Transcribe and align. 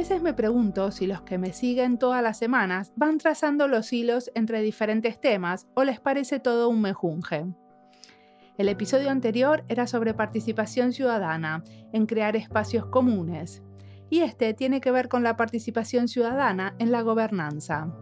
veces 0.00 0.22
me 0.22 0.32
pregunto 0.32 0.92
si 0.92 1.06
los 1.06 1.20
que 1.20 1.36
me 1.36 1.52
siguen 1.52 1.98
todas 1.98 2.22
las 2.22 2.38
semanas 2.38 2.90
van 2.96 3.18
trazando 3.18 3.68
los 3.68 3.92
hilos 3.92 4.30
entre 4.34 4.62
diferentes 4.62 5.20
temas 5.20 5.66
o 5.74 5.84
les 5.84 6.00
parece 6.00 6.40
todo 6.40 6.70
un 6.70 6.80
mejunje. 6.80 7.44
El 8.56 8.70
episodio 8.70 9.10
anterior 9.10 9.62
era 9.68 9.86
sobre 9.86 10.14
participación 10.14 10.94
ciudadana, 10.94 11.62
en 11.92 12.06
crear 12.06 12.34
espacios 12.34 12.86
comunes, 12.86 13.62
y 14.08 14.20
este 14.20 14.54
tiene 14.54 14.80
que 14.80 14.90
ver 14.90 15.10
con 15.10 15.22
la 15.22 15.36
participación 15.36 16.08
ciudadana 16.08 16.74
en 16.78 16.92
la 16.92 17.02
gobernanza. 17.02 17.94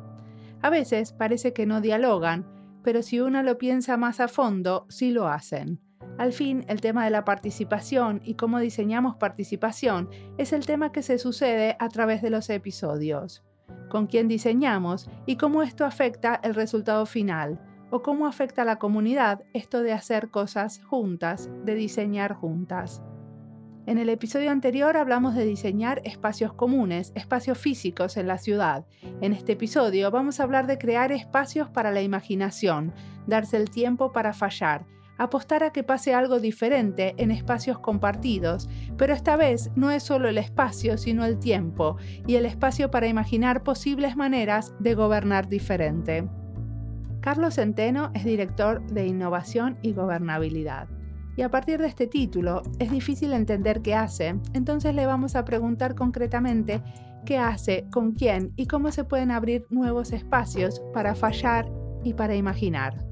A 0.63 0.71
veces 0.71 1.13
parece 1.13 1.53
que 1.53 1.67
no 1.67 1.81
dialogan, 1.81 2.47
pero 2.85 3.03
si 3.03 3.19
uno 3.19 3.43
lo 3.43 3.59
piensa 3.59 3.97
más 3.97 4.21
a 4.21 4.29
fondo, 4.29 4.87
sí 4.89 5.11
lo 5.11 5.27
hacen. 5.27 5.81
Al 6.19 6.33
fin, 6.33 6.65
el 6.69 6.81
tema 6.81 7.05
de 7.05 7.11
la 7.11 7.25
participación 7.25 8.21
y 8.25 8.35
cómo 8.35 8.59
diseñamos 8.59 9.17
participación 9.17 10.09
es 10.37 10.53
el 10.53 10.67
tema 10.67 10.93
que 10.93 11.03
se 11.03 11.19
sucede 11.19 11.77
a 11.79 11.89
través 11.89 12.23
de 12.23 12.31
los 12.31 12.51
episodios. 12.51 13.45
Con 13.89 14.07
quién 14.07 14.29
diseñamos 14.29 15.09
y 15.27 15.37
cómo 15.37 15.63
esto 15.63 15.85
afecta 15.85 16.41
el 16.43 16.55
resultado 16.55 17.07
final, 17.07 17.61
o 17.91 18.03
cómo 18.03 18.27
afecta 18.27 18.63
a 18.63 18.65
la 18.65 18.77
comunidad 18.77 19.45
esto 19.55 19.83
de 19.83 19.93
hacer 19.93 20.31
cosas 20.31 20.83
juntas, 20.85 21.51
de 21.65 21.75
diseñar 21.75 22.35
juntas. 22.35 23.03
En 23.87 23.97
el 23.97 24.11
episodio 24.11 24.51
anterior 24.51 24.99
hablamos 24.99 25.35
de 25.35 25.47
diseñar 25.47 26.03
espacios 26.05 26.53
comunes, 26.53 27.11
espacios 27.15 27.57
físicos 27.57 28.19
en 28.19 28.27
la 28.27 28.37
ciudad. 28.37 28.85
En 29.23 29.33
este 29.33 29.53
episodio 29.53 30.11
vamos 30.11 30.39
a 30.39 30.43
hablar 30.43 30.67
de 30.67 30.77
crear 30.77 31.11
espacios 31.11 31.71
para 31.71 31.91
la 31.91 32.03
imaginación, 32.03 32.93
darse 33.27 33.57
el 33.57 33.71
tiempo 33.71 34.13
para 34.13 34.35
fallar, 34.35 34.85
apostar 35.19 35.63
a 35.63 35.71
que 35.71 35.83
pase 35.83 36.15
algo 36.15 36.41
diferente 36.41 37.15
en 37.19 37.31
espacios 37.31 37.79
compartidos, 37.79 38.69
pero 38.97 39.13
esta 39.13 39.37
vez 39.37 39.71
no 39.77 39.91
es 39.91 40.03
solo 40.03 40.29
el 40.29 40.39
espacio, 40.39 40.97
sino 40.97 41.25
el 41.25 41.39
tiempo, 41.39 41.97
y 42.27 42.37
el 42.37 42.47
espacio 42.47 42.91
para 42.91 43.09
imaginar 43.09 43.63
posibles 43.63 44.17
maneras 44.17 44.75
de 44.79 44.95
gobernar 44.95 45.49
diferente. 45.49 46.29
Carlos 47.21 47.57
Centeno 47.57 48.11
es 48.15 48.25
director 48.25 48.87
de 48.87 49.07
Innovación 49.07 49.77
y 49.83 49.93
Gobernabilidad 49.93 50.89
y 51.39 51.43
a 51.43 51.51
partir 51.51 51.81
de 51.81 51.87
este 51.87 52.09
título 52.09 52.63
es 52.81 52.91
difícil 52.91 53.33
entender 53.33 53.81
qué 53.81 53.95
hace, 53.95 54.35
entonces 54.55 54.93
le 54.93 55.07
vamos 55.07 55.37
a 55.37 55.45
preguntar 55.45 55.95
concretamente 55.95 56.83
qué 57.25 57.39
hace, 57.39 57.87
con 57.93 58.11
quién 58.11 58.53
y 58.57 58.67
cómo 58.67 58.91
se 58.91 59.05
pueden 59.05 59.31
abrir 59.31 59.65
nuevos 59.71 60.13
espacios 60.13 60.83
para 60.93 61.15
fallar 61.15 61.71
y 62.03 62.15
para 62.15 62.35
imaginar. 62.35 63.08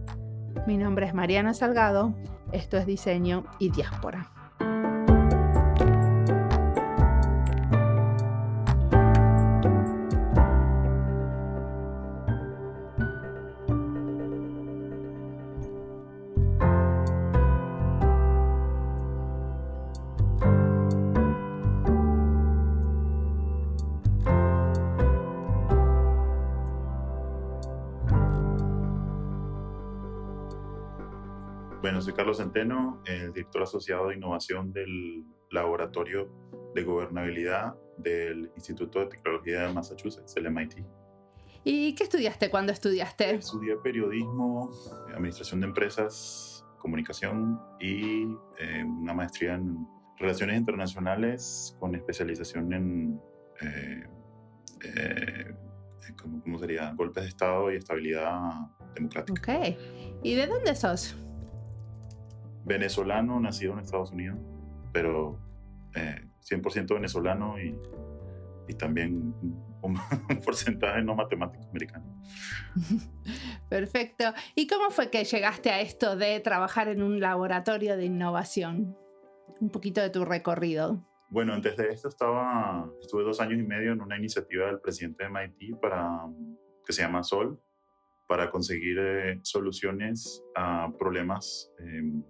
Mi 0.64 0.76
nombre 0.76 1.06
es 1.06 1.14
Mariana 1.14 1.54
Salgado, 1.54 2.14
esto 2.52 2.76
es 2.76 2.86
Diseño 2.86 3.44
y 3.58 3.70
Diáspora. 3.70 4.30
Soy 32.00 32.12
Carlos 32.14 32.38
Centeno, 32.38 33.02
el 33.06 33.32
director 33.32 33.62
asociado 33.62 34.08
de 34.08 34.16
innovación 34.16 34.72
del 34.72 35.24
Laboratorio 35.50 36.30
de 36.74 36.82
Gobernabilidad 36.82 37.74
del 37.98 38.50
Instituto 38.56 39.00
de 39.00 39.06
Tecnología 39.06 39.66
de 39.66 39.72
Massachusetts, 39.72 40.36
el 40.36 40.50
MIT. 40.50 40.84
¿Y 41.64 41.94
qué 41.94 42.04
estudiaste 42.04 42.50
cuando 42.50 42.72
estudiaste? 42.72 43.34
Estudié 43.34 43.76
periodismo, 43.76 44.70
administración 45.14 45.60
de 45.60 45.66
empresas, 45.66 46.64
comunicación 46.78 47.60
y 47.80 48.24
eh, 48.58 48.84
una 48.84 49.14
maestría 49.14 49.54
en 49.54 49.86
relaciones 50.18 50.58
internacionales 50.58 51.76
con 51.80 51.94
especialización 51.94 52.72
en, 52.72 53.20
eh, 53.60 54.04
eh, 54.84 55.54
¿cómo, 56.44 56.58
sería? 56.58 56.92
Golpes 56.92 57.24
de 57.24 57.28
Estado 57.30 57.72
y 57.72 57.76
estabilidad 57.76 58.50
democrática. 58.94 59.40
Ok. 59.40 59.76
¿Y 60.22 60.34
de 60.34 60.46
dónde 60.46 60.74
sos? 60.76 61.16
Venezolano 62.66 63.40
nacido 63.40 63.72
en 63.72 63.78
Estados 63.78 64.10
Unidos, 64.10 64.38
pero 64.92 65.38
100% 65.94 66.90
eh, 66.90 66.94
venezolano 66.94 67.58
y, 67.58 67.78
y 68.68 68.74
también 68.74 69.34
un, 69.82 69.96
porcentaje 70.44 71.02
no 71.02 71.14
matemático 71.14 71.64
americano. 71.68 72.04
Perfecto. 73.68 74.24
¿Y 74.54 74.66
cómo 74.66 74.90
fue 74.90 75.10
que 75.10 75.24
llegaste 75.24 75.70
a 75.70 75.80
esto 75.80 76.16
de 76.16 76.40
trabajar 76.40 76.88
en 76.88 77.02
un 77.02 77.20
laboratorio 77.20 77.96
de 77.96 78.04
innovación? 78.04 78.96
Un 79.60 79.70
poquito 79.70 80.00
de 80.02 80.10
tu 80.10 80.24
recorrido. 80.24 81.06
Bueno, 81.28 81.54
antes 81.54 81.76
de 81.76 81.88
esto 81.88 82.08
estaba, 82.08 82.88
estuve 83.00 83.22
dos 83.22 83.40
años 83.40 83.58
y 83.58 83.62
medio 83.62 83.92
en 83.92 84.00
una 84.00 84.16
iniciativa 84.16 84.66
del 84.66 84.80
presidente 84.80 85.24
de 85.24 85.30
MIT 85.30 85.80
para, 85.80 86.20
que 86.84 86.92
se 86.92 87.02
llama 87.02 87.22
SOL, 87.22 87.60
para 88.28 88.50
conseguir 88.50 88.98
eh, 88.98 89.40
soluciones 89.42 90.42
a 90.54 90.92
problemas 90.98 91.72
em, 91.78 92.22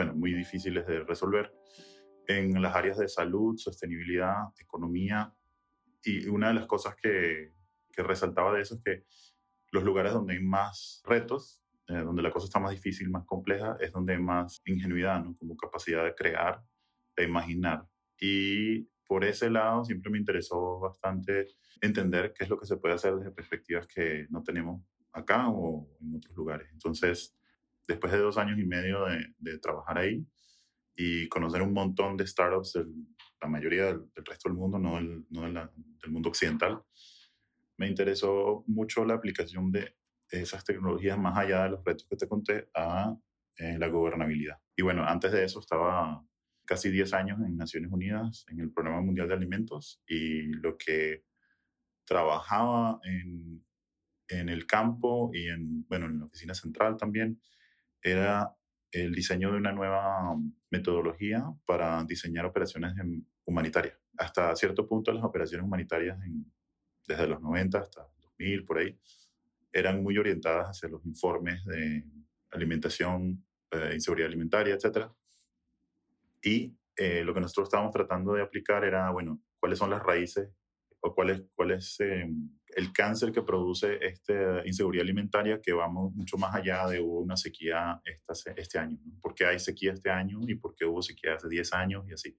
bueno, 0.00 0.14
muy 0.14 0.32
difíciles 0.32 0.86
de 0.86 1.00
resolver 1.00 1.52
en 2.26 2.62
las 2.62 2.74
áreas 2.74 2.96
de 2.96 3.06
salud, 3.06 3.58
sostenibilidad, 3.58 4.34
economía. 4.58 5.30
Y 6.02 6.26
una 6.28 6.48
de 6.48 6.54
las 6.54 6.66
cosas 6.66 6.96
que, 6.96 7.52
que 7.92 8.02
resaltaba 8.02 8.54
de 8.54 8.62
eso 8.62 8.76
es 8.76 8.80
que 8.82 9.04
los 9.72 9.84
lugares 9.84 10.14
donde 10.14 10.32
hay 10.32 10.42
más 10.42 11.02
retos, 11.04 11.62
eh, 11.86 11.98
donde 11.98 12.22
la 12.22 12.30
cosa 12.30 12.46
está 12.46 12.58
más 12.58 12.70
difícil, 12.70 13.10
más 13.10 13.26
compleja, 13.26 13.76
es 13.78 13.92
donde 13.92 14.14
hay 14.14 14.22
más 14.22 14.62
ingenuidad, 14.64 15.22
¿no? 15.22 15.36
como 15.36 15.54
capacidad 15.54 16.02
de 16.02 16.14
crear, 16.14 16.62
de 17.14 17.24
imaginar. 17.24 17.84
Y 18.18 18.84
por 19.06 19.22
ese 19.22 19.50
lado 19.50 19.84
siempre 19.84 20.10
me 20.10 20.16
interesó 20.16 20.80
bastante 20.80 21.48
entender 21.82 22.32
qué 22.32 22.44
es 22.44 22.48
lo 22.48 22.58
que 22.58 22.64
se 22.64 22.78
puede 22.78 22.94
hacer 22.94 23.16
desde 23.16 23.32
perspectivas 23.32 23.86
que 23.86 24.26
no 24.30 24.42
tenemos 24.42 24.82
acá 25.12 25.50
o 25.50 25.90
en 26.00 26.16
otros 26.16 26.34
lugares. 26.34 26.70
Entonces, 26.72 27.36
después 27.90 28.12
de 28.12 28.18
dos 28.18 28.38
años 28.38 28.58
y 28.58 28.64
medio 28.64 29.04
de, 29.38 29.58
trabajar 29.58 29.98
ahí 29.98 30.24
y 30.94 31.28
conocer 31.28 31.60
un 31.62 31.72
montón 31.72 32.16
de 32.16 32.26
startups, 32.26 32.74
de 32.74 32.84
la 33.40 33.48
mayoría 33.48 33.86
del, 33.86 34.04
resto 34.24 34.48
del 34.48 34.56
mundo, 34.56 34.78
no, 34.78 34.96
del, 34.96 35.24
no 35.30 35.42
del 35.42 36.10
mundo 36.10 36.28
occidental, 36.28 36.82
me 37.76 37.88
interesó 37.88 38.64
mucho 38.68 39.04
la 39.04 39.14
aplicación 39.14 39.72
de 39.72 39.96
esas 40.28 40.64
tecnologías 40.64 41.18
más 41.18 41.36
allá 41.36 41.64
de 41.64 41.70
los 41.70 41.84
retos 41.84 42.06
que 42.08 42.16
te 42.16 42.28
conté 42.28 42.68
a 42.74 43.16
eh, 43.56 43.76
la 43.78 43.88
gobernabilidad. 43.88 44.58
Y 44.76 44.82
bueno, 44.82 45.04
antes 45.04 45.32
de 45.32 45.44
eso 45.44 45.58
estaba 45.58 46.24
casi 46.64 46.90
10 46.90 47.12
años 47.14 47.38
en 47.40 47.56
Naciones 47.56 47.90
Unidas, 47.90 48.44
en 48.48 48.60
el 48.60 48.70
Programa 48.70 49.00
Mundial 49.00 49.26
de 49.26 49.34
Alimentos, 49.34 50.00
y 50.06 50.42
lo 50.44 50.76
que 50.76 51.24
trabajaba 52.04 53.00
en, 53.02 53.64
en 54.28 54.48
el 54.48 54.66
campo 54.66 55.30
y 55.34 55.48
en, 55.48 55.84
bueno, 55.88 56.06
en 56.06 56.20
la 56.20 56.26
oficina 56.26 56.54
central 56.54 56.96
también, 56.96 57.40
era 58.02 58.54
el 58.92 59.14
diseño 59.14 59.52
de 59.52 59.58
una 59.58 59.72
nueva 59.72 60.36
metodología 60.70 61.44
para 61.64 62.02
diseñar 62.04 62.44
operaciones 62.44 62.94
humanitarias. 63.44 63.96
Hasta 64.18 64.54
cierto 64.56 64.86
punto 64.86 65.12
las 65.12 65.24
operaciones 65.24 65.64
humanitarias, 65.64 66.18
desde 67.06 67.26
los 67.26 67.40
90 67.40 67.78
hasta 67.78 68.06
2000, 68.20 68.64
por 68.64 68.78
ahí, 68.78 68.98
eran 69.72 70.02
muy 70.02 70.18
orientadas 70.18 70.68
hacia 70.68 70.88
los 70.88 71.04
informes 71.06 71.64
de 71.64 72.04
alimentación, 72.50 73.44
eh, 73.70 73.92
inseguridad 73.94 74.28
alimentaria, 74.28 74.74
etc. 74.74 75.06
Y 76.42 76.76
eh, 76.96 77.22
lo 77.24 77.32
que 77.32 77.40
nosotros 77.40 77.68
estábamos 77.68 77.92
tratando 77.92 78.34
de 78.34 78.42
aplicar 78.42 78.84
era, 78.84 79.10
bueno, 79.10 79.40
cuáles 79.58 79.78
son 79.78 79.90
las 79.90 80.02
raíces 80.02 80.50
o 81.00 81.14
cuál 81.14 81.70
es, 81.70 82.00
em, 82.00 82.50
el 82.76 82.92
cáncer 82.92 83.32
que 83.32 83.42
produce 83.42 83.98
esta 84.04 84.64
inseguridad 84.64 85.02
alimentaria 85.02 85.60
que 85.60 85.72
vamos 85.72 86.14
mucho 86.14 86.36
más 86.36 86.54
allá 86.54 86.86
de 86.86 87.00
hubo 87.00 87.20
una 87.20 87.36
sequía 87.36 88.00
este 88.56 88.78
año. 88.78 88.98
¿no? 89.04 89.18
¿Por 89.20 89.34
qué 89.34 89.46
hay 89.46 89.58
sequía 89.58 89.92
este 89.92 90.10
año 90.10 90.40
y 90.46 90.54
por 90.54 90.74
qué 90.76 90.84
hubo 90.84 91.02
sequía 91.02 91.34
hace 91.34 91.48
10 91.48 91.72
años 91.72 92.04
y 92.08 92.12
así? 92.12 92.38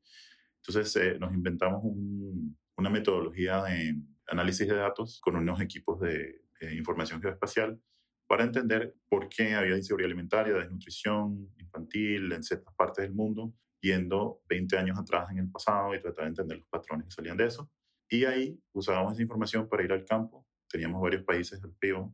Entonces 0.58 0.96
eh, 0.96 1.18
nos 1.20 1.34
inventamos 1.34 1.82
una 1.84 2.90
metodología 2.90 3.64
de 3.64 3.96
análisis 4.28 4.68
de 4.68 4.76
datos 4.76 5.20
con 5.20 5.36
unos 5.36 5.60
equipos 5.60 6.00
de 6.00 6.42
información 6.74 7.20
geoespacial 7.22 7.82
para 8.28 8.44
entender 8.44 8.96
por 9.10 9.28
qué 9.28 9.56
había 9.56 9.76
inseguridad 9.76 10.08
alimentaria, 10.08 10.54
desnutrición 10.54 11.50
infantil 11.58 12.32
en 12.32 12.44
ciertas 12.44 12.74
partes 12.76 13.04
del 13.04 13.14
mundo, 13.14 13.54
yendo 13.82 14.42
20 14.48 14.78
años 14.78 14.98
atrás 14.98 15.30
en 15.32 15.40
el 15.40 15.52
pasado 15.52 15.94
y 15.96 16.00
tratar 16.00 16.26
de 16.26 16.30
entender 16.30 16.58
los 16.60 16.68
patrones 16.68 17.08
que 17.08 17.12
salían 17.12 17.36
de 17.36 17.48
eso 17.48 17.70
y 18.12 18.26
ahí 18.26 18.60
usábamos 18.74 19.14
esa 19.14 19.22
información 19.22 19.70
para 19.70 19.84
ir 19.84 19.92
al 19.94 20.04
campo. 20.04 20.46
Teníamos 20.70 21.02
varios 21.02 21.24
países 21.24 21.62
del 21.62 21.72
PIO 21.72 22.14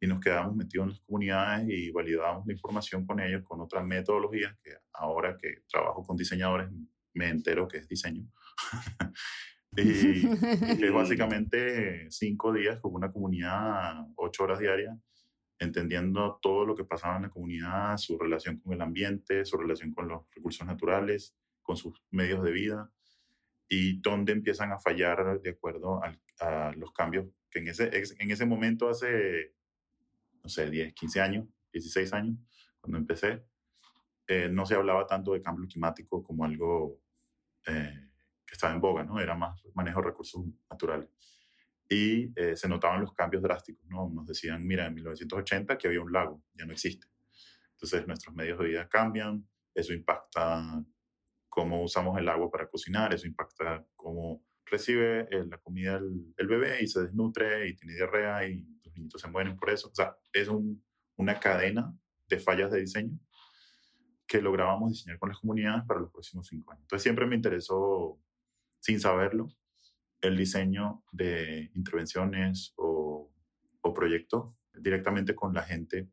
y 0.00 0.06
nos 0.06 0.18
quedábamos 0.18 0.56
metidos 0.56 0.84
en 0.84 0.90
las 0.92 1.00
comunidades 1.00 1.68
y 1.68 1.90
validábamos 1.90 2.46
la 2.46 2.54
información 2.54 3.06
con 3.06 3.20
ellos 3.20 3.42
con 3.44 3.60
otras 3.60 3.84
metodologías 3.84 4.56
que 4.64 4.70
ahora 4.94 5.36
que 5.36 5.62
trabajo 5.68 6.02
con 6.02 6.16
diseñadores 6.16 6.70
me 7.12 7.28
entero 7.28 7.68
que 7.68 7.78
es 7.78 7.88
diseño. 7.88 8.26
Y, 9.78 10.26
es 10.26 10.92
básicamente 10.94 12.10
cinco 12.10 12.50
días 12.50 12.80
con 12.80 12.94
una 12.94 13.12
comunidad, 13.12 14.06
ocho 14.14 14.44
horas 14.44 14.58
diarias, 14.58 14.96
entendiendo 15.58 16.38
todo 16.40 16.64
lo 16.64 16.74
que 16.74 16.84
pasaba 16.84 17.16
en 17.16 17.24
la 17.24 17.28
comunidad, 17.28 17.98
su 17.98 18.16
relación 18.16 18.58
con 18.60 18.72
el 18.72 18.80
ambiente, 18.80 19.44
su 19.44 19.58
relación 19.58 19.92
con 19.92 20.08
los 20.08 20.22
recursos 20.34 20.66
naturales, 20.66 21.36
con 21.60 21.76
sus 21.76 22.02
medios 22.10 22.42
de 22.42 22.52
vida 22.52 22.90
y 23.68 24.00
dónde 24.00 24.32
empiezan 24.32 24.72
a 24.72 24.78
fallar 24.78 25.40
de 25.40 25.50
acuerdo 25.50 26.00
a, 26.02 26.72
los 26.76 26.92
cambios 26.92 27.26
que 27.50 27.60
en 27.60 27.68
ese, 27.68 27.90
en 28.18 28.30
ese 28.30 28.44
momento 28.44 28.90
hace, 28.90 29.54
no 30.42 30.48
sé, 30.48 30.70
10, 30.70 30.92
15 30.92 31.20
años, 31.20 31.48
16 31.72 32.12
años, 32.12 32.36
cuando 32.78 32.98
empecé, 32.98 33.42
eh, 34.26 34.48
no 34.50 34.66
se 34.66 34.74
hablaba 34.74 35.06
tanto 35.06 35.32
de 35.32 35.40
cambio 35.40 35.66
climático 35.66 36.22
como 36.22 36.44
algo 36.44 37.00
eh, 37.66 38.10
que 38.46 38.54
estaba 38.54 38.74
en 38.74 38.80
boga, 38.80 39.04
¿no? 39.04 39.18
Era 39.20 39.34
más 39.34 39.62
manejo 39.74 40.00
de 40.00 40.08
recursos 40.08 40.44
naturales. 40.70 41.08
Y 41.88 42.32
eh, 42.38 42.56
se 42.56 42.68
notaban 42.68 43.00
los 43.00 43.12
cambios 43.12 43.42
drásticos, 43.42 43.86
¿no? 43.88 44.08
Nos 44.10 44.26
decían, 44.26 44.66
mira, 44.66 44.86
en 44.86 44.94
1980 44.94 45.78
que 45.78 45.86
había 45.86 46.00
un 46.00 46.12
lago, 46.12 46.42
ya 46.54 46.66
no 46.66 46.72
existe. 46.72 47.06
Entonces 47.72 48.06
nuestros 48.06 48.34
medios 48.34 48.58
de 48.58 48.66
vida 48.66 48.88
cambian, 48.88 49.48
eso 49.74 49.92
impacta 49.92 50.84
cómo 51.56 51.82
usamos 51.82 52.18
el 52.18 52.28
agua 52.28 52.50
para 52.50 52.68
cocinar, 52.68 53.14
eso 53.14 53.26
impacta 53.26 53.82
cómo 53.96 54.44
recibe 54.66 55.20
eh, 55.30 55.46
la 55.48 55.56
comida 55.56 55.96
el, 55.96 56.46
bebé 56.46 56.82
y 56.82 56.86
se 56.86 57.00
desnutre 57.00 57.66
y 57.66 57.74
tiene 57.74 57.94
diarrea 57.94 58.46
y 58.46 58.62
los 58.84 58.94
niños 58.94 59.14
se 59.16 59.26
mueren 59.30 59.56
por 59.56 59.70
eso. 59.70 59.88
O 59.88 59.94
sea, 59.94 60.14
es 60.34 60.50
una 61.16 61.40
cadena 61.40 61.96
de 62.28 62.38
fallas 62.38 62.70
de 62.70 62.80
diseño 62.80 63.18
que 64.26 64.42
lográbamos 64.42 64.92
diseñar 64.92 65.18
con 65.18 65.30
las 65.30 65.38
comunidades 65.38 65.84
para 65.86 66.00
los 66.00 66.10
próximos 66.10 66.46
cinco 66.46 66.72
años. 66.72 66.82
Entonces 66.82 67.04
siempre 67.04 67.24
me 67.24 67.36
interesó, 67.36 68.20
sin 68.80 69.00
saberlo, 69.00 69.48
el 70.20 70.36
diseño 70.36 71.04
de 71.10 71.70
intervenciones 71.74 72.74
o, 72.76 73.32
o 73.80 73.94
proyectos 73.94 74.54
directamente 74.74 75.34
con 75.34 75.54
la 75.54 75.62
gente 75.62 76.06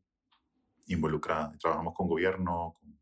involucrada. 0.86 1.54
Trabajamos 1.58 1.92
con 1.92 2.08
gobierno, 2.08 2.78
con 2.80 2.94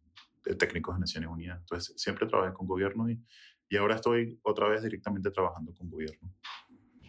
de 0.45 0.55
técnicos 0.55 0.97
de 0.97 1.01
Naciones 1.01 1.31
Unidas. 1.31 1.59
Entonces, 1.61 1.95
siempre 1.97 2.27
trabajé 2.27 2.53
con 2.55 2.67
gobierno 2.67 3.09
y, 3.11 3.21
y 3.69 3.77
ahora 3.77 3.97
estoy 3.97 4.39
otra 4.43 4.69
vez 4.69 4.83
directamente 4.83 5.31
trabajando 5.31 5.75
con 5.75 5.89
gobierno. 5.89 6.35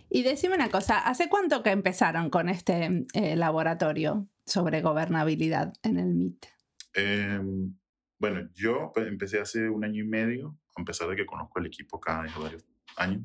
Y 0.09 0.21
decime 0.21 0.55
una 0.55 0.69
cosa, 0.69 0.99
¿hace 0.99 1.27
cuánto 1.27 1.63
que 1.63 1.71
empezaron 1.71 2.29
con 2.29 2.47
este 2.47 3.05
eh, 3.13 3.35
laboratorio 3.35 4.27
sobre 4.45 4.81
gobernabilidad 4.81 5.73
en 5.81 5.97
el 5.97 6.13
MIT? 6.13 6.45
Em, 6.93 7.75
bueno, 8.19 8.47
yo 8.53 8.91
pues, 8.93 9.07
empecé 9.07 9.39
hace 9.41 9.67
un 9.67 9.83
año 9.83 10.03
y 10.03 10.07
medio, 10.07 10.59
a 10.75 10.83
pesar 10.83 11.09
de 11.09 11.15
que 11.15 11.25
conozco 11.25 11.59
el 11.59 11.65
equipo 11.65 11.97
acá 11.97 12.21
desde 12.21 12.39
varios 12.39 12.63
años. 12.95 13.23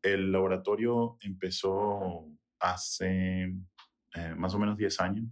El 0.00 0.32
laboratorio 0.32 1.18
empezó 1.20 2.26
hace 2.58 3.54
eh, 4.14 4.34
más 4.34 4.54
o 4.54 4.58
menos 4.58 4.78
10 4.78 5.00
años 5.00 5.26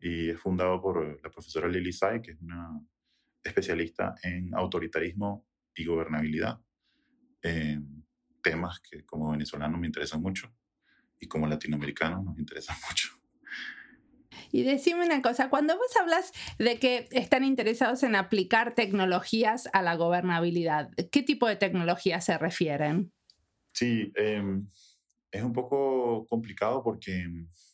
y 0.00 0.30
es 0.30 0.38
fundado 0.40 0.82
por 0.82 1.22
la 1.22 1.30
profesora 1.30 1.68
Lili 1.68 1.92
Sai, 1.92 2.20
que 2.20 2.32
es 2.32 2.40
una 2.40 2.80
especialista 3.48 4.14
en 4.22 4.54
autoritarismo 4.54 5.46
y 5.74 5.84
gobernabilidad, 5.84 6.60
temas 8.42 8.80
que 8.80 9.04
como 9.04 9.30
venezolano 9.30 9.78
me 9.78 9.86
interesan 9.86 10.20
mucho 10.20 10.52
y 11.18 11.26
como 11.26 11.46
latinoamericano 11.46 12.22
nos 12.22 12.38
interesan 12.38 12.76
mucho. 12.88 13.08
Y 14.52 14.62
decime 14.62 15.04
una 15.04 15.22
cosa, 15.22 15.50
cuando 15.50 15.76
vos 15.76 15.96
hablas 16.00 16.32
de 16.58 16.78
que 16.78 17.08
están 17.10 17.44
interesados 17.44 18.02
en 18.02 18.14
aplicar 18.14 18.74
tecnologías 18.74 19.68
a 19.72 19.82
la 19.82 19.96
gobernabilidad, 19.96 20.90
¿qué 21.10 21.22
tipo 21.22 21.48
de 21.48 21.56
tecnologías 21.56 22.24
se 22.24 22.38
refieren? 22.38 23.12
Sí, 23.72 24.12
em, 24.14 24.68
es 25.30 25.42
un 25.42 25.52
poco 25.52 26.26
complicado 26.26 26.82
porque 26.82 27.26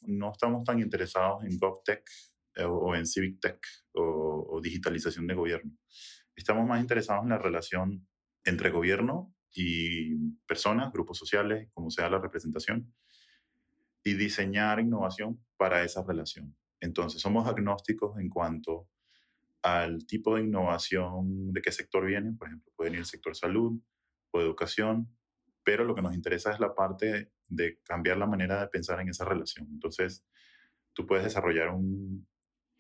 no 0.03 0.33
estamos 0.33 0.65
tan 0.65 0.81
interesados 0.81 1.45
en 1.45 1.59
GovTech 1.59 2.01
eh, 2.01 2.32
o 2.59 2.95
en 2.95 3.07
Civic 3.07 3.41
Tech 3.41 3.59
o, 3.93 4.61
digitalización 4.63 5.27
de 5.27 5.35
gobierno. 5.35 5.73
Estamos 6.37 6.67
más 6.67 6.81
interesados 6.81 7.25
en 7.25 7.31
la 7.31 7.39
relación 7.39 8.07
entre 8.45 8.71
gobierno 8.71 9.35
y 9.55 10.15
personas, 10.47 10.93
grupos 10.93 11.19
sociales, 11.19 11.69
como 11.73 11.91
sea 11.91 12.09
la 12.09 12.19
representación, 12.19 12.93
y 14.05 14.15
diseñar 14.15 14.81
innovación 14.81 15.43
para 15.57 15.85
esa 15.85 16.03
relación. 16.03 16.57
Entonces, 16.81 17.21
somos 17.21 17.47
agnósticos 17.47 18.19
en 18.19 18.29
cuanto 18.29 18.89
al 19.63 20.07
tipo 20.07 20.37
de 20.37 20.43
innovación, 20.43 21.53
de 21.53 21.63
qué 21.63 21.71
sector 21.71 22.05
viene, 22.05 22.33
por 22.33 22.49
ejemplo, 22.49 22.73
puede 22.75 22.91
venir 22.91 23.01
el 23.01 23.07
sector 23.07 23.37
salud 23.37 23.81
o 24.33 24.41
educación, 24.41 25.09
pero 25.63 25.85
lo 25.85 25.95
que 25.95 26.03
nos 26.03 26.15
interesa 26.15 26.53
es 26.53 26.59
la 26.59 26.75
parte 26.75 27.31
de 27.47 27.79
cambiar 27.85 28.17
la 28.17 28.27
manera 28.27 28.61
de 28.61 28.69
pensar 28.69 29.01
en 29.01 29.09
esa 29.09 29.25
relación. 29.25 29.69
Entonces, 29.71 30.25
tú 30.93 31.07
puedes 31.07 31.25
desarrollar 31.25 31.69
un, 31.71 32.27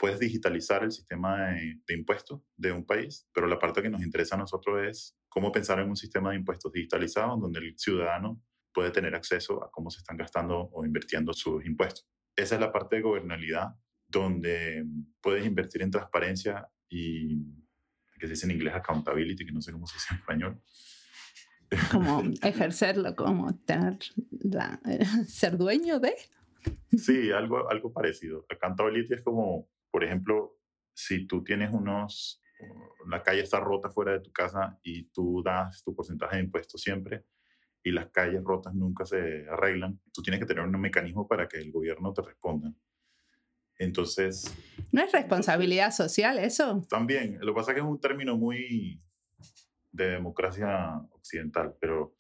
puedes 0.02 0.18
digitalizar 0.18 0.82
el 0.82 0.90
sistema 0.90 1.52
de, 1.52 1.94
impuestos 1.94 2.40
de 2.56 2.72
un 2.72 2.84
país, 2.84 3.28
pero 3.32 3.46
la 3.46 3.60
parte 3.60 3.82
que 3.82 3.88
nos 3.88 4.02
interesa 4.02 4.34
a 4.34 4.38
nosotros 4.38 4.80
es 4.84 5.16
cómo 5.28 5.52
pensar 5.52 5.78
en 5.78 5.88
un 5.88 5.94
sistema 5.94 6.30
de 6.30 6.36
impuestos 6.38 6.72
digitalizado 6.72 7.36
donde 7.36 7.60
el 7.60 7.78
ciudadano 7.78 8.42
puede 8.74 8.90
tener 8.90 9.14
acceso 9.14 9.62
a 9.62 9.70
cómo 9.70 9.90
se 9.90 9.98
están 9.98 10.16
gastando 10.16 10.58
o 10.72 10.84
invirtiendo 10.84 11.32
sus 11.32 11.64
impuestos. 11.64 12.10
Esa 12.34 12.56
es 12.56 12.60
la 12.60 12.72
parte 12.72 12.96
de 12.96 13.02
gobernabilidad 13.02 13.76
donde 14.08 14.84
puedes 15.20 15.46
invertir 15.46 15.82
en 15.82 15.92
transparencia 15.92 16.66
y, 16.88 17.38
que 18.18 18.26
se 18.26 18.30
dice 18.30 18.46
en 18.46 18.52
inglés 18.54 18.74
accountability, 18.74 19.46
que 19.46 19.52
no 19.52 19.62
sé 19.62 19.70
cómo 19.70 19.86
se 19.86 19.94
dice 19.94 20.08
en 20.10 20.18
español. 20.18 20.62
Como 21.92 22.24
ejercerlo, 22.42 23.14
como 23.14 23.56
tener 23.58 24.00
la, 24.30 24.80
ser 25.28 25.56
dueño 25.56 26.00
de. 26.00 26.16
Sí, 26.90 27.30
algo, 27.30 27.70
algo 27.70 27.92
parecido. 27.92 28.44
Accountability 28.48 29.14
es 29.14 29.22
como 29.22 29.70
por 29.92 30.02
ejemplo, 30.02 30.58
si 30.94 31.26
tú 31.26 31.44
tienes 31.44 31.70
unos, 31.72 32.42
la 33.08 33.22
calle 33.22 33.42
está 33.42 33.60
rota 33.60 33.90
fuera 33.90 34.12
de 34.12 34.20
tu 34.20 34.32
casa 34.32 34.78
y 34.82 35.04
tú 35.10 35.42
das 35.44 35.84
tu 35.84 35.94
porcentaje 35.94 36.36
de 36.36 36.44
impuestos 36.44 36.80
siempre 36.80 37.24
y 37.84 37.90
las 37.90 38.08
calles 38.08 38.42
rotas 38.42 38.74
nunca 38.74 39.04
se 39.04 39.46
arreglan, 39.48 40.00
tú 40.12 40.22
tienes 40.22 40.40
que 40.40 40.46
tener 40.46 40.64
un 40.64 40.80
mecanismo 40.80 41.28
para 41.28 41.46
que 41.46 41.58
el 41.58 41.70
gobierno 41.70 42.12
te 42.14 42.22
responda. 42.22 42.72
Entonces... 43.78 44.56
¿No 44.92 45.02
es 45.02 45.12
responsabilidad 45.12 45.90
social 45.90 46.38
eso? 46.38 46.82
También. 46.88 47.38
Lo 47.40 47.52
que 47.52 47.56
pasa 47.56 47.72
es 47.72 47.74
que 47.74 47.80
es 47.80 47.86
un 47.86 48.00
término 48.00 48.36
muy 48.36 49.02
de 49.90 50.10
democracia 50.10 50.96
occidental, 51.10 51.76
pero 51.80 52.14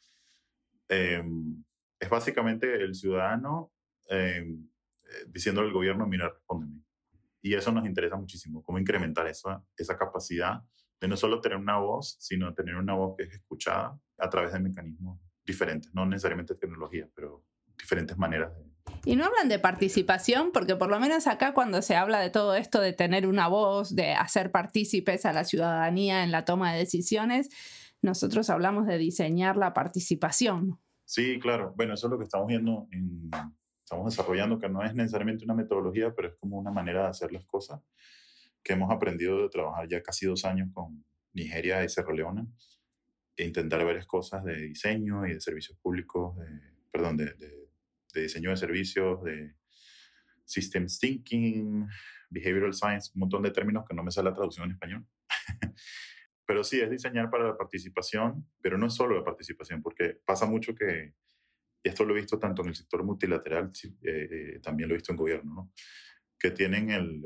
em, 0.88 1.62
es 1.98 2.10
básicamente 2.10 2.82
el 2.82 2.94
ciudadano 2.94 3.72
eh, 4.10 4.44
diciendo 5.28 5.60
al 5.60 5.72
gobierno, 5.72 6.06
mira, 6.06 6.28
respóndeme. 6.28 6.82
Y 7.42 7.54
eso 7.54 7.72
nos 7.72 7.84
interesa 7.86 8.16
muchísimo, 8.16 8.62
cómo 8.62 8.78
incrementar 8.78 9.26
esa, 9.26 9.62
esa 9.76 9.98
capacidad 9.98 10.62
de 11.00 11.08
no 11.08 11.16
solo 11.16 11.40
tener 11.40 11.58
una 11.58 11.78
voz, 11.78 12.16
sino 12.20 12.54
tener 12.54 12.76
una 12.76 12.94
voz 12.94 13.16
que 13.16 13.24
es 13.24 13.32
escuchada 13.34 13.98
a 14.18 14.30
través 14.30 14.52
de 14.52 14.60
mecanismos 14.60 15.20
diferentes, 15.44 15.92
no 15.92 16.06
necesariamente 16.06 16.54
tecnología, 16.54 17.08
pero 17.14 17.44
diferentes 17.76 18.16
maneras 18.16 18.54
de... 18.54 18.72
Y 19.04 19.16
no 19.16 19.24
hablan 19.24 19.48
de 19.48 19.58
participación, 19.58 20.52
porque 20.52 20.76
por 20.76 20.88
lo 20.88 21.00
menos 21.00 21.26
acá 21.26 21.54
cuando 21.54 21.82
se 21.82 21.96
habla 21.96 22.20
de 22.20 22.30
todo 22.30 22.54
esto 22.54 22.80
de 22.80 22.92
tener 22.92 23.26
una 23.26 23.48
voz, 23.48 23.94
de 23.94 24.12
hacer 24.12 24.52
partícipes 24.52 25.26
a 25.26 25.32
la 25.32 25.44
ciudadanía 25.44 26.22
en 26.22 26.30
la 26.30 26.44
toma 26.44 26.72
de 26.72 26.78
decisiones, 26.78 27.48
nosotros 28.00 28.50
hablamos 28.50 28.86
de 28.86 28.98
diseñar 28.98 29.56
la 29.56 29.74
participación. 29.74 30.78
Sí, 31.04 31.38
claro. 31.40 31.72
Bueno, 31.76 31.94
eso 31.94 32.06
es 32.06 32.10
lo 32.10 32.18
que 32.18 32.24
estamos 32.24 32.46
viendo 32.46 32.86
en, 32.92 33.30
estamos 33.92 34.16
desarrollando, 34.16 34.58
que 34.58 34.70
no 34.70 34.82
es 34.82 34.94
necesariamente 34.94 35.44
una 35.44 35.52
metodología, 35.52 36.14
pero 36.14 36.28
es 36.28 36.34
como 36.36 36.56
una 36.56 36.70
manera 36.70 37.02
de 37.02 37.08
hacer 37.08 37.30
las 37.30 37.44
cosas 37.44 37.82
que 38.62 38.72
hemos 38.72 38.90
aprendido 38.90 39.42
de 39.42 39.50
trabajar 39.50 39.86
ya 39.86 40.02
casi 40.02 40.24
dos 40.24 40.46
años 40.46 40.70
con 40.72 41.04
Nigeria 41.34 41.84
y 41.84 41.90
Sierra 41.90 42.14
Leona 42.14 42.46
e 43.36 43.44
intentar 43.44 43.84
varias 43.84 44.06
cosas 44.06 44.44
de 44.44 44.56
diseño 44.56 45.26
y 45.26 45.34
de 45.34 45.40
servicios 45.42 45.76
públicos, 45.78 46.38
de, 46.38 46.46
perdón, 46.90 47.18
de, 47.18 47.34
de, 47.34 47.68
de 48.14 48.22
diseño 48.22 48.48
de 48.48 48.56
servicios, 48.56 49.22
de 49.24 49.56
systems 50.46 50.98
thinking, 50.98 51.86
behavioral 52.30 52.72
science, 52.72 53.10
un 53.14 53.20
montón 53.20 53.42
de 53.42 53.50
términos 53.50 53.84
que 53.86 53.94
no 53.94 54.02
me 54.02 54.10
sale 54.10 54.30
la 54.30 54.34
traducción 54.34 54.64
en 54.66 54.72
español. 54.72 55.06
pero 56.46 56.64
sí, 56.64 56.80
es 56.80 56.88
diseñar 56.88 57.28
para 57.28 57.44
la 57.44 57.58
participación, 57.58 58.48
pero 58.62 58.78
no 58.78 58.86
es 58.86 58.94
solo 58.94 59.16
la 59.16 59.24
participación, 59.24 59.82
porque 59.82 60.18
pasa 60.24 60.46
mucho 60.46 60.74
que 60.74 61.12
y 61.82 61.88
esto 61.88 62.04
lo 62.04 62.14
he 62.14 62.20
visto 62.20 62.38
tanto 62.38 62.62
en 62.62 62.68
el 62.68 62.74
sector 62.74 63.02
multilateral, 63.02 63.70
eh, 63.84 64.28
eh, 64.30 64.60
también 64.62 64.88
lo 64.88 64.94
he 64.94 64.98
visto 64.98 65.12
en 65.12 65.18
gobierno, 65.18 65.54
¿no? 65.54 65.72
que 66.38 66.50
tienen 66.50 66.90
el, 66.90 67.22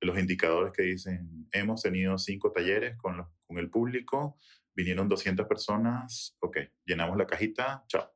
los 0.00 0.18
indicadores 0.18 0.72
que 0.72 0.82
dicen, 0.82 1.48
hemos 1.52 1.82
tenido 1.82 2.18
cinco 2.18 2.52
talleres 2.52 2.96
con, 2.96 3.16
los, 3.16 3.28
con 3.46 3.58
el 3.58 3.70
público, 3.70 4.38
vinieron 4.74 5.08
200 5.08 5.46
personas, 5.46 6.36
ok, 6.40 6.58
llenamos 6.84 7.16
la 7.16 7.26
cajita, 7.26 7.84
chao. 7.88 8.10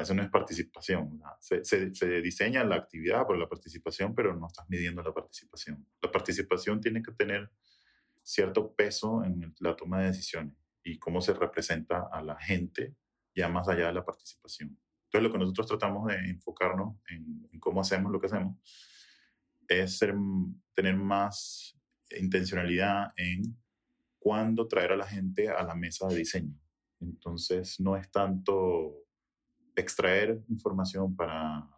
Eso 0.00 0.14
no 0.14 0.22
es 0.22 0.30
participación. 0.30 1.20
Se, 1.40 1.62
se, 1.62 1.94
se, 1.94 2.22
diseña 2.22 2.64
la 2.64 2.76
actividad 2.76 3.26
por 3.26 3.36
la 3.36 3.46
participación, 3.46 4.14
pero 4.14 4.34
no 4.34 4.46
estás 4.46 4.64
midiendo 4.70 5.02
la 5.02 5.12
participación. 5.12 5.86
La 6.00 6.10
participación 6.10 6.80
tiene 6.80 7.02
que 7.02 7.12
tener 7.12 7.50
cierto 8.22 8.74
peso 8.74 9.22
en 9.24 9.54
la 9.60 9.76
toma 9.76 10.00
de 10.00 10.06
decisiones 10.06 10.56
y 10.82 10.98
cómo 10.98 11.20
se 11.20 11.34
representa 11.34 12.08
a 12.10 12.22
la 12.22 12.40
gente 12.40 12.96
ya 13.34 13.48
más 13.48 13.68
allá 13.68 13.88
de 13.88 13.92
la 13.92 14.04
participación. 14.04 14.78
Entonces, 15.14 15.30
lo 15.30 15.32
que 15.32 15.44
nosotros 15.44 15.66
tratamos 15.68 16.08
de 16.08 16.16
enfocarnos 16.28 16.96
en, 17.08 17.60
cómo 17.60 17.80
hacemos 17.80 18.10
lo 18.10 18.18
que 18.18 18.26
hacemos 18.26 18.56
es 19.68 20.00
tener 20.74 20.96
más 20.96 21.78
intencionalidad 22.18 23.12
en 23.16 23.56
cuándo 24.18 24.66
traer 24.66 24.90
a 24.90 24.96
la 24.96 25.06
gente 25.06 25.48
a 25.48 25.62
la 25.62 25.76
mesa 25.76 26.08
de 26.08 26.16
diseño. 26.16 26.58
Entonces, 26.98 27.78
no 27.78 27.96
es 27.96 28.10
tanto 28.10 29.04
extraer 29.76 30.42
información 30.48 31.14
para, 31.14 31.70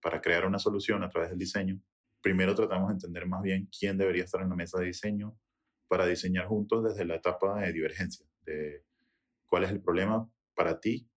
para 0.00 0.20
crear 0.20 0.46
una 0.46 0.60
solución 0.60 1.02
a 1.02 1.08
través 1.08 1.30
del 1.30 1.40
diseño. 1.40 1.82
Primero 2.20 2.54
tratamos 2.54 2.90
de 2.90 2.94
entender 2.94 3.26
más 3.26 3.42
bien 3.42 3.68
quién 3.76 3.98
debería 3.98 4.22
estar 4.22 4.42
en 4.42 4.50
la 4.50 4.54
mesa 4.54 4.78
de 4.78 4.86
diseño 4.86 5.36
para 5.88 6.06
diseñar 6.06 6.46
juntos 6.46 6.84
desde 6.84 7.04
la 7.04 7.16
etapa 7.16 7.58
de 7.62 7.72
divergencia, 7.72 8.24
de 8.42 8.84
cuál 9.44 9.64
es 9.64 9.70
el 9.70 9.82
problema 9.82 10.30
para 10.54 10.78
ti 10.78 11.10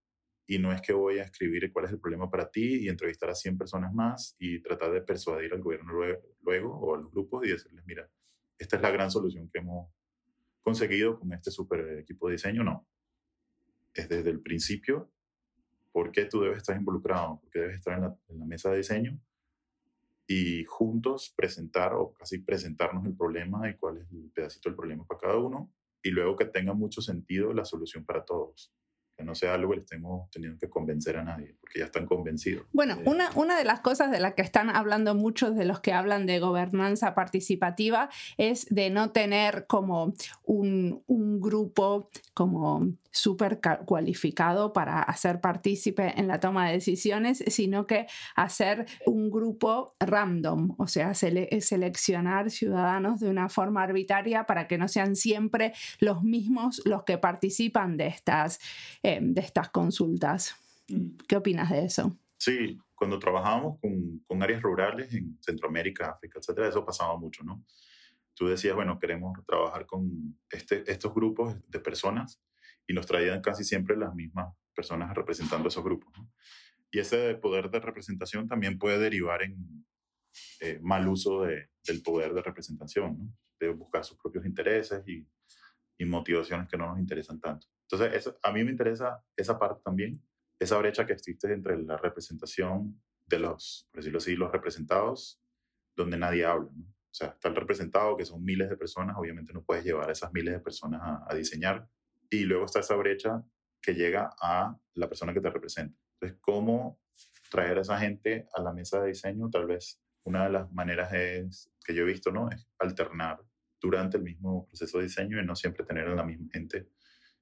y 0.50 0.58
no 0.58 0.74
es 0.74 0.82
que 0.82 0.94
voy 0.94 1.20
a 1.20 1.24
escribir 1.25 1.72
cuál 1.72 1.86
es 1.86 1.91
el 1.91 2.00
problema 2.00 2.27
para 2.27 2.50
ti 2.50 2.79
y 2.79 2.89
entrevistar 2.89 3.29
a 3.29 3.36
100 3.36 3.56
personas 3.56 3.94
más 3.94 4.36
y 4.39 4.60
tratar 4.63 4.91
de 4.91 5.01
persuadir 5.03 5.53
al 5.53 5.62
gobierno 5.62 5.94
luego, 6.41 6.74
o 6.74 6.96
a 6.96 6.98
los 6.98 7.12
grupos 7.12 7.46
y 7.46 7.51
decirles, 7.51 7.86
mira, 7.86 8.10
esta 8.58 8.77
es 8.77 8.82
la 8.82 8.89
gran 8.89 9.12
solución 9.12 9.48
que 9.48 9.60
hemos 9.60 9.94
conseguido 10.63 11.20
con 11.20 11.32
este 11.34 11.51
super 11.51 12.00
equipo 12.00 12.27
de 12.27 12.32
diseño. 12.32 12.63
No, 12.63 12.88
es 13.94 14.10
desde 14.10 14.32
el 14.32 14.41
principio 14.41 15.12
por 15.91 16.12
qué 16.12 16.25
tú 16.25 16.41
debes 16.41 16.58
estar 16.58 16.75
involucrado, 16.75 17.39
por 17.41 17.51
qué 17.51 17.60
debes 17.60 17.77
estar 17.77 18.00
en 18.00 18.06
la, 18.06 18.18
en 18.29 18.39
la 18.39 18.46
mesa 18.46 18.72
de 18.72 18.77
diseño 18.77 19.20
y 20.25 20.65
juntos 20.65 21.32
presentar 21.38 21.94
o 21.94 22.12
casi 22.12 22.39
presentarnos 22.39 23.06
el 23.06 23.15
problema 23.15 23.70
y 23.70 23.75
cuál 23.75 23.98
es 23.98 24.12
el 24.12 24.32
pedacito 24.34 24.70
del 24.70 24.75
problema 24.75 25.06
para 25.06 25.20
cada 25.20 25.38
uno 25.38 25.72
y 26.01 26.10
luego 26.10 26.36
que 26.36 26.46
tenga 26.46 26.74
mucho 26.74 27.01
sentido 27.01 27.53
la 27.53 27.65
solución 27.65 28.03
para 28.03 28.25
todos 28.25 28.74
que 29.20 29.26
no 29.26 29.36
sea 29.36 29.54
algo 29.54 29.72
que 29.72 29.76
le 29.76 29.82
estemos 29.82 30.32
teniendo 30.32 30.58
que 30.58 30.70
convencer 30.70 31.18
a 31.18 31.24
nadie, 31.26 31.54
porque 31.60 31.80
ya 31.80 31.86
están 31.86 32.06
convencidos. 32.06 32.66
Bueno, 32.72 32.98
una, 33.04 33.30
una 33.36 33.58
de 33.58 33.66
las 33.66 33.82
cosas 33.82 34.12
de 34.12 34.20
las 34.22 34.34
que 34.34 34.42
están 34.42 34.70
hablando 34.70 35.14
muchos 35.14 35.58
de 35.58 35.66
los 35.66 35.82
que 35.82 35.92
hablan 35.92 36.26
de 36.26 36.40
gobernanza 36.40 37.16
participativa 37.16 38.10
es 38.38 38.66
de 38.70 38.90
no 38.90 39.12
tener 39.12 39.68
como 39.68 40.14
un, 40.46 41.04
un 41.08 41.42
grupo 41.42 42.10
como 42.34 42.94
súper 43.12 43.60
cualificado 43.86 44.72
para 44.74 45.02
hacer 45.02 45.42
partícipe 45.42 46.14
en 46.20 46.28
la 46.28 46.40
toma 46.40 46.68
de 46.68 46.74
decisiones, 46.74 47.44
sino 47.48 47.88
que 47.88 48.08
hacer 48.36 48.86
un 49.06 49.32
grupo 49.32 49.96
random, 50.00 50.76
o 50.78 50.88
sea, 50.88 51.14
seleccionar 51.14 52.52
ciudadanos 52.52 53.20
de 53.20 53.30
una 53.30 53.50
forma 53.50 53.84
arbitraria 53.84 54.46
para 54.46 54.68
que 54.68 54.78
no 54.78 54.88
sean 54.88 55.16
siempre 55.16 55.74
los 56.00 56.24
mismos 56.24 56.82
los 56.86 57.04
que 57.04 57.18
participan 57.18 57.98
de 57.98 58.08
estas, 58.08 58.60
eh, 59.04 59.09
de 59.22 59.42
estas 59.42 59.70
consultas. 59.70 60.56
Mm. 60.88 61.18
¿Qué 61.28 61.36
opinas 61.36 61.70
de 61.70 61.86
eso? 61.86 62.18
Sí, 62.38 62.80
cuando 62.96 63.20
trabajábamos 63.20 63.80
con, 63.80 64.20
con 64.28 64.44
áreas 64.44 64.62
rurales 64.62 65.13
en 65.13 65.38
Centroamérica, 65.42 66.12
África, 66.12 66.39
etcétera, 66.39 66.70
eso 66.70 66.86
pasaba 66.86 67.18
mucho, 67.18 67.44
¿no? 67.44 67.66
Tú 68.36 68.48
decías, 68.48 68.75
bueno, 68.75 69.00
queremos 69.00 69.38
trabajar 69.46 69.86
con 69.86 70.39
este, 70.50 70.89
estos 70.89 71.13
grupos 71.13 71.56
de 71.68 71.80
personas 71.80 72.42
y 72.88 72.94
nos 72.94 73.06
traían 73.06 73.42
casi 73.42 73.63
siempre 73.63 73.98
las 73.98 74.16
mismas 74.16 74.54
personas 74.74 75.13
representando 75.13 75.68
esos 75.68 75.84
grupos. 75.84 76.13
Y 76.92 77.00
ese 77.00 77.36
poder 77.36 77.70
de 77.70 77.80
representación 77.80 78.48
también 78.48 78.80
puede 78.80 78.98
derivar 78.98 79.44
en 79.44 79.86
eh, 80.62 80.80
mal 80.82 81.08
uso 81.08 81.44
de, 81.44 81.70
del 81.86 82.01
poder 82.01 82.34
de 82.34 82.42
representación, 82.42 83.18
¿no? 83.18 83.34
de 83.60 83.70
buscar 83.74 84.06
sus 84.06 84.18
propios 84.18 84.46
intereses 84.46 85.06
y, 85.08 85.28
y, 85.98 86.06
motivaciones 86.06 86.68
que 86.70 86.78
no 86.78 86.88
nos 86.88 87.00
interesan 87.00 87.39
tanto. 87.39 87.68
Entonces, 87.91 88.34
a 88.43 88.51
mí 88.51 88.63
me 88.63 88.72
interesa 88.72 89.24
esa 89.36 89.58
parte 89.58 89.81
también, 89.84 90.22
esa 90.60 90.77
brecha 90.77 91.05
que 91.05 91.13
existe 91.13 91.51
entre 91.51 91.77
la 91.81 91.98
representación 91.98 93.01
de 93.25 93.39
los, 93.39 93.88
por 93.91 94.01
decirlo 94.01 94.17
así, 94.17 94.36
los 94.36 94.51
representados, 94.51 95.41
donde 95.96 96.17
nadie 96.17 96.46
habla. 96.46 96.69
¿no? 96.74 96.86
O 96.86 97.13
sea, 97.13 97.29
está 97.29 97.50
el 97.50 97.55
representado, 97.55 98.15
que 98.15 98.25
son 98.25 98.43
miles 98.43 98.69
de 98.69 98.77
personas, 98.77 99.15
obviamente 99.17 99.53
no 99.53 99.63
puedes 99.63 99.84
llevar 99.84 100.10
a 100.10 100.12
esas 100.12 100.31
miles 100.31 100.53
de 100.53 100.60
personas 100.60 101.01
a, 101.01 101.25
a 101.27 101.36
diseñar 101.36 101.88
y 102.29 102.43
luego 102.43 102.65
está 102.65 102.79
esa 102.79 102.96
brecha 102.96 103.43
que 103.81 103.96
llega 103.96 104.29
a 104.39 104.77
la 104.93 105.08
persona 105.08 105.34
que 105.34 105.41
te 105.41 105.50
representa. 105.50 105.98
Entonces, 106.13 106.38
¿cómo 106.41 107.00
traer 107.50 107.79
a 107.79 107.81
esa 107.81 107.98
gente 107.98 108.48
a 108.53 108.62
la 108.62 108.72
mesa 108.74 109.01
de 109.01 109.10
diseño? 109.10 109.50
Tal 109.50 109.65
vez 109.65 110.00
una 110.24 110.43
de 110.43 110.51
las 110.51 110.72
maneras 110.72 111.12
es, 111.13 111.72
que 111.84 111.96
yo 111.96 112.03
he 112.03 112.05
visto, 112.05 112.31
¿no? 112.31 112.50
Es 112.51 112.67
alternar 112.77 113.41
durante 113.81 114.17
el 114.17 114.24
mismo 114.24 114.67
proceso 114.67 115.00
de 115.00 115.05
diseño 115.05 115.41
y 115.41 115.46
no 115.46 115.55
siempre 115.55 115.86
tener 115.86 116.08
a 116.08 116.15
la 116.15 116.24
misma 116.24 116.50
gente 116.51 116.89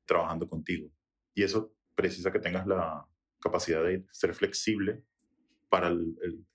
trabajando 0.07 0.47
contigo. 0.47 0.89
Y 1.35 1.43
eso 1.43 1.71
precisa 1.93 2.31
que 2.31 2.39
tengas 2.39 2.65
la 2.65 3.05
capacidad 3.39 3.83
de 3.83 4.03
ser 4.11 4.33
flexible 4.33 5.03
para 5.69 5.89
el, 5.89 6.17
el 6.23 6.45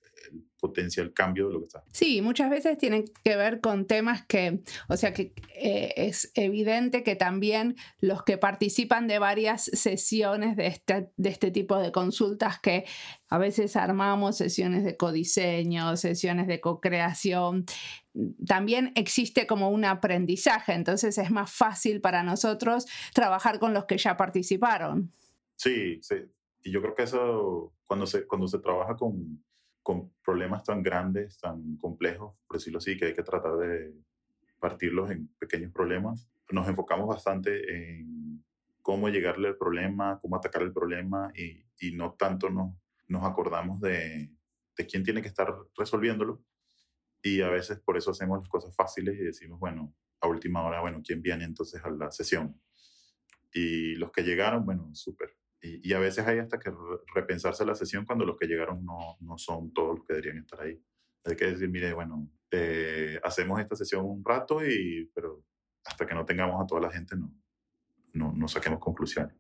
potencial 0.59 1.12
cambio 1.12 1.49
de 1.49 1.55
lo 1.55 1.61
que 1.61 1.67
está. 1.67 1.83
Sí, 1.93 2.23
muchas 2.23 2.49
veces 2.49 2.79
tienen 2.79 3.05
que 3.25 3.37
ver 3.37 3.61
con 3.61 3.87
temas 3.87 4.25
que, 4.26 4.61
o 4.88 4.97
sea, 4.97 5.12
que 5.12 5.33
eh, 5.57 5.93
es 5.97 6.31
evidente 6.35 7.02
que 7.02 7.17
también 7.17 7.76
los 8.00 8.23
que 8.23 8.38
participan 8.38 9.09
de 9.09 9.19
varias 9.19 9.64
sesiones 9.64 10.57
de 10.57 10.69
este, 10.69 11.11
de 11.17 11.29
este 11.29 11.50
tipo 11.50 11.79
de 11.79 11.91
consultas 11.91 12.61
que 12.61 12.85
a 13.29 13.38
veces 13.38 13.75
armamos 13.75 14.37
sesiones 14.37 14.85
de 14.85 14.97
codiseño, 14.97 15.97
sesiones 15.97 16.47
de 16.47 16.61
co-creación, 16.61 17.64
también 18.47 18.93
existe 18.95 19.47
como 19.47 19.71
un 19.71 19.85
aprendizaje, 19.85 20.75
entonces 20.75 21.17
es 21.19 21.31
más 21.31 21.50
fácil 21.50 22.00
para 22.00 22.23
nosotros 22.23 22.87
trabajar 23.14 23.59
con 23.59 23.73
los 23.73 23.87
que 23.87 23.99
ya 23.99 24.17
participaron. 24.17 25.12
Sí, 25.57 25.99
sí. 26.02 26.17
Y 26.62 26.71
yo 26.71 26.81
creo 26.81 26.95
que 26.95 27.05
eso, 27.05 27.73
cuando 27.87 28.07
se, 28.07 28.26
cuando 28.26 28.47
se 28.47 28.59
trabaja 28.59 28.97
con, 28.97 29.43
con 29.83 30.12
problemas 30.25 30.65
tan 30.65 30.83
grandes, 30.83 31.39
tan 31.39 31.77
complejos, 31.77 32.37
por 32.47 32.57
decirlo 32.59 32.79
así, 32.79 32.97
que 32.97 33.07
hay 33.07 33.15
que 33.15 33.23
tratar 33.23 33.57
de 33.57 33.95
partirlos 34.61 35.11
en 35.11 35.29
pequeños 35.39 35.73
problemas. 35.73 36.29
Nos 36.51 36.69
enfocamos 36.69 37.09
bastante 37.09 37.97
en 37.97 38.45
cómo 38.81 39.09
llegarle 39.09 39.49
al 39.49 39.57
problema, 39.57 40.19
cómo 40.21 40.37
atacar 40.37 40.62
el 40.62 40.73
problema 40.73 41.33
y, 41.35 41.65
y 41.81 41.95
no 41.95 42.15
tanto 42.15 42.51
nos, 42.51 42.75
nos 43.09 43.25
acordamos 43.25 43.81
de, 43.81 44.31
de, 44.77 44.87
quién 44.87 45.03
tiene 45.03 45.23
que 45.23 45.29
estar 45.29 45.53
resolviéndolo. 45.77 46.45
Y 47.23 47.41
a 47.41 47.49
veces 47.49 47.81
por 47.81 47.97
eso 47.97 48.11
hacemos 48.11 48.41
las 48.41 48.49
cosas 48.49 48.75
fáciles 48.75 49.17
y 49.19 49.23
decimos, 49.23 49.59
bueno, 49.59 49.95
a 50.21 50.29
última 50.29 50.62
hora, 50.65 50.81
bueno, 50.81 51.01
¿quién 51.05 51.23
viene 51.23 51.45
entonces 51.45 51.83
a 51.85 51.91
la 51.91 52.11
sesión? 52.11 52.61
Y 53.53 53.95
los 53.97 54.11
que 54.11 54.23
llegaron, 54.23 54.65
bueno, 54.65 54.91
súper. 54.95 55.37
Y, 55.62 55.92
a 55.92 56.00
veces 56.00 56.26
hay 56.26 56.38
hasta 56.38 56.59
que 56.59 56.73
repensarse 57.14 57.64
la 57.64 57.76
sesión 57.76 58.04
cuando 58.04 58.25
los 58.25 58.37
que 58.37 58.47
llegaron 58.47 58.85
no, 58.85 59.16
no 59.21 59.38
son 59.38 59.73
todos 59.73 59.99
los 59.99 60.07
que 60.07 60.14
deberían 60.14 60.38
estar 60.38 60.61
ahí. 60.61 60.83
Hay 61.25 61.37
que 61.37 61.47
decir, 61.47 61.69
mire, 61.69 61.92
bueno, 61.92 62.28
eh, 62.50 63.21
hacemos 63.23 63.61
esta 63.61 63.76
sesión 63.76 64.04
un 64.04 64.25
rato, 64.25 64.64
y, 64.66 65.09
pero 65.14 65.45
hasta 65.85 66.04
que 66.04 66.14
no 66.14 66.26
tengamos 66.26 66.61
a 66.61 66.66
toda 66.66 66.81
la 66.81 66.90
gente 66.90 67.16
no, 67.16 67.33
no, 68.12 68.33
no 68.33 68.49
saquemos 68.49 68.81
conclusiones. 68.81 69.37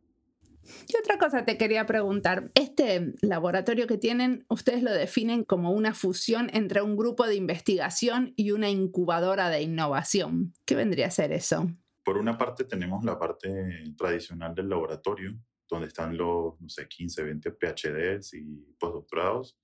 Y 0.88 0.96
otra 0.96 1.18
cosa 1.18 1.44
te 1.44 1.58
quería 1.58 1.86
preguntar, 1.86 2.50
este 2.54 3.14
laboratorio 3.20 3.86
que 3.86 3.98
tienen, 3.98 4.44
ustedes 4.48 4.82
lo 4.82 4.92
definen 4.92 5.44
como 5.44 5.72
una 5.72 5.92
fusión 5.94 6.50
entre 6.52 6.82
un 6.82 6.96
grupo 6.96 7.26
de 7.26 7.34
investigación 7.34 8.32
y 8.36 8.52
una 8.52 8.70
incubadora 8.70 9.48
de 9.48 9.62
innovación. 9.62 10.52
¿Qué 10.64 10.74
vendría 10.76 11.08
a 11.08 11.10
ser 11.10 11.32
eso? 11.32 11.68
Por 12.04 12.16
una 12.16 12.38
parte 12.38 12.64
tenemos 12.64 13.04
la 13.04 13.18
parte 13.18 13.48
tradicional 13.96 14.54
del 14.54 14.68
laboratorio, 14.68 15.36
donde 15.74 15.88
están 15.88 16.16
los, 16.16 16.60
no 16.60 16.68
sé, 16.68 16.86
15, 16.88 17.22
20 17.22 17.50
PhDs 17.52 18.34
y 18.34 18.74
postdoctorados 18.78 19.58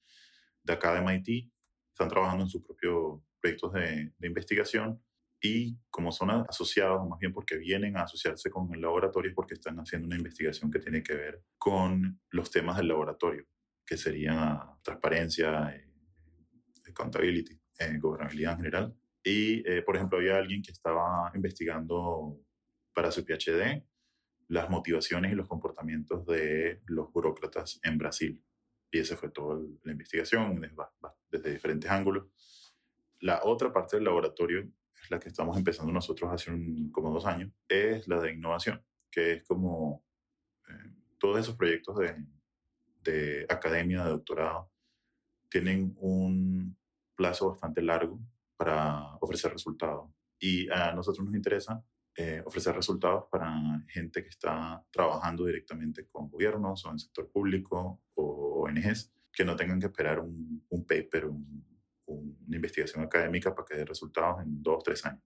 de 0.62 0.73
acá 0.73 0.95
de 0.95 1.03
MIT. 1.03 1.53
Están 1.93 2.09
trabajando 2.09 2.45
en 2.45 2.50
sus 2.50 2.62
propios 2.62 3.21
proyectos 3.41 3.73
de, 3.73 4.12
de 4.17 4.27
investigación 4.27 5.00
y 5.41 5.79
como 5.91 6.11
son 6.11 6.31
asociados, 6.31 7.09
más 7.09 7.19
bien 7.19 7.33
porque 7.33 7.57
vienen 7.57 7.97
a 7.97 8.03
asociarse 8.03 8.50
con 8.50 8.73
el 8.75 8.81
laboratorio, 8.81 9.31
es 9.31 9.35
porque 9.35 9.55
están 9.55 9.77
haciendo 9.79 10.07
una 10.07 10.17
investigación 10.17 10.71
que 10.71 10.81
tiene 10.81 11.03
que 11.03 11.15
ver 11.15 11.43
con 11.57 12.21
los 12.31 12.50
temas 12.50 12.77
del 12.77 12.88
laboratorio, 12.88 13.47
que 13.87 13.97
serían 13.97 14.59
transparencia, 14.83 15.71
eh, 15.75 15.88
accountability, 16.88 17.61
eh, 17.79 17.99
gobernabilidad 17.99 18.53
en 18.53 18.59
general. 18.59 18.97
Y, 19.23 19.69
eh, 19.69 19.83
por 19.83 19.97
ejemplo, 19.97 20.19
había 20.19 20.37
alguien 20.37 20.62
que 20.62 20.73
estaba 20.73 21.31
investigando 21.35 22.41
para 22.93 23.12
su 23.12 23.25
PhD 23.25 23.85
las 24.49 24.71
motivaciones 24.71 25.33
y 25.33 25.35
los 25.35 25.47
comportamientos 25.47 26.26
de 26.26 26.81
los 26.87 27.12
burócratas 27.12 27.81
en 27.83 27.99
Brasil. 27.99 28.43
Y 28.90 29.00
esa 29.00 29.17
fue 29.17 29.31
toda 29.31 29.61
la 29.85 29.93
investigación 29.93 30.61
desde 31.31 31.52
diferentes 31.52 31.90
ángulos. 31.90 32.26
La 33.21 33.40
otra 33.45 33.73
parte 33.73 33.97
del 33.97 34.05
laboratorio 34.05 34.61
es 34.61 35.11
la 35.11 35.19
que 35.19 35.28
estamos 35.28 35.57
empezando 35.57 35.93
nosotros 35.93 36.33
hace 36.33 36.50
como 36.93 37.12
dos 37.12 37.26
años, 37.26 37.52
es 37.69 38.09
la 38.09 38.21
de 38.21 38.33
innovación, 38.33 38.83
que 39.11 39.35
es 39.35 39.45
como 39.45 40.05
eh, 40.69 40.93
todos 41.19 41.40
esos 41.40 41.57
proyectos 41.57 41.99
de, 41.99 42.17
de 43.02 43.47
academia, 43.49 44.05
de 44.05 44.11
doctorado, 44.11 44.71
tienen 45.50 45.95
un 45.99 46.76
plazo 47.14 47.50
bastante 47.50 47.83
largo 47.83 48.19
para 48.57 49.17
ofrecer 49.17 49.52
resultados. 49.52 50.11
Y 50.38 50.71
a 50.71 50.93
nosotros 50.93 51.26
nos 51.26 51.35
interesa 51.35 51.85
eh, 52.21 52.43
ofrecer 52.45 52.75
resultados 52.75 53.27
para 53.31 53.49
gente 53.87 54.25
que 54.25 54.31
está 54.31 54.85
trabajando 54.91 55.45
directamente 55.45 56.09
con 56.09 56.29
gobiernos 56.29 56.85
o 56.85 56.91
en 56.91 56.99
sector 56.99 57.31
público 57.31 58.03
o 58.15 58.65
ONGs, 58.65 59.13
que 59.33 59.45
no 59.45 59.55
tengan 59.55 59.79
que 59.79 59.87
esperar 59.87 60.19
un, 60.19 60.67
un 60.69 60.85
paper, 60.85 61.27
un, 61.27 61.65
una 62.07 62.57
investigación 62.57 63.05
académica 63.05 63.55
para 63.55 63.67
que 63.67 63.77
dé 63.77 63.85
resultados 63.85 64.43
en 64.43 64.61
dos 64.61 64.83
tres 64.83 65.07
años. 65.07 65.23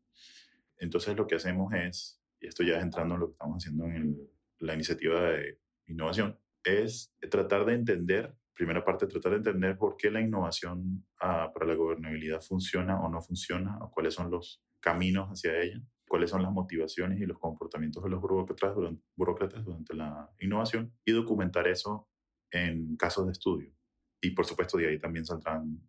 Entonces 0.76 1.16
lo 1.16 1.26
que 1.26 1.36
hacemos 1.36 1.72
es, 1.72 2.20
y 2.38 2.48
esto 2.48 2.62
ya 2.62 2.76
es 2.76 2.82
entrando 2.82 3.14
en 3.14 3.20
lo 3.20 3.28
que 3.28 3.32
estamos 3.32 3.56
haciendo 3.56 3.86
en 3.86 4.14
la 4.58 4.74
iniciativa 4.74 5.18
de 5.30 5.60
innovación, 5.86 6.38
es 6.62 7.14
tratar 7.30 7.64
de 7.64 7.72
entender, 7.72 8.36
primera 8.52 8.84
parte, 8.84 9.06
tratar 9.06 9.32
de 9.32 9.38
entender 9.38 9.78
por 9.78 9.96
qué 9.96 10.10
la 10.10 10.20
innovación 10.20 11.06
ah, 11.22 11.50
para 11.54 11.64
la 11.64 11.74
gobernabilidad 11.74 12.42
funciona 12.42 13.00
o 13.00 13.08
no 13.08 13.22
funciona, 13.22 13.78
o 13.80 13.90
cuáles 13.90 14.12
son 14.12 14.30
los 14.30 14.62
caminos 14.78 15.30
hacia 15.30 15.58
ella, 15.58 15.80
cuáles 16.12 16.28
son 16.28 16.42
las 16.42 16.52
motivaciones 16.52 17.18
y 17.18 17.24
los 17.24 17.38
comportamientos 17.38 18.04
de 18.04 18.10
los 18.10 18.20
burócratas 18.20 18.74
durante, 18.74 19.02
burócratas 19.16 19.64
durante 19.64 19.94
la 19.94 20.30
innovación 20.40 20.92
y 21.06 21.12
documentar 21.12 21.66
eso 21.66 22.06
en 22.50 22.98
casos 22.98 23.24
de 23.24 23.32
estudio. 23.32 23.72
Y 24.20 24.32
por 24.32 24.44
supuesto 24.44 24.76
de 24.76 24.88
ahí 24.88 24.98
también 24.98 25.24
saldrán 25.24 25.80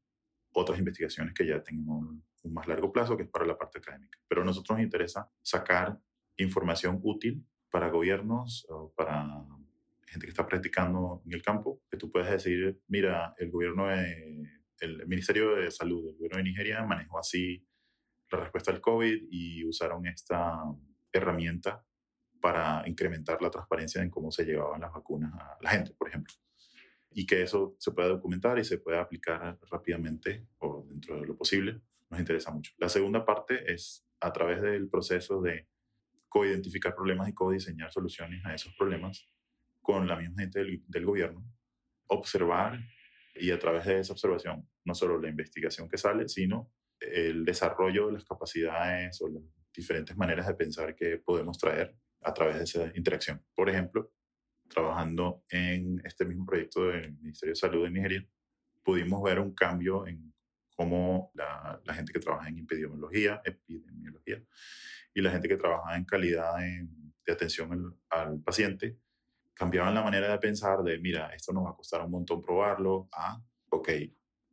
otras 0.53 0.79
investigaciones 0.79 1.33
que 1.33 1.45
ya 1.45 1.61
tengan 1.61 1.89
un, 1.89 2.53
más 2.53 2.65
largo 2.69 2.93
plazo, 2.93 3.17
que 3.17 3.23
es 3.23 3.29
para 3.29 3.45
la 3.45 3.57
parte 3.57 3.79
académica. 3.79 4.17
Pero 4.25 4.43
a 4.43 4.45
nosotros 4.45 4.77
nos 4.77 4.85
interesa 4.85 5.29
sacar 5.41 5.99
información 6.37 7.01
útil 7.03 7.45
para 7.69 7.89
gobiernos 7.89 8.65
o 8.69 8.93
para 8.95 9.45
gente 10.07 10.25
que 10.25 10.31
está 10.31 10.47
practicando 10.47 11.21
en 11.25 11.33
el 11.33 11.41
campo, 11.41 11.81
que 11.91 11.97
tú 11.97 12.09
puedes 12.09 12.31
decir, 12.31 12.79
mira, 12.87 13.35
el 13.39 13.51
gobierno, 13.51 13.87
de, 13.87 14.49
el 14.79 15.05
Ministerio 15.05 15.55
de 15.55 15.69
Salud 15.69 16.05
del 16.05 16.15
gobierno 16.15 16.37
de 16.37 16.43
Nigeria 16.43 16.81
manejó 16.85 17.19
así 17.19 17.67
la 18.33 18.41
respuesta 18.41 18.71
al 18.71 18.81
COVID 18.81 19.27
y 19.29 19.65
usaron 19.65 20.05
esta 20.07 20.63
herramienta 21.11 21.85
para 22.41 22.83
incrementar 22.87 23.41
la 23.41 23.49
transparencia 23.49 24.01
en 24.01 24.09
cómo 24.09 24.31
se 24.31 24.43
llevaban 24.43 24.81
las 24.81 24.91
vacunas 24.91 25.33
a 25.33 25.57
la 25.61 25.69
gente, 25.69 25.93
por 25.93 26.09
ejemplo 26.09 26.33
y 27.15 27.25
que 27.25 27.41
eso 27.41 27.75
se 27.79 27.91
pueda 27.91 28.09
documentar 28.09 28.59
y 28.59 28.63
se 28.63 28.79
pueda 28.79 29.01
aplicar 29.01 29.57
rápidamente 29.69 30.47
o 30.59 30.85
dentro 30.87 31.19
de 31.19 31.27
lo 31.27 31.37
posible, 31.37 31.81
nos 32.09 32.19
interesa 32.19 32.51
mucho. 32.51 32.73
La 32.77 32.89
segunda 32.89 33.25
parte 33.25 33.71
es 33.71 34.05
a 34.19 34.31
través 34.33 34.61
del 34.61 34.89
proceso 34.89 35.41
de 35.41 35.67
co-identificar 36.27 36.95
problemas 36.95 37.29
y 37.29 37.33
co-diseñar 37.33 37.91
soluciones 37.91 38.43
a 38.45 38.53
esos 38.53 38.73
problemas 38.75 39.27
con 39.81 40.07
la 40.07 40.15
misma 40.15 40.41
gente 40.41 40.59
del, 40.59 40.83
del, 40.87 41.05
gobierno, 41.05 41.45
observar 42.07 42.79
y 43.35 43.51
a 43.51 43.59
través 43.59 43.85
de 43.85 43.99
esa 43.99 44.13
observación, 44.13 44.67
no 44.85 44.95
solo 44.95 45.19
la 45.19 45.29
investigación 45.29 45.89
que 45.89 45.97
sale, 45.97 46.27
sino 46.27 46.71
el 47.11 47.45
desarrollo 47.45 48.07
de 48.07 48.13
las 48.13 48.25
capacidades 48.25 49.21
o 49.21 49.27
las 49.29 49.43
diferentes 49.73 50.15
maneras 50.15 50.47
de 50.47 50.55
pensar 50.55 50.95
que 50.95 51.17
podemos 51.17 51.57
traer 51.57 51.95
a 52.21 52.33
través 52.33 52.57
de 52.57 52.63
esa 52.63 52.91
interacción. 52.95 53.43
Por 53.55 53.69
ejemplo, 53.69 54.11
trabajando 54.67 55.43
en 55.49 56.01
este 56.05 56.25
mismo 56.25 56.45
proyecto 56.45 56.85
del 56.85 57.13
Ministerio 57.17 57.51
de 57.51 57.59
Salud 57.59 57.83
de 57.83 57.91
Nigeria, 57.91 58.27
pudimos 58.83 59.21
ver 59.23 59.39
un 59.39 59.53
cambio 59.53 60.07
en 60.07 60.33
cómo 60.75 61.31
la, 61.33 61.81
gente 61.93 62.11
que 62.11 62.19
trabaja 62.19 62.49
en 62.49 62.59
epidemiología, 62.59 63.41
epidemiología 63.45 64.43
y 65.13 65.21
la 65.21 65.31
gente 65.31 65.47
que 65.47 65.57
trabaja 65.57 65.95
en 65.95 66.05
calidad 66.05 66.57
de 66.57 67.33
atención 67.33 67.99
al, 68.09 68.41
paciente 68.41 68.97
cambiaban 69.53 69.93
la 69.93 70.01
manera 70.01 70.31
de 70.31 70.39
pensar 70.39 70.81
de, 70.81 70.97
mira, 70.97 71.29
esto 71.35 71.53
nos 71.53 71.65
va 71.65 71.71
a 71.71 71.75
costar 71.75 72.01
un 72.01 72.11
montón 72.11 72.41
probarlo, 72.41 73.07
a, 73.11 73.39
ok, 73.69 73.89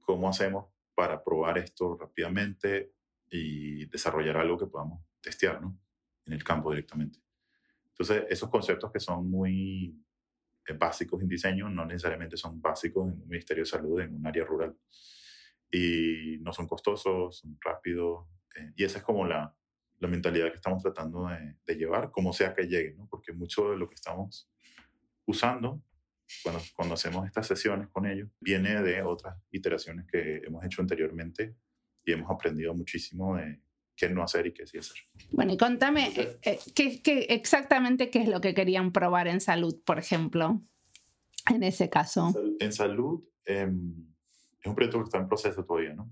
¿cómo 0.01 0.29
hacemos 0.29 0.67
para 0.95 1.23
probar 1.23 1.59
esto 1.59 1.97
rápidamente 1.97 2.93
y 3.31 3.87
desarrollar 3.87 4.37
algo 4.37 4.59
que 4.59 4.67
podamos 4.67 5.03
testear 5.21 5.61
¿no? 5.61 5.79
en 6.27 6.33
el 6.33 6.45
campo 6.45 6.71
directamente? 6.71 7.21
Entonces, 7.89 8.25
esos 8.31 8.49
conceptos 8.49 8.91
que 8.91 9.01
son 9.01 9.31
muy 9.31 10.03
eh, 10.67 10.73
básicos 10.73 11.21
en 11.21 11.29
diseño 11.29 11.69
no 11.69 11.85
necesariamente 11.85 12.37
son 12.37 12.61
básicos 12.61 13.09
en 13.09 13.21
un 13.21 13.29
Ministerio 13.29 13.63
de 13.63 13.71
Salud 13.71 14.01
en 14.01 14.15
un 14.15 14.27
área 14.27 14.45
rural. 14.45 14.77
Y 15.71 16.39
no 16.41 16.53
son 16.53 16.67
costosos, 16.67 17.39
son 17.39 17.59
rápidos. 17.61 18.27
Eh, 18.57 18.73
y 18.77 18.85
esa 18.85 18.99
es 18.99 19.05
como 19.05 19.27
la, 19.27 19.55
la 19.99 20.09
mentalidad 20.09 20.49
que 20.51 20.57
estamos 20.57 20.83
tratando 20.83 21.29
de, 21.29 21.57
de, 21.65 21.75
llevar, 21.75 22.11
como 22.11 22.33
sea 22.33 22.55
que 22.55 22.67
llegue, 22.67 22.95
¿no? 22.95 23.07
porque 23.09 23.33
mucho 23.33 23.71
de 23.71 23.77
lo 23.77 23.89
que 23.89 23.95
estamos 23.95 24.51
usando 25.27 25.83
cuando, 26.43 26.63
cuando 26.75 26.95
hacemos 26.95 27.27
estas 27.27 27.47
sesiones 27.47 27.89
con 27.89 28.07
ellos 28.07 28.29
viene 28.41 28.83
de 28.83 29.03
otras 29.03 29.37
iteraciones 29.51 30.07
que 30.11 30.43
hemos 30.45 30.65
hecho 30.65 30.83
anteriormente 30.83 31.55
y 32.05 32.13
hemos 32.13 32.31
aprendido 32.31 32.75
muchísimo 32.75 33.37
de, 33.37 33.61
qué 34.01 34.09
no 34.09 34.23
hacer 34.23 34.47
y 34.47 34.55
qué 34.55 34.67
sí 34.67 34.79
hacer. 34.79 34.97
Bueno, 35.31 35.53
y 35.53 35.59
contame, 35.59 36.09
eh, 36.17 36.39
eh, 36.43 36.59
¿qué, 36.75 37.03
qué, 37.03 37.27
exactamente 37.29 38.09
qué 38.09 38.23
es 38.23 38.29
lo 38.29 38.41
que 38.41 38.55
querían 38.55 38.93
probar 38.93 39.29
en 39.29 39.43
salud, 39.43 39.79
por 39.85 39.99
ejemplo, 39.99 40.63
en 41.51 41.63
ese 41.63 41.91
caso? 41.91 42.33
En 42.61 42.73
salud 42.73 43.23
em, 43.45 44.07
es 44.59 44.67
un 44.67 44.75
proyecto 44.75 44.99
que 44.99 45.05
está 45.05 45.19
en 45.19 45.29
proceso 45.29 45.65
todavía, 45.67 45.93
¿no? 45.93 46.11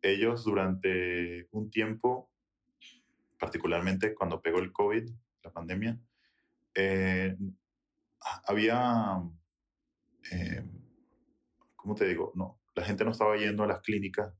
Ellos 0.00 0.44
durante 0.44 1.46
un 1.50 1.70
tiempo, 1.70 2.30
particularmente 3.38 4.14
cuando 4.14 4.40
pegó 4.40 4.58
el 4.60 4.72
COVID, 4.72 5.10
la 5.44 5.52
pandemia, 5.52 6.00
eh, 6.74 7.36
había, 8.46 9.22
¿cómo 11.76 11.94
te 11.94 12.06
digo? 12.06 12.32
No, 12.34 12.60
la 12.74 12.84
gente 12.84 13.04
no 13.04 13.10
estaba 13.10 13.36
yendo 13.36 13.64
a 13.64 13.66
las 13.66 13.80
clínicas 13.80 14.32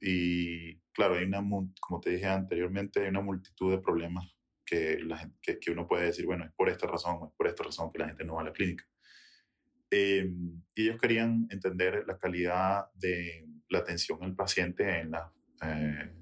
y 0.00 0.76
claro, 0.92 1.14
hay 1.14 1.24
una, 1.24 1.42
como 1.80 2.00
te 2.00 2.10
dije 2.10 2.26
anteriormente, 2.26 3.00
hay 3.00 3.08
una 3.08 3.20
multitud 3.20 3.70
de 3.70 3.78
problemas 3.78 4.26
que, 4.64 4.98
la 5.00 5.30
que, 5.40 5.58
que, 5.58 5.70
uno 5.70 5.86
puede 5.86 6.06
decir, 6.06 6.26
bueno, 6.26 6.44
es 6.44 6.52
por 6.52 6.68
esta 6.68 6.86
razón 6.86 7.28
es 7.28 7.34
por 7.36 7.46
esta 7.46 7.64
razón 7.64 7.92
que 7.92 7.98
la 7.98 8.08
gente 8.08 8.24
no 8.24 8.34
va 8.34 8.42
a 8.42 8.44
la 8.44 8.52
clínica. 8.52 8.84
Y 9.90 10.82
ellos 10.82 11.00
querían 11.00 11.46
entender 11.50 12.04
la 12.06 12.18
calidad 12.18 12.86
de 12.94 13.46
la 13.68 13.78
atención 13.78 14.22
al 14.22 14.34
paciente 14.34 15.00
en 15.00 15.12
las 15.12 15.30
eh, 15.62 16.12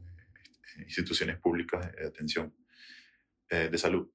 instituciones 0.79 1.39
públicas 1.39 1.93
de 1.93 2.07
atención 2.07 2.55
eh, 3.49 3.69
de 3.71 3.79
salud. 3.79 4.11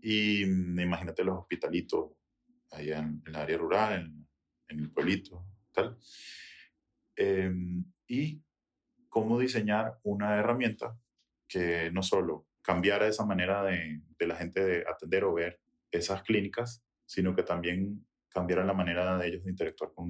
Y 0.00 0.44
mm, 0.46 0.78
imagínate 0.80 1.24
los 1.24 1.38
hospitalitos 1.38 2.12
allá 2.70 2.98
en, 2.98 3.22
en 3.26 3.28
el 3.28 3.36
área 3.36 3.58
rural, 3.58 4.12
en, 4.68 4.78
el 4.78 4.90
pueblito, 4.90 5.46
tal. 5.72 5.96
Eh, 7.16 7.52
y 8.06 8.42
cómo 9.08 9.38
diseñar 9.38 9.98
una 10.02 10.36
herramienta 10.36 10.96
que 11.48 11.90
no 11.90 12.02
solo 12.02 12.46
cambiara 12.62 13.06
esa 13.06 13.24
manera 13.24 13.64
de, 13.64 14.02
la 14.20 14.36
gente 14.36 14.62
de 14.62 14.84
atender 14.86 15.24
o 15.24 15.34
ver 15.34 15.60
esas 15.90 16.22
clínicas, 16.22 16.84
sino 17.06 17.34
que 17.34 17.42
también 17.42 18.06
cambiara 18.28 18.64
la 18.64 18.74
manera 18.74 19.16
de 19.16 19.28
ellos 19.28 19.44
de 19.44 19.50
interactuar 19.50 19.92
con, 19.94 20.08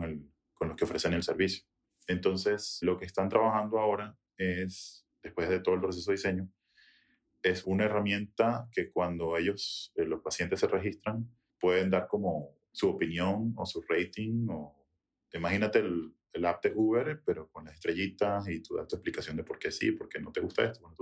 con 0.54 0.68
los 0.68 0.76
que 0.76 0.84
ofrecen 0.84 1.12
el 1.12 1.22
servicio. 1.22 1.64
Entonces, 2.08 2.78
lo 2.82 2.98
que 2.98 3.04
están 3.04 3.28
trabajando 3.28 3.78
ahora 3.78 4.16
es, 4.36 5.06
después 5.22 5.48
de 5.48 5.60
todo 5.60 5.76
el 5.76 5.80
proceso 5.80 6.10
de 6.10 6.16
diseño, 6.16 6.50
es 7.42 7.64
una 7.64 7.84
herramienta 7.84 8.68
que 8.72 8.90
cuando 8.90 9.36
ellos, 9.36 9.92
eh, 9.94 10.04
los 10.04 10.20
pacientes 10.20 10.60
se 10.60 10.66
registran, 10.66 11.30
pueden 11.60 11.90
dar 11.90 12.06
como 12.08 12.56
su 12.72 12.88
opinión 12.88 13.54
o 13.56 13.66
su 13.66 13.82
rating 13.88 14.46
o 14.50 14.86
imagínate 15.32 15.80
el, 15.80 16.14
el 16.32 16.44
app 16.44 16.62
de 16.62 16.72
Uber, 16.74 17.22
pero 17.24 17.50
con 17.50 17.64
las 17.64 17.74
estrellitas 17.74 18.48
y 18.48 18.62
tú 18.62 18.76
das 18.76 18.88
tu 18.88 18.96
explicación 18.96 19.36
de 19.36 19.44
por 19.44 19.58
qué 19.58 19.70
sí, 19.70 19.92
por 19.92 20.08
qué 20.08 20.20
no 20.20 20.32
te 20.32 20.40
gusta 20.40 20.64
esto. 20.64 20.94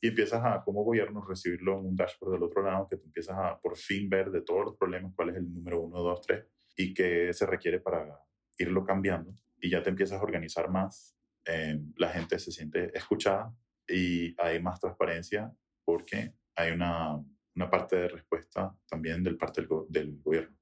y 0.00 0.08
empiezas 0.08 0.42
a, 0.44 0.62
como 0.64 0.82
gobierno, 0.82 1.24
recibirlo 1.26 1.78
en 1.78 1.86
un 1.86 1.96
dashboard 1.96 2.32
del 2.32 2.42
otro 2.42 2.62
lado, 2.62 2.88
que 2.88 2.96
tú 2.96 3.06
empiezas 3.06 3.36
a 3.38 3.58
por 3.60 3.76
fin 3.76 4.08
ver 4.08 4.30
de 4.30 4.42
todos 4.42 4.64
los 4.64 4.76
problemas 4.76 5.12
cuál 5.14 5.30
es 5.30 5.36
el 5.36 5.52
número 5.52 5.80
uno, 5.82 6.00
dos, 6.00 6.20
tres, 6.22 6.46
y 6.76 6.94
qué 6.94 7.32
se 7.32 7.46
requiere 7.46 7.80
para 7.80 8.18
irlo 8.58 8.84
cambiando. 8.84 9.34
Y 9.60 9.70
ya 9.70 9.82
te 9.82 9.90
empiezas 9.90 10.20
a 10.20 10.24
organizar 10.24 10.70
más, 10.70 11.16
eh, 11.46 11.78
la 11.96 12.08
gente 12.10 12.38
se 12.38 12.52
siente 12.52 12.96
escuchada 12.96 13.54
y 13.86 14.34
hay 14.40 14.62
más 14.62 14.80
transparencia 14.80 15.52
porque 15.84 16.34
hay 16.54 16.72
una, 16.72 17.22
una 17.60 17.70
parte 17.70 17.96
de 17.96 18.08
respuesta 18.08 18.74
también 18.88 19.22
del 19.22 19.36
parte 19.36 19.60
del, 19.60 19.68
del 19.88 20.18
gobierno, 20.22 20.56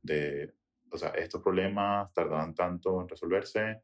de 0.00 0.54
o 0.90 0.96
sea, 0.96 1.08
estos 1.10 1.42
problemas 1.42 2.12
tardarán 2.14 2.54
tanto 2.54 3.02
en 3.02 3.08
resolverse, 3.08 3.82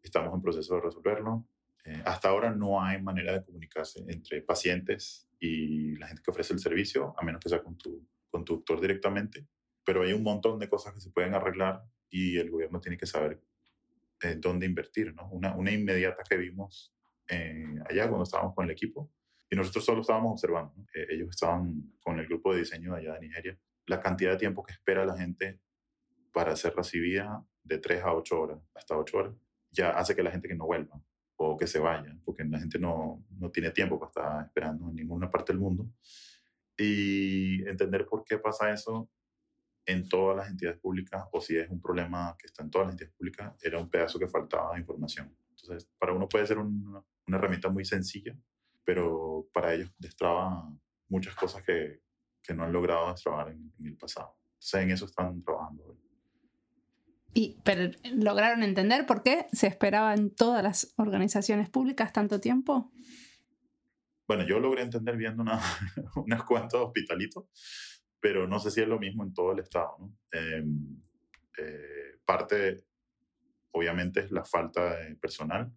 estamos 0.00 0.32
en 0.32 0.40
proceso 0.40 0.76
de 0.76 0.80
resolverlo. 0.80 1.48
Eh, 1.84 2.00
hasta 2.06 2.28
ahora 2.28 2.50
no 2.50 2.80
hay 2.80 3.02
manera 3.02 3.32
de 3.32 3.44
comunicarse 3.44 4.04
entre 4.08 4.40
pacientes 4.42 5.28
y 5.40 5.96
la 5.96 6.06
gente 6.06 6.22
que 6.22 6.30
ofrece 6.30 6.54
el 6.54 6.60
servicio, 6.60 7.14
a 7.18 7.24
menos 7.24 7.40
que 7.42 7.48
sea 7.48 7.62
con 7.62 7.76
tu, 7.76 8.08
con 8.30 8.44
tu 8.44 8.54
doctor 8.54 8.80
directamente. 8.80 9.48
Pero 9.84 10.02
hay 10.02 10.12
un 10.12 10.22
montón 10.22 10.60
de 10.60 10.68
cosas 10.68 10.94
que 10.94 11.00
se 11.00 11.10
pueden 11.10 11.34
arreglar 11.34 11.82
y 12.08 12.38
el 12.38 12.50
gobierno 12.50 12.80
tiene 12.80 12.96
que 12.96 13.06
saber 13.06 13.42
eh, 14.22 14.36
dónde 14.36 14.64
invertir. 14.66 15.12
¿no? 15.14 15.28
Una, 15.30 15.54
una 15.56 15.72
inmediata 15.72 16.22
que 16.22 16.36
vimos 16.36 16.94
eh, 17.28 17.74
allá 17.90 18.08
cuando 18.08 18.22
estábamos 18.22 18.54
con 18.54 18.64
el 18.64 18.70
equipo, 18.70 19.10
y 19.50 19.56
nosotros 19.56 19.84
solo 19.84 20.00
estábamos 20.00 20.32
observando, 20.32 20.74
ellos 21.08 21.30
estaban 21.30 21.92
con 22.00 22.18
el 22.18 22.26
grupo 22.26 22.52
de 22.52 22.60
diseño 22.60 22.94
de 22.94 23.00
allá 23.00 23.14
de 23.14 23.20
Nigeria, 23.20 23.58
la 23.86 24.00
cantidad 24.00 24.32
de 24.32 24.38
tiempo 24.38 24.62
que 24.62 24.72
espera 24.72 25.04
la 25.04 25.16
gente 25.16 25.60
para 26.32 26.56
ser 26.56 26.74
recibida 26.74 27.44
de 27.62 27.78
3 27.78 28.02
a 28.02 28.14
8 28.14 28.40
horas, 28.40 28.58
hasta 28.74 28.96
8 28.96 29.16
horas, 29.16 29.34
ya 29.70 29.90
hace 29.90 30.14
que 30.14 30.22
la 30.22 30.30
gente 30.30 30.48
que 30.48 30.54
no 30.54 30.66
vuelva. 30.66 31.00
o 31.36 31.56
que 31.56 31.66
se 31.66 31.80
vaya, 31.80 32.16
porque 32.24 32.44
la 32.44 32.60
gente 32.60 32.78
no, 32.78 33.24
no 33.38 33.50
tiene 33.50 33.72
tiempo 33.72 33.98
para 33.98 34.08
estar 34.08 34.46
esperando 34.46 34.88
en 34.88 34.94
ninguna 34.94 35.28
parte 35.28 35.52
del 35.52 35.60
mundo. 35.60 35.90
Y 36.76 37.66
entender 37.68 38.06
por 38.06 38.24
qué 38.24 38.38
pasa 38.38 38.72
eso 38.72 39.10
en 39.84 40.08
todas 40.08 40.36
las 40.36 40.48
entidades 40.48 40.78
públicas 40.78 41.24
o 41.32 41.40
si 41.40 41.56
es 41.56 41.68
un 41.70 41.80
problema 41.80 42.36
que 42.38 42.46
está 42.46 42.62
en 42.62 42.70
todas 42.70 42.86
las 42.86 42.94
entidades 42.94 43.16
públicas, 43.16 43.54
era 43.62 43.78
un 43.78 43.90
pedazo 43.90 44.18
que 44.18 44.28
faltaba 44.28 44.74
de 44.74 44.80
información. 44.80 45.36
Entonces, 45.50 45.90
para 45.98 46.12
uno 46.12 46.28
puede 46.28 46.46
ser 46.46 46.58
una, 46.58 47.02
una 47.26 47.36
herramienta 47.36 47.68
muy 47.68 47.84
sencilla, 47.84 48.36
pero 48.84 49.48
para 49.52 49.74
ellos 49.74 49.90
destraba 49.98 50.70
muchas 51.08 51.34
cosas 51.34 51.62
que, 51.62 52.00
que 52.42 52.54
no 52.54 52.64
han 52.64 52.72
logrado 52.72 53.10
destrabar 53.10 53.48
en, 53.48 53.72
en, 53.78 53.86
el 53.86 53.96
pasado. 53.96 54.36
Entonces, 54.54 54.82
en 54.82 54.90
eso 54.90 55.06
están 55.06 55.42
trabajando 55.42 55.84
hoy. 55.84 55.98
Y, 57.36 57.60
pero 57.64 57.90
lograron 58.12 58.62
entender 58.62 59.06
por 59.06 59.22
qué 59.22 59.46
se 59.52 59.66
esperaba 59.66 60.14
en 60.14 60.34
todas 60.34 60.62
las 60.62 60.94
organizaciones 60.96 61.68
públicas 61.68 62.12
tanto 62.12 62.40
tiempo. 62.40 62.92
Bueno, 64.26 64.46
yo 64.46 64.60
logré 64.60 64.82
entender 64.82 65.16
viendo 65.16 65.42
una, 65.42 65.60
unas 66.16 66.44
cuantos 66.44 66.80
hospitalitos, 66.80 67.44
pero 68.20 68.46
no 68.46 68.58
sé 68.58 68.70
si 68.70 68.80
es 68.80 68.88
lo 68.88 68.98
mismo 68.98 69.24
en 69.24 69.34
todo 69.34 69.52
el 69.52 69.58
estado. 69.58 69.96
¿no? 69.98 70.16
Eh, 70.32 70.64
eh, 71.58 72.18
parte, 72.24 72.84
obviamente, 73.72 74.20
es 74.20 74.30
la 74.30 74.44
falta 74.44 74.96
de 74.96 75.16
personal, 75.16 75.72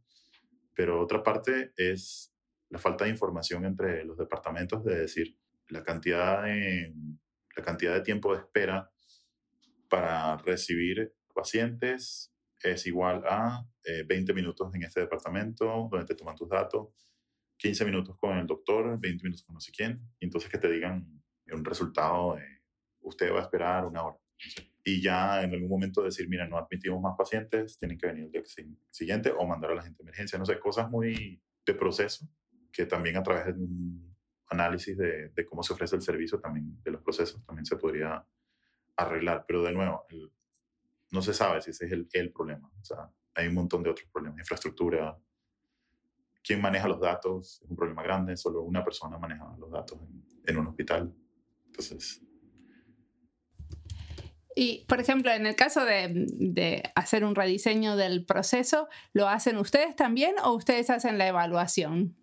pero 0.73 1.01
otra 1.01 1.23
parte 1.23 1.73
es 1.75 2.36
la 2.69 2.79
falta 2.79 3.05
de 3.05 3.11
información 3.11 3.65
entre 3.65 4.03
los 4.03 4.17
departamentos, 4.17 4.83
de 4.83 4.99
decir, 4.99 5.37
la 5.69 5.83
cantidad 5.83 6.43
de, 6.43 6.93
la 7.55 7.63
cantidad 7.63 7.93
de 7.93 8.01
tiempo 8.01 8.33
de 8.33 8.41
espera 8.41 8.89
para 9.89 10.37
recibir 10.37 11.13
pacientes 11.33 12.33
es 12.61 12.87
igual 12.87 13.23
a 13.25 13.65
20 14.07 14.31
eh, 14.31 14.35
minutos 14.35 14.73
en 14.73 14.83
este 14.83 15.01
departamento 15.01 15.87
donde 15.91 16.05
te 16.05 16.15
toman 16.15 16.35
tus 16.35 16.49
datos, 16.49 16.89
15 17.57 17.85
minutos 17.85 18.17
con 18.17 18.37
el 18.37 18.47
doctor, 18.47 18.99
20 18.99 19.23
minutos 19.23 19.43
con 19.43 19.53
no 19.53 19.59
sé 19.59 19.71
quién, 19.71 20.01
y 20.19 20.25
entonces 20.25 20.49
que 20.49 20.57
te 20.57 20.69
digan 20.69 21.21
un 21.51 21.63
resultado 21.63 22.35
de 22.35 22.43
usted 23.01 23.31
va 23.31 23.39
a 23.39 23.43
esperar 23.43 23.85
una 23.85 24.03
hora. 24.03 24.17
Y 24.83 25.01
ya 25.01 25.43
en 25.43 25.53
algún 25.53 25.69
momento 25.69 26.03
decir, 26.03 26.27
mira, 26.29 26.47
no 26.47 26.57
admitimos 26.57 27.01
más 27.01 27.15
pacientes, 27.17 27.77
tienen 27.77 27.97
que 27.97 28.07
venir 28.07 28.25
el 28.25 28.31
día 28.31 28.41
siguiente 28.91 29.31
o 29.31 29.45
mandar 29.45 29.71
a 29.71 29.75
la 29.75 29.81
gente 29.81 29.97
de 29.97 30.09
emergencia, 30.09 30.37
no 30.37 30.45
sé, 30.45 30.59
cosas 30.59 30.89
muy 30.89 31.41
de 31.65 31.73
proceso 31.73 32.27
que 32.77 32.85
también 32.85 33.17
a 33.17 33.23
través 33.23 33.47
de 33.47 33.53
un 33.53 34.15
análisis 34.49 34.95
de, 34.95 35.29
de 35.29 35.45
cómo 35.47 35.63
se 35.63 35.73
ofrece 35.73 35.95
el 35.95 36.03
servicio, 36.03 36.39
también 36.39 36.79
de 36.83 36.91
los 36.91 37.01
procesos, 37.01 37.43
también 37.43 37.65
se 37.65 37.75
podría 37.75 38.23
arreglar. 38.95 39.45
Pero 39.47 39.63
de 39.63 39.71
nuevo, 39.71 40.05
el, 40.09 40.31
no 41.09 41.23
se 41.23 41.33
sabe 41.33 41.59
si 41.63 41.71
ese 41.71 41.87
es 41.87 41.91
el, 41.91 42.07
el 42.13 42.31
problema. 42.31 42.69
O 42.79 42.85
sea, 42.85 43.09
hay 43.33 43.47
un 43.47 43.55
montón 43.55 43.81
de 43.81 43.89
otros 43.89 44.07
problemas. 44.11 44.37
Infraestructura, 44.41 45.17
quién 46.43 46.61
maneja 46.61 46.87
los 46.87 46.99
datos, 46.99 47.59
es 47.63 47.67
un 47.67 47.75
problema 47.75 48.03
grande. 48.03 48.37
Solo 48.37 48.61
una 48.61 48.83
persona 48.83 49.17
maneja 49.17 49.55
los 49.57 49.71
datos 49.71 49.99
en, 49.99 50.23
en 50.45 50.57
un 50.59 50.67
hospital. 50.67 51.11
Entonces... 51.65 52.21
Y, 54.55 54.85
por 54.87 54.99
ejemplo, 54.99 55.31
en 55.31 55.47
el 55.47 55.55
caso 55.55 55.83
de, 55.83 56.11
de, 56.13 56.83
hacer 56.95 57.23
un 57.23 57.33
rediseño 57.33 57.95
del 57.95 58.23
proceso, 58.23 58.87
¿lo 59.13 59.27
hacen 59.27 59.57
ustedes 59.57 59.95
también 59.95 60.35
o 60.43 60.53
ustedes 60.53 60.91
hacen 60.91 61.17
la 61.17 61.27
evaluación? 61.27 62.15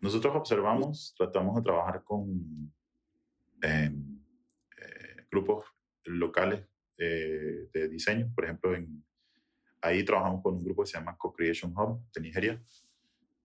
Nosotros 0.00 0.34
observamos, 0.36 1.14
tratamos 1.16 1.56
de 1.56 1.62
trabajar 1.62 2.04
con 2.04 2.72
eh, 3.62 3.90
eh, 3.90 5.26
grupos 5.30 5.66
locales 6.04 6.64
eh, 6.96 7.68
de 7.72 7.88
diseño. 7.88 8.30
Por 8.34 8.44
ejemplo, 8.44 8.74
en, 8.74 9.04
ahí 9.80 10.04
trabajamos 10.04 10.42
con 10.42 10.54
un 10.54 10.64
grupo 10.64 10.82
que 10.82 10.90
se 10.90 10.98
llama 10.98 11.16
Co-Creation 11.16 11.72
Hub 11.76 12.00
de 12.14 12.20
Nigeria. 12.20 12.62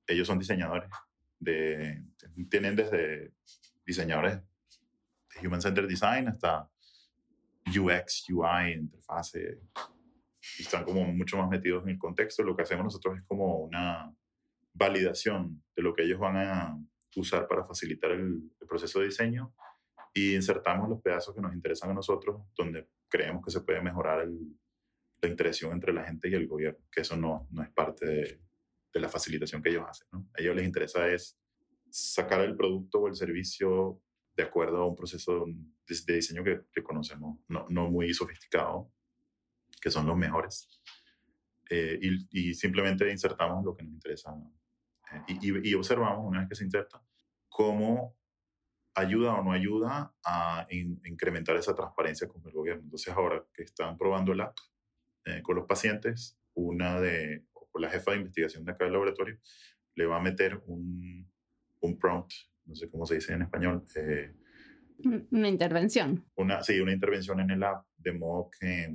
Ellos 0.05 0.27
son 0.27 0.37
diseñadores, 0.37 0.89
de, 1.39 2.03
tienen 2.49 2.75
desde 2.75 3.33
diseñadores 3.85 4.37
de 4.37 5.47
Human 5.47 5.61
Centered 5.61 5.87
Design 5.87 6.27
hasta 6.27 6.69
UX, 7.67 8.29
UI, 8.29 8.73
interfase. 8.73 9.59
Y 10.59 10.61
están 10.61 10.83
como 10.83 11.03
mucho 11.05 11.37
más 11.37 11.49
metidos 11.49 11.83
en 11.83 11.91
el 11.91 11.97
contexto. 11.97 12.43
Lo 12.43 12.55
que 12.55 12.63
hacemos 12.63 12.83
nosotros 12.83 13.17
es 13.17 13.23
como 13.23 13.59
una 13.59 14.13
validación 14.73 15.63
de 15.75 15.83
lo 15.83 15.93
que 15.93 16.03
ellos 16.03 16.19
van 16.19 16.37
a 16.37 16.77
usar 17.15 17.47
para 17.47 17.63
facilitar 17.63 18.11
el, 18.11 18.51
el 18.59 18.67
proceso 18.67 18.99
de 18.99 19.05
diseño 19.05 19.53
y 20.13 20.35
insertamos 20.35 20.89
los 20.89 21.01
pedazos 21.01 21.35
que 21.35 21.41
nos 21.41 21.53
interesan 21.53 21.91
a 21.91 21.93
nosotros, 21.93 22.41
donde 22.55 22.87
creemos 23.07 23.43
que 23.43 23.51
se 23.51 23.61
puede 23.61 23.81
mejorar 23.81 24.21
el, 24.21 24.37
la 25.21 25.29
interacción 25.29 25.71
entre 25.71 25.93
la 25.93 26.03
gente 26.03 26.29
y 26.29 26.33
el 26.33 26.47
gobierno, 26.47 26.79
que 26.91 27.01
eso 27.01 27.15
no, 27.15 27.47
no 27.51 27.63
es 27.63 27.69
parte 27.71 28.05
de, 28.05 28.41
de 28.93 28.99
la 28.99 29.09
facilitación 29.09 29.61
que 29.61 29.69
ellos 29.69 29.85
hacen. 29.87 30.07
¿no? 30.11 30.29
A 30.33 30.41
ellos 30.41 30.55
les 30.55 30.65
interesa 30.65 31.07
es 31.07 31.39
sacar 31.89 32.41
el 32.41 32.55
producto 32.55 32.99
o 32.99 33.07
el 33.07 33.15
servicio 33.15 34.01
de 34.35 34.43
acuerdo 34.43 34.77
a 34.77 34.87
un 34.87 34.95
proceso 34.95 35.45
de, 35.45 35.95
de 36.05 36.15
diseño 36.15 36.43
que, 36.43 36.61
que 36.71 36.83
conocemos, 36.83 37.39
no, 37.47 37.65
no, 37.69 37.89
muy 37.89 38.13
sofisticado, 38.13 38.91
que 39.81 39.91
son 39.91 40.07
los 40.07 40.17
mejores. 40.17 40.81
Eh, 41.69 41.99
y, 42.01 42.49
y, 42.49 42.53
simplemente 42.53 43.09
insertamos 43.09 43.63
lo 43.63 43.75
que 43.75 43.83
nos 43.83 43.93
interesa 43.93 44.33
y, 45.27 45.69
y, 45.69 45.73
observamos 45.73 46.25
una 46.25 46.39
vez 46.39 46.49
que 46.49 46.55
se 46.55 46.63
inserta 46.63 47.01
cómo 47.49 48.15
ayuda 48.95 49.35
o 49.35 49.43
no 49.43 49.51
ayuda 49.51 50.13
a 50.25 50.67
in, 50.69 51.01
incrementar 51.05 51.55
esa 51.55 51.75
transparencia 51.75 52.27
con 52.27 52.45
el 52.45 52.51
gobierno. 52.51 52.83
Entonces 52.83 53.13
ahora 53.13 53.43
que 53.53 53.63
están 53.63 53.97
probando 53.97 54.33
el 54.33 54.41
app 54.41 54.57
eh, 55.25 55.41
con 55.41 55.55
los 55.55 55.65
pacientes, 55.65 56.37
una 56.53 56.99
de, 56.99 57.45
o 57.53 57.79
la 57.79 57.89
jefa 57.89 58.11
de 58.11 58.17
investigación 58.17 58.65
de 58.65 58.71
acá 58.71 58.83
del 58.85 58.93
laboratorio, 58.93 59.37
le 59.95 60.05
va 60.05 60.17
a 60.17 60.21
meter 60.21 60.61
un, 60.65 61.31
un 61.81 61.99
prompt, 61.99 62.31
no 62.65 62.75
sé 62.75 62.89
cómo 62.89 63.05
se 63.05 63.15
dice 63.15 63.33
en 63.33 63.43
español. 63.43 63.83
Eh, 63.95 64.33
una 65.31 65.49
intervención. 65.49 66.25
Una, 66.35 66.61
sí, 66.63 66.79
una 66.79 66.93
intervención 66.93 67.39
en 67.39 67.51
el 67.51 67.63
app, 67.63 67.85
de 67.97 68.13
modo 68.13 68.49
que 68.59 68.93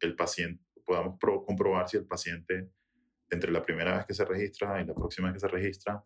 el 0.00 0.16
paciente, 0.16 0.62
podamos 0.84 1.18
pro, 1.18 1.44
comprobar 1.44 1.88
si 1.88 1.96
el 1.96 2.06
paciente, 2.06 2.70
entre 3.30 3.50
la 3.50 3.62
primera 3.62 3.96
vez 3.96 4.06
que 4.06 4.14
se 4.14 4.24
registra 4.24 4.80
y 4.80 4.86
la 4.86 4.94
próxima 4.94 5.28
vez 5.28 5.34
que 5.34 5.48
se 5.48 5.54
registra, 5.54 6.04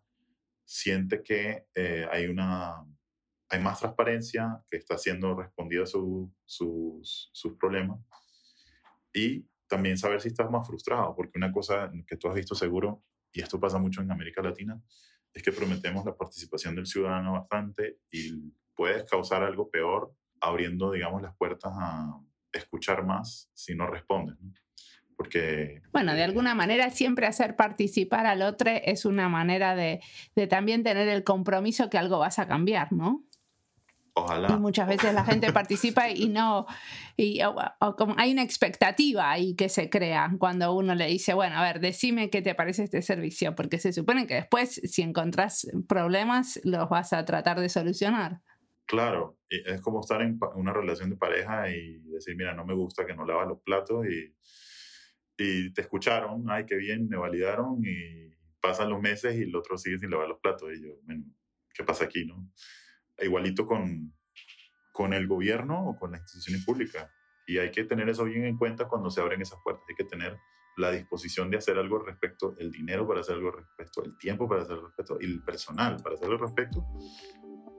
siente 0.63 1.23
que 1.23 1.67
eh, 1.75 2.07
hay 2.11 2.27
una 2.27 2.85
hay 3.51 3.59
más 3.59 3.79
transparencia, 3.79 4.63
que 4.69 4.77
está 4.77 4.97
siendo 4.97 5.35
respondido 5.35 5.83
a 5.83 5.87
su, 5.87 6.31
sus, 6.45 7.31
sus 7.33 7.57
problemas 7.57 7.99
y 9.11 9.43
también 9.67 9.97
saber 9.97 10.21
si 10.21 10.29
estás 10.29 10.49
más 10.49 10.67
frustrado, 10.67 11.15
porque 11.15 11.37
una 11.37 11.51
cosa 11.51 11.91
que 12.07 12.15
tú 12.15 12.27
has 12.27 12.35
visto 12.35 12.55
seguro, 12.55 13.03
y 13.31 13.41
esto 13.41 13.59
pasa 13.59 13.77
mucho 13.77 14.01
en 14.01 14.11
América 14.11 14.41
Latina, 14.41 14.81
es 15.33 15.43
que 15.43 15.51
prometemos 15.51 16.05
la 16.05 16.15
participación 16.15 16.75
del 16.75 16.85
ciudadano 16.85 17.33
bastante 17.33 17.99
y 18.11 18.51
puedes 18.75 19.03
causar 19.03 19.43
algo 19.43 19.69
peor 19.69 20.13
abriendo, 20.41 20.91
digamos, 20.91 21.21
las 21.21 21.35
puertas 21.35 21.71
a 21.75 22.19
escuchar 22.51 23.05
más 23.05 23.49
si 23.53 23.75
no 23.75 23.87
respondes. 23.87 24.37
Porque, 25.19 25.81
bueno, 25.91 26.13
de 26.13 26.23
alguna 26.23 26.55
manera 26.55 26.89
siempre 26.91 27.27
hacer 27.27 27.57
participar 27.57 28.25
al 28.25 28.41
otro 28.41 28.71
es 28.71 29.03
una 29.03 29.27
manera 29.27 29.75
de, 29.75 29.99
de 30.33 30.47
también 30.47 30.81
tener 30.81 31.09
el 31.09 31.25
compromiso 31.25 31.89
que 31.89 31.97
algo 31.97 32.19
vas 32.19 32.39
a 32.39 32.47
cambiar, 32.47 32.93
¿no? 32.93 33.25
Ojalá. 34.13 34.47
Y 34.49 34.59
muchas 34.61 34.87
veces 34.87 35.13
la 35.13 35.25
gente 35.25 35.51
participa 35.51 36.09
y 36.09 36.29
no, 36.29 36.67
y, 37.17 37.43
o, 37.43 37.53
o, 37.81 37.95
como 37.97 38.15
hay 38.17 38.31
una 38.31 38.43
expectativa 38.43 39.29
ahí 39.29 39.57
que 39.57 39.67
se 39.67 39.89
crea 39.89 40.31
cuando 40.39 40.73
uno 40.73 40.95
le 40.95 41.07
dice, 41.07 41.33
bueno, 41.33 41.57
a 41.57 41.63
ver, 41.63 41.81
decime 41.81 42.29
qué 42.29 42.41
te 42.41 42.55
parece 42.55 42.85
este 42.85 43.01
servicio, 43.01 43.55
porque 43.55 43.77
se 43.77 43.91
supone 43.91 44.25
que 44.25 44.35
después, 44.35 44.79
si 44.85 45.01
encontrás 45.01 45.67
problemas, 45.89 46.61
los 46.63 46.87
vas 46.87 47.11
a 47.11 47.25
tratar 47.25 47.59
de 47.59 47.67
solucionar. 47.67 48.39
Claro, 48.85 49.37
es 49.49 49.81
como 49.81 49.99
estar 49.99 50.21
en 50.21 50.39
una 50.55 50.71
relación 50.71 51.09
de 51.09 51.17
pareja 51.17 51.69
y 51.69 51.99
decir, 52.05 52.37
mira, 52.37 52.53
no 52.53 52.65
me 52.65 52.73
gusta 52.73 53.05
que 53.05 53.13
no 53.13 53.25
lavas 53.25 53.49
los 53.49 53.61
platos 53.61 54.05
y, 54.05 54.33
y 55.39 55.73
te 55.73 55.81
escucharon, 55.81 56.49
ay, 56.49 56.65
qué 56.65 56.75
bien, 56.75 57.07
me 57.07 57.17
validaron 57.17 57.79
y 57.83 58.29
pasan 58.61 58.89
los 58.89 59.01
meses 59.01 59.35
y 59.35 59.43
el 59.43 59.55
otro 59.55 59.77
sigue 59.77 59.97
sin 59.97 60.11
lavar 60.11 60.27
los 60.27 60.39
platos 60.39 60.69
y 60.75 60.83
yo, 60.83 60.89
bueno, 61.03 61.23
¿qué 61.73 61.83
pasa 61.83 62.05
aquí, 62.05 62.25
no? 62.25 62.51
igualito 63.21 63.65
con, 63.65 64.13
con 64.91 65.13
el 65.13 65.27
gobierno 65.27 65.89
o 65.89 65.97
con 65.97 66.11
las 66.11 66.21
instituciones 66.21 66.65
públicas. 66.65 67.09
Y 67.47 67.57
hay 67.57 67.71
que 67.71 67.83
tener 67.83 68.07
eso 68.09 68.25
bien 68.25 68.45
en 68.45 68.57
cuenta 68.57 68.87
cuando 68.87 69.09
se 69.09 69.21
abren 69.21 69.41
esas 69.41 69.59
puertas. 69.63 69.83
Hay 69.89 69.95
que 69.95 70.03
tener 70.03 70.37
la 70.77 70.91
disposición 70.91 71.49
de 71.49 71.57
hacer 71.57 71.77
algo 71.77 71.99
respecto, 71.99 72.55
el 72.57 72.71
dinero 72.71 73.07
para 73.07 73.19
hacer 73.19 73.35
algo 73.35 73.51
respecto, 73.51 74.03
el 74.03 74.17
tiempo 74.17 74.47
para 74.47 74.61
hacer 74.61 74.73
algo 74.73 74.87
respecto 74.87 75.19
el 75.19 75.43
personal 75.43 75.97
para 76.01 76.15
hacer 76.15 76.29
respecto, 76.29 76.85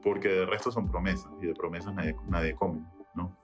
porque 0.03 0.29
de 0.29 0.47
resto 0.47 0.71
son 0.71 0.91
promesas 0.91 1.33
y 1.41 1.47
de 1.47 1.55
promesas 1.55 1.95
nadie, 1.95 2.15
nadie 2.29 2.55
come, 2.55 2.85
¿no? 3.15 3.39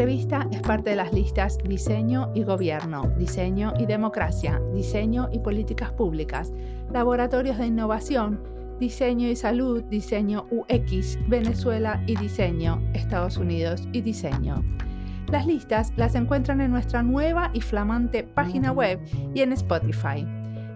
Entrevista 0.00 0.48
es 0.50 0.62
parte 0.62 0.88
de 0.88 0.96
las 0.96 1.12
listas 1.12 1.58
Diseño 1.58 2.32
y 2.34 2.42
Gobierno, 2.42 3.12
Diseño 3.18 3.74
y 3.78 3.84
Democracia, 3.84 4.58
Diseño 4.72 5.28
y 5.30 5.40
Políticas 5.40 5.92
Públicas, 5.92 6.54
laboratorios 6.90 7.58
de 7.58 7.66
innovación, 7.66 8.40
diseño 8.80 9.28
y 9.28 9.36
salud, 9.36 9.82
diseño 9.84 10.46
UX, 10.50 11.18
Venezuela 11.28 12.02
y 12.06 12.16
diseño, 12.16 12.80
Estados 12.94 13.36
Unidos 13.36 13.86
y 13.92 14.00
diseño. 14.00 14.64
Las 15.30 15.44
listas 15.44 15.92
las 15.96 16.14
encuentran 16.14 16.62
en 16.62 16.70
nuestra 16.70 17.02
nueva 17.02 17.50
y 17.52 17.60
flamante 17.60 18.22
página 18.22 18.72
web 18.72 18.98
y 19.34 19.42
en 19.42 19.52
Spotify. 19.52 20.26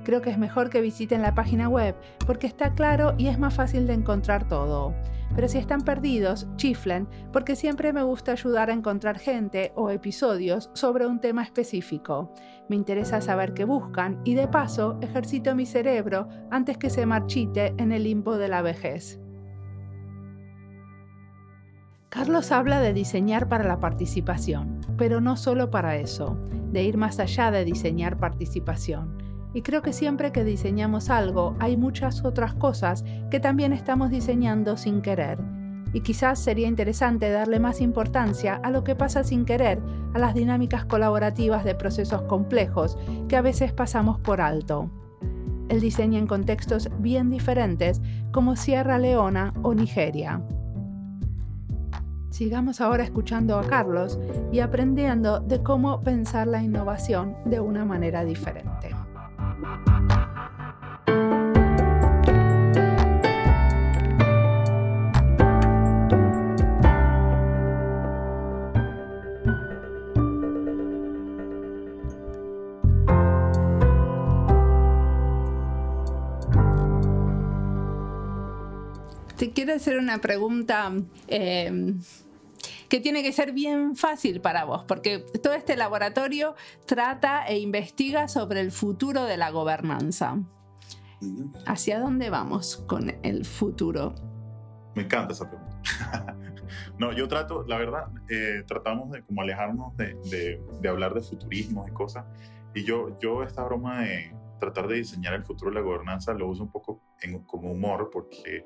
Creo 0.04 0.20
que 0.20 0.30
es 0.30 0.38
mejor 0.38 0.70
que 0.70 0.82
visiten 0.82 1.22
la 1.22 1.34
página 1.34 1.68
web 1.68 1.96
porque 2.26 2.46
está 2.46 2.74
claro 2.74 3.14
y 3.16 3.28
es 3.28 3.38
más 3.38 3.54
fácil 3.54 3.86
de 3.86 3.94
encontrar 3.94 4.46
todo. 4.46 4.94
Pero 5.34 5.48
si 5.48 5.58
están 5.58 5.80
perdidos, 5.80 6.46
chiflen, 6.56 7.08
porque 7.32 7.56
siempre 7.56 7.92
me 7.92 8.02
gusta 8.02 8.32
ayudar 8.32 8.70
a 8.70 8.74
encontrar 8.74 9.18
gente 9.18 9.72
o 9.74 9.90
episodios 9.90 10.70
sobre 10.74 11.06
un 11.06 11.20
tema 11.20 11.42
específico. 11.42 12.32
Me 12.68 12.76
interesa 12.76 13.20
saber 13.20 13.54
qué 13.54 13.64
buscan 13.64 14.20
y 14.24 14.34
de 14.34 14.46
paso 14.46 14.98
ejercito 15.00 15.54
mi 15.54 15.66
cerebro 15.66 16.28
antes 16.50 16.78
que 16.78 16.90
se 16.90 17.06
marchite 17.06 17.74
en 17.78 17.90
el 17.90 18.04
limbo 18.04 18.36
de 18.36 18.48
la 18.48 18.62
vejez. 18.62 19.18
Carlos 22.10 22.52
habla 22.52 22.78
de 22.78 22.92
diseñar 22.92 23.48
para 23.48 23.64
la 23.64 23.80
participación, 23.80 24.80
pero 24.96 25.20
no 25.20 25.36
solo 25.36 25.70
para 25.72 25.96
eso, 25.96 26.38
de 26.70 26.84
ir 26.84 26.96
más 26.96 27.18
allá 27.18 27.50
de 27.50 27.64
diseñar 27.64 28.18
participación. 28.18 29.13
Y 29.54 29.62
creo 29.62 29.82
que 29.82 29.92
siempre 29.92 30.32
que 30.32 30.44
diseñamos 30.44 31.08
algo 31.10 31.54
hay 31.60 31.76
muchas 31.76 32.24
otras 32.24 32.54
cosas 32.54 33.04
que 33.30 33.38
también 33.38 33.72
estamos 33.72 34.10
diseñando 34.10 34.76
sin 34.76 35.00
querer. 35.00 35.38
Y 35.92 36.00
quizás 36.00 36.40
sería 36.40 36.66
interesante 36.66 37.30
darle 37.30 37.60
más 37.60 37.80
importancia 37.80 38.56
a 38.64 38.70
lo 38.70 38.82
que 38.82 38.96
pasa 38.96 39.22
sin 39.22 39.44
querer, 39.44 39.80
a 40.12 40.18
las 40.18 40.34
dinámicas 40.34 40.84
colaborativas 40.84 41.64
de 41.64 41.76
procesos 41.76 42.22
complejos 42.22 42.98
que 43.28 43.36
a 43.36 43.42
veces 43.42 43.72
pasamos 43.72 44.18
por 44.18 44.40
alto. 44.40 44.90
El 45.68 45.80
diseño 45.80 46.18
en 46.18 46.26
contextos 46.26 46.90
bien 46.98 47.30
diferentes 47.30 48.02
como 48.32 48.56
Sierra 48.56 48.98
Leona 48.98 49.54
o 49.62 49.72
Nigeria. 49.72 50.42
Sigamos 52.30 52.80
ahora 52.80 53.04
escuchando 53.04 53.56
a 53.56 53.64
Carlos 53.64 54.18
y 54.50 54.58
aprendiendo 54.58 55.38
de 55.38 55.62
cómo 55.62 56.00
pensar 56.00 56.48
la 56.48 56.60
innovación 56.60 57.36
de 57.44 57.60
una 57.60 57.84
manera 57.84 58.24
diferente. 58.24 59.03
Te 79.36 79.50
quiero 79.50 79.74
hacer 79.74 79.98
una 79.98 80.18
pregunta 80.18 80.92
eh, 81.28 81.94
que 82.88 83.00
tiene 83.00 83.22
que 83.22 83.32
ser 83.32 83.52
bien 83.52 83.96
fácil 83.96 84.40
para 84.40 84.64
vos, 84.64 84.84
porque 84.84 85.24
todo 85.42 85.54
este 85.54 85.76
laboratorio 85.76 86.54
trata 86.86 87.46
e 87.46 87.58
investiga 87.58 88.28
sobre 88.28 88.60
el 88.60 88.72
futuro 88.72 89.24
de 89.24 89.36
la 89.36 89.50
gobernanza. 89.50 90.38
¿Hacia 91.66 92.00
dónde 92.00 92.30
vamos 92.30 92.84
con 92.86 93.14
el 93.22 93.44
futuro? 93.44 94.14
Me 94.94 95.02
encanta 95.02 95.32
esa 95.32 95.48
pregunta. 95.48 96.36
no, 96.98 97.12
yo 97.12 97.26
trato, 97.28 97.64
la 97.66 97.78
verdad, 97.78 98.08
eh, 98.28 98.62
tratamos 98.66 99.10
de 99.10 99.22
como 99.24 99.42
alejarnos 99.42 99.96
de, 99.96 100.16
de, 100.80 100.88
hablar 100.88 101.14
de 101.14 101.20
futurismo 101.20 101.84
y 101.88 101.92
cosas. 101.92 102.24
Y 102.74 102.84
yo, 102.84 103.18
yo 103.18 103.42
esta 103.42 103.64
broma 103.64 104.02
de 104.02 104.34
tratar 104.60 104.88
de 104.88 104.96
diseñar 104.96 105.34
el 105.34 105.44
futuro 105.44 105.70
de 105.70 105.76
la 105.76 105.82
gobernanza 105.82 106.32
lo 106.32 106.48
uso 106.48 106.62
un 106.62 106.70
poco 106.70 107.00
en, 107.20 107.40
como 107.40 107.72
humor 107.72 108.10
porque 108.12 108.64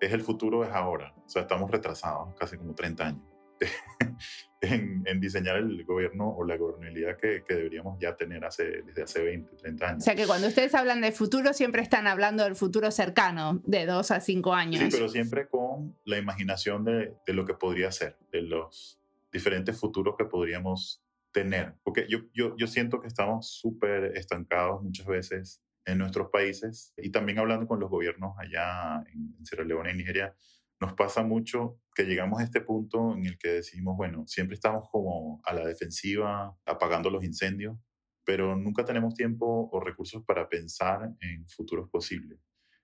es 0.00 0.12
el 0.12 0.22
futuro, 0.22 0.64
es 0.64 0.70
ahora. 0.70 1.14
O 1.24 1.28
sea, 1.28 1.42
estamos 1.42 1.70
retrasados 1.70 2.34
casi 2.34 2.56
como 2.56 2.74
30 2.74 3.06
años. 3.06 3.35
en, 4.60 5.20
diseñar 5.20 5.56
el 5.56 5.84
gobierno 5.84 6.28
o 6.28 6.44
la 6.44 6.56
gobernabilidad 6.56 7.16
que, 7.16 7.42
deberíamos 7.48 7.98
ya 8.00 8.16
tener 8.16 8.44
hace, 8.44 8.82
desde 8.82 9.02
hace 9.02 9.22
20, 9.22 9.56
30 9.56 9.88
años. 9.88 10.02
O 10.02 10.04
sea 10.04 10.14
que 10.14 10.26
cuando 10.26 10.48
ustedes 10.48 10.74
hablan 10.74 11.00
de 11.00 11.12
futuro, 11.12 11.52
siempre 11.52 11.82
están 11.82 12.06
hablando 12.06 12.44
del 12.44 12.56
futuro 12.56 12.90
cercano, 12.90 13.60
de 13.64 13.86
2 13.86 14.10
a 14.10 14.20
5 14.20 14.54
años. 14.54 14.82
Sí, 14.82 14.88
pero 14.90 15.08
siempre 15.08 15.48
con 15.48 15.96
la 16.04 16.18
imaginación 16.18 16.84
de, 16.84 17.14
de 17.26 17.32
lo 17.32 17.44
que 17.44 17.54
podría 17.54 17.90
ser, 17.92 18.16
de 18.32 18.42
los 18.42 19.00
diferentes 19.32 19.78
futuros 19.78 20.16
que 20.16 20.24
podríamos 20.24 21.02
tener. 21.32 21.74
Porque 21.82 22.06
yo, 22.08 22.20
yo, 22.32 22.56
yo 22.56 22.66
siento 22.66 23.00
que 23.00 23.08
estamos 23.08 23.50
súper 23.50 24.16
estancados 24.16 24.82
muchas 24.82 25.06
veces 25.06 25.62
en 25.84 25.98
nuestros 25.98 26.30
países 26.30 26.92
y 26.96 27.10
también 27.10 27.38
hablando 27.38 27.66
con 27.66 27.78
los 27.78 27.88
gobiernos 27.90 28.36
allá 28.38 29.04
en 29.12 29.46
Sierra 29.46 29.64
Leona 29.64 29.92
y 29.92 29.96
Nigeria 29.96 30.34
nos 30.80 30.92
pasa 30.94 31.22
mucho 31.22 31.80
que 31.94 32.04
llegamos 32.04 32.40
a 32.40 32.44
este 32.44 32.60
punto 32.60 33.14
en 33.14 33.26
el 33.26 33.38
que 33.38 33.48
decimos, 33.48 33.96
bueno, 33.96 34.26
siempre 34.26 34.54
estamos 34.54 34.88
como 34.90 35.40
a 35.44 35.54
la 35.54 35.66
defensiva, 35.66 36.54
apagando 36.66 37.10
los 37.10 37.24
incendios, 37.24 37.78
pero 38.24 38.56
nunca 38.56 38.84
tenemos 38.84 39.14
tiempo 39.14 39.70
o 39.72 39.80
recursos 39.80 40.22
para 40.24 40.48
pensar 40.48 41.14
en 41.20 41.48
futuros 41.48 41.88
posibles. 41.88 42.38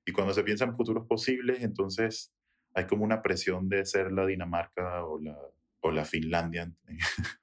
Y 0.06 0.12
cuando 0.12 0.32
se 0.32 0.42
piensa 0.42 0.64
en 0.64 0.74
futuros 0.74 1.06
posibles, 1.06 1.62
entonces 1.62 2.32
hay 2.74 2.86
como 2.86 3.04
una 3.04 3.22
presión 3.22 3.68
de 3.68 3.84
ser 3.84 4.12
la 4.12 4.26
Dinamarca 4.26 5.04
o 5.04 5.20
la, 5.20 5.36
o 5.80 5.90
la 5.90 6.04
Finlandia, 6.04 6.72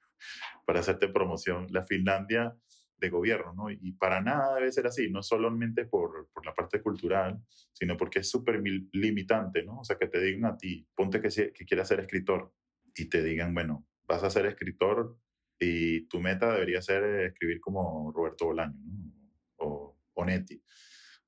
para 0.66 0.80
hacerte 0.80 1.08
promoción. 1.08 1.66
La 1.70 1.84
Finlandia 1.84 2.56
de 3.00 3.08
gobierno, 3.08 3.54
¿no? 3.54 3.70
Y 3.70 3.92
para 3.92 4.20
nada 4.20 4.56
debe 4.56 4.70
ser 4.70 4.86
así, 4.86 5.10
no 5.10 5.22
solamente 5.22 5.86
por, 5.86 6.28
por 6.32 6.44
la 6.44 6.54
parte 6.54 6.82
cultural, 6.82 7.42
sino 7.72 7.96
porque 7.96 8.20
es 8.20 8.30
súper 8.30 8.62
limitante, 8.92 9.64
¿no? 9.64 9.80
O 9.80 9.84
sea, 9.84 9.96
que 9.96 10.06
te 10.06 10.20
digan 10.20 10.44
a 10.44 10.56
ti, 10.56 10.86
ponte 10.94 11.20
que, 11.20 11.52
que 11.52 11.64
quieras 11.64 11.88
ser 11.88 12.00
escritor 12.00 12.52
y 12.94 13.06
te 13.06 13.22
digan, 13.22 13.54
bueno, 13.54 13.86
vas 14.06 14.22
a 14.22 14.30
ser 14.30 14.46
escritor 14.46 15.16
y 15.58 16.06
tu 16.08 16.20
meta 16.20 16.52
debería 16.52 16.82
ser 16.82 17.04
escribir 17.26 17.60
como 17.60 18.12
Roberto 18.12 18.46
Bolaño, 18.46 18.78
¿no? 18.84 19.12
O 19.56 19.98
Onetti. 20.14 20.62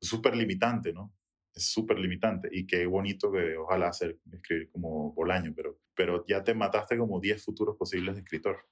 Súper 0.01 0.37
limitante, 0.37 0.93
¿no? 0.93 1.15
Es 1.55 1.71
súper 1.71 1.99
limitante. 1.99 2.49
Y 2.51 2.67
qué 2.67 2.87
bonito 2.87 3.31
que 3.31 3.57
ojalá 3.57 3.89
hacer, 3.89 4.19
escribir 4.33 4.71
como 4.71 5.13
Bolaño, 5.13 5.53
pero, 5.55 5.81
pero 5.95 6.25
ya 6.27 6.43
te 6.43 6.55
mataste 6.55 6.97
como 6.97 7.21
10 7.21 7.45
futuros 7.45 7.77
posibles 7.77 8.15
de 8.15 8.23
escritor. 8.23 8.67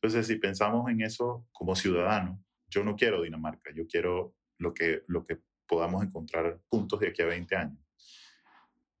Entonces, 0.00 0.28
si 0.28 0.36
pensamos 0.36 0.88
en 0.90 1.02
eso 1.02 1.46
como 1.50 1.74
ciudadano, 1.74 2.42
yo 2.68 2.84
no 2.84 2.94
quiero 2.94 3.22
Dinamarca, 3.22 3.72
yo 3.74 3.86
quiero 3.86 4.36
lo 4.58 4.72
que, 4.72 5.02
lo 5.08 5.26
que 5.26 5.40
podamos 5.66 6.04
encontrar 6.04 6.60
juntos 6.68 7.00
de 7.00 7.08
aquí 7.08 7.22
a 7.22 7.26
20 7.26 7.56
años. 7.56 7.78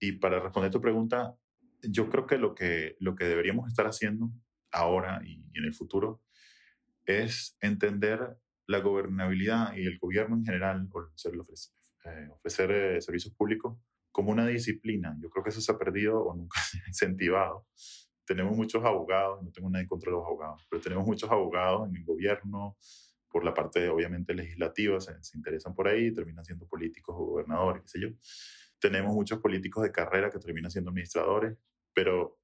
Y 0.00 0.12
para 0.12 0.40
responder 0.40 0.70
tu 0.70 0.80
pregunta, 0.80 1.36
yo 1.82 2.08
creo 2.10 2.26
que 2.26 2.38
lo 2.38 2.54
que, 2.54 2.96
lo 2.98 3.14
que 3.14 3.24
deberíamos 3.24 3.68
estar 3.68 3.86
haciendo 3.86 4.32
ahora 4.72 5.20
y, 5.24 5.44
en 5.54 5.64
el 5.64 5.74
futuro 5.74 6.22
es 7.06 7.56
entender 7.60 8.36
la 8.66 8.80
gobernabilidad 8.80 9.74
y 9.76 9.86
el 9.86 9.98
gobierno 9.98 10.36
en 10.36 10.44
general, 10.44 10.88
ofrecer, 10.92 11.32
eh, 12.04 12.28
ofrecer 12.30 12.70
eh, 12.70 13.00
servicios 13.00 13.34
públicos 13.34 13.78
como 14.10 14.30
una 14.30 14.46
disciplina. 14.46 15.16
Yo 15.20 15.30
creo 15.30 15.42
que 15.44 15.50
eso 15.50 15.60
se 15.60 15.72
ha 15.72 15.78
perdido 15.78 16.22
o 16.22 16.34
nunca 16.34 16.60
se 16.70 16.78
ha 16.78 16.88
incentivado 16.88 17.66
tenemos 18.28 18.54
muchos 18.54 18.84
abogados, 18.84 19.42
no 19.42 19.50
tengo 19.50 19.70
nada 19.70 19.80
en 19.82 19.88
contra 19.88 20.10
de 20.10 20.18
los 20.18 20.26
abogados, 20.26 20.66
pero 20.68 20.82
tenemos 20.82 21.06
muchos 21.06 21.30
abogados 21.30 21.88
en 21.88 21.96
el 21.96 22.04
gobierno, 22.04 22.76
por 23.30 23.42
la 23.42 23.54
parte 23.54 23.88
obviamente 23.88 24.34
legislativa, 24.34 25.00
se, 25.00 25.14
interesan 25.34 25.74
por 25.74 25.88
ahí, 25.88 26.12
terminan 26.12 26.44
siendo 26.44 26.66
políticos 26.66 27.16
o 27.18 27.24
gobernadores, 27.24 27.82
qué 27.82 27.88
sé 27.88 28.00
yo. 28.00 28.08
Tenemos 28.78 29.14
muchos 29.14 29.38
políticos 29.38 29.82
de 29.82 29.92
carrera 29.92 30.30
que 30.30 30.38
terminan 30.38 30.70
siendo 30.70 30.90
administradores, 30.90 31.56
pero 31.94 32.38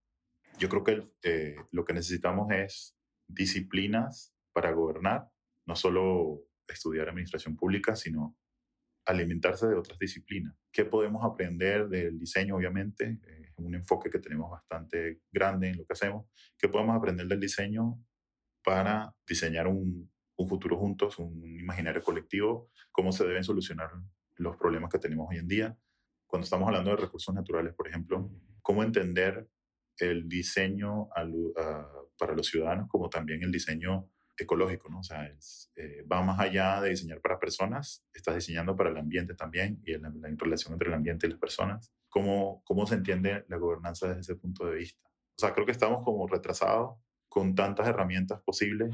yo 0.58 0.70
creo 0.70 0.84
que 0.84 1.02
eh, 1.22 1.56
lo 1.70 1.84
que 1.84 1.92
necesitamos 1.92 2.50
es 2.50 2.96
disciplinas 3.28 4.34
para 4.54 4.72
gobernar, 4.72 5.28
no 5.66 5.76
solo 5.76 6.44
estudiar 6.66 7.10
administración 7.10 7.56
pública, 7.56 7.94
sino 7.94 8.34
alimentarse 9.06 9.66
de 9.66 9.74
otras 9.74 9.98
disciplinas. 9.98 10.54
¿Qué 10.72 10.84
podemos 10.84 11.24
aprender 11.24 11.88
del 11.88 12.18
diseño, 12.18 12.56
obviamente? 12.56 13.20
Es 13.22 13.52
un 13.56 13.74
enfoque 13.74 14.10
que 14.10 14.18
tenemos 14.18 14.50
bastante 14.50 15.20
grande 15.30 15.68
en 15.68 15.78
lo 15.78 15.84
que 15.84 15.92
hacemos. 15.92 16.26
¿Qué 16.58 16.68
podemos 16.68 16.96
aprender 16.96 17.26
del 17.26 17.40
diseño 17.40 18.02
para 18.62 19.14
diseñar 19.26 19.66
un, 19.68 20.10
un 20.36 20.48
futuro 20.48 20.76
juntos, 20.76 21.18
un 21.18 21.44
imaginario 21.58 22.02
colectivo? 22.02 22.70
¿Cómo 22.90 23.12
se 23.12 23.24
deben 23.24 23.44
solucionar 23.44 23.90
los 24.36 24.56
problemas 24.56 24.90
que 24.90 24.98
tenemos 24.98 25.28
hoy 25.30 25.38
en 25.38 25.48
día? 25.48 25.78
Cuando 26.26 26.44
estamos 26.44 26.66
hablando 26.66 26.90
de 26.90 26.96
recursos 26.96 27.34
naturales, 27.34 27.74
por 27.74 27.86
ejemplo, 27.86 28.30
¿cómo 28.62 28.82
entender 28.82 29.48
el 29.98 30.28
diseño 30.28 31.08
para 32.18 32.34
los 32.34 32.46
ciudadanos 32.46 32.88
como 32.88 33.08
también 33.08 33.42
el 33.42 33.52
diseño 33.52 34.10
ecológico, 34.36 34.88
¿no? 34.88 35.00
O 35.00 35.02
sea, 35.02 35.26
eh, 35.76 36.04
va 36.10 36.22
más 36.22 36.40
allá 36.40 36.80
de 36.80 36.90
diseñar 36.90 37.20
para 37.20 37.38
personas, 37.38 38.04
estás 38.12 38.34
diseñando 38.34 38.74
para 38.76 38.90
el 38.90 38.96
ambiente 38.96 39.34
también 39.34 39.80
y 39.84 39.96
la, 39.96 40.10
la, 40.10 40.28
relación 40.36 40.72
entre 40.72 40.88
el 40.88 40.94
ambiente 40.94 41.26
y 41.26 41.30
las 41.30 41.38
personas. 41.38 41.92
¿Cómo, 42.08 42.62
¿Cómo 42.64 42.86
se 42.86 42.94
entiende 42.94 43.44
la 43.48 43.56
gobernanza 43.56 44.08
desde 44.08 44.20
ese 44.20 44.36
punto 44.36 44.66
de 44.66 44.76
vista? 44.76 45.02
O 45.06 45.40
sea, 45.40 45.52
creo 45.52 45.66
que 45.66 45.72
estamos 45.72 46.04
como 46.04 46.26
retrasados 46.26 46.98
con 47.28 47.54
tantas 47.54 47.88
herramientas 47.88 48.40
posibles 48.42 48.92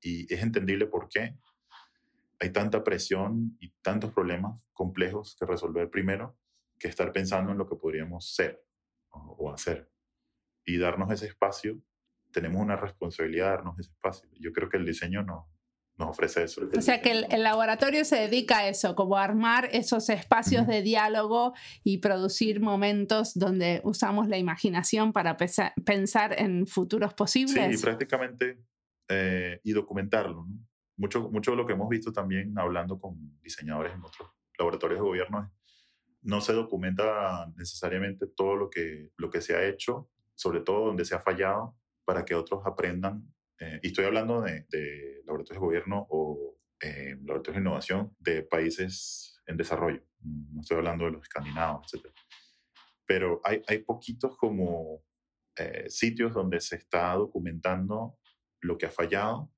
y 0.00 0.32
es 0.32 0.42
entendible 0.42 0.86
por 0.86 1.08
qué. 1.08 1.36
hay 2.40 2.50
tanta 2.50 2.84
presión 2.84 3.56
y 3.60 3.70
tantos 3.82 4.12
problemas 4.12 4.60
complejos 4.72 5.36
que 5.38 5.46
resolver 5.46 5.90
primero 5.90 6.36
que 6.78 6.88
estar 6.88 7.12
pensando 7.12 7.52
en 7.52 7.58
lo 7.58 7.68
que 7.68 7.76
podríamos 7.76 8.34
ser 8.34 8.64
o, 9.10 9.52
hacer. 9.52 9.90
Y 10.64 10.78
darnos 10.78 11.10
ese 11.10 11.26
espacio, 11.26 11.80
tenemos 12.32 12.60
una 12.60 12.76
responsabilidad 12.76 13.46
de 13.46 13.50
darnos 13.50 13.78
ese 13.78 13.90
espacio. 13.90 14.28
Yo 14.38 14.52
creo 14.52 14.68
que 14.68 14.76
el 14.76 14.84
diseño 14.84 15.22
no, 15.22 15.50
nos 15.96 16.10
ofrece 16.10 16.44
eso. 16.44 16.62
O 16.76 16.80
sea 16.80 17.02
que 17.02 17.26
el, 17.28 17.42
laboratorio 17.42 18.04
se 18.04 18.16
dedica 18.16 18.58
a 18.58 18.68
eso, 18.68 18.94
como 18.94 19.16
a 19.16 19.24
armar 19.24 19.68
esos 19.72 20.08
espacios 20.08 20.66
de 20.66 20.82
diálogo 20.82 21.54
y 21.82 21.98
producir 21.98 22.60
momentos 22.60 23.34
donde 23.34 23.80
usamos 23.84 24.28
la 24.28 24.38
imaginación 24.38 25.12
para 25.12 25.36
pensar 25.36 26.40
en 26.40 26.66
futuros 26.66 27.14
posibles. 27.14 27.78
Sí, 27.78 27.84
prácticamente, 27.84 28.58
eh, 29.08 29.60
y 29.64 29.72
documentarlo. 29.72 30.46
Mucho, 30.96 31.30
mucho 31.30 31.52
de 31.52 31.56
lo 31.56 31.66
que 31.66 31.74
hemos 31.74 31.88
visto 31.88 32.12
también 32.12 32.58
hablando 32.58 32.98
con 32.98 33.38
diseñadores 33.40 33.94
en 33.94 34.02
otros 34.02 34.30
laboratorios 34.58 34.98
de 34.98 35.04
gobierno 35.04 35.52
no 36.22 36.40
se 36.40 36.52
documenta 36.52 37.50
necesariamente 37.56 38.26
todo 38.26 38.56
lo 38.56 38.70
que, 38.70 39.12
lo 39.16 39.30
que 39.30 39.40
se 39.40 39.54
ha 39.54 39.64
hecho, 39.64 40.10
sobre 40.34 40.60
todo 40.60 40.86
donde 40.86 41.04
se 41.04 41.14
ha 41.14 41.20
fallado, 41.20 41.76
para 42.08 42.24
que 42.24 42.34
otros 42.34 42.62
aprendan 42.64 43.22
eh, 43.60 43.80
y 43.82 43.88
estoy 43.88 44.06
hablando 44.06 44.40
de, 44.40 44.64
laboratorios 45.26 45.60
de 45.60 45.66
gobierno 45.66 46.06
o 46.08 46.56
eh, 46.80 47.14
laboratorios 47.20 47.56
de 47.56 47.60
innovación 47.60 48.16
de 48.18 48.42
países 48.44 49.42
en 49.44 49.58
desarrollo. 49.58 50.02
No 50.22 50.62
estoy 50.62 50.78
hablando 50.78 51.04
de 51.04 51.10
los 51.10 51.22
escandinavos, 51.24 51.92
etc. 51.92 52.06
Pero 53.04 53.42
hay, 53.44 53.60
hay 53.66 53.80
poquitos 53.80 54.38
como 54.38 55.04
eh, 55.54 55.90
sitios 55.90 56.32
donde 56.32 56.62
se 56.62 56.76
está 56.76 57.12
documentando 57.12 58.18
lo 58.62 58.78
que 58.78 58.86
ha 58.86 58.90
fallado 58.90 59.52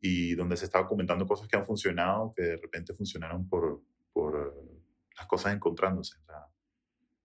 y 0.00 0.34
donde 0.34 0.56
se 0.56 0.64
está 0.64 0.78
documentando 0.78 1.26
cosas 1.26 1.46
que 1.46 1.58
han 1.58 1.66
funcionado, 1.66 2.32
que 2.34 2.42
de 2.42 2.56
repente 2.56 2.94
funcionaron 2.94 3.46
por, 3.46 3.82
por 4.14 4.56
las 5.14 5.26
cosas 5.26 5.54
encontrándose. 5.54 6.16
O 6.20 6.24
sea, 6.24 6.46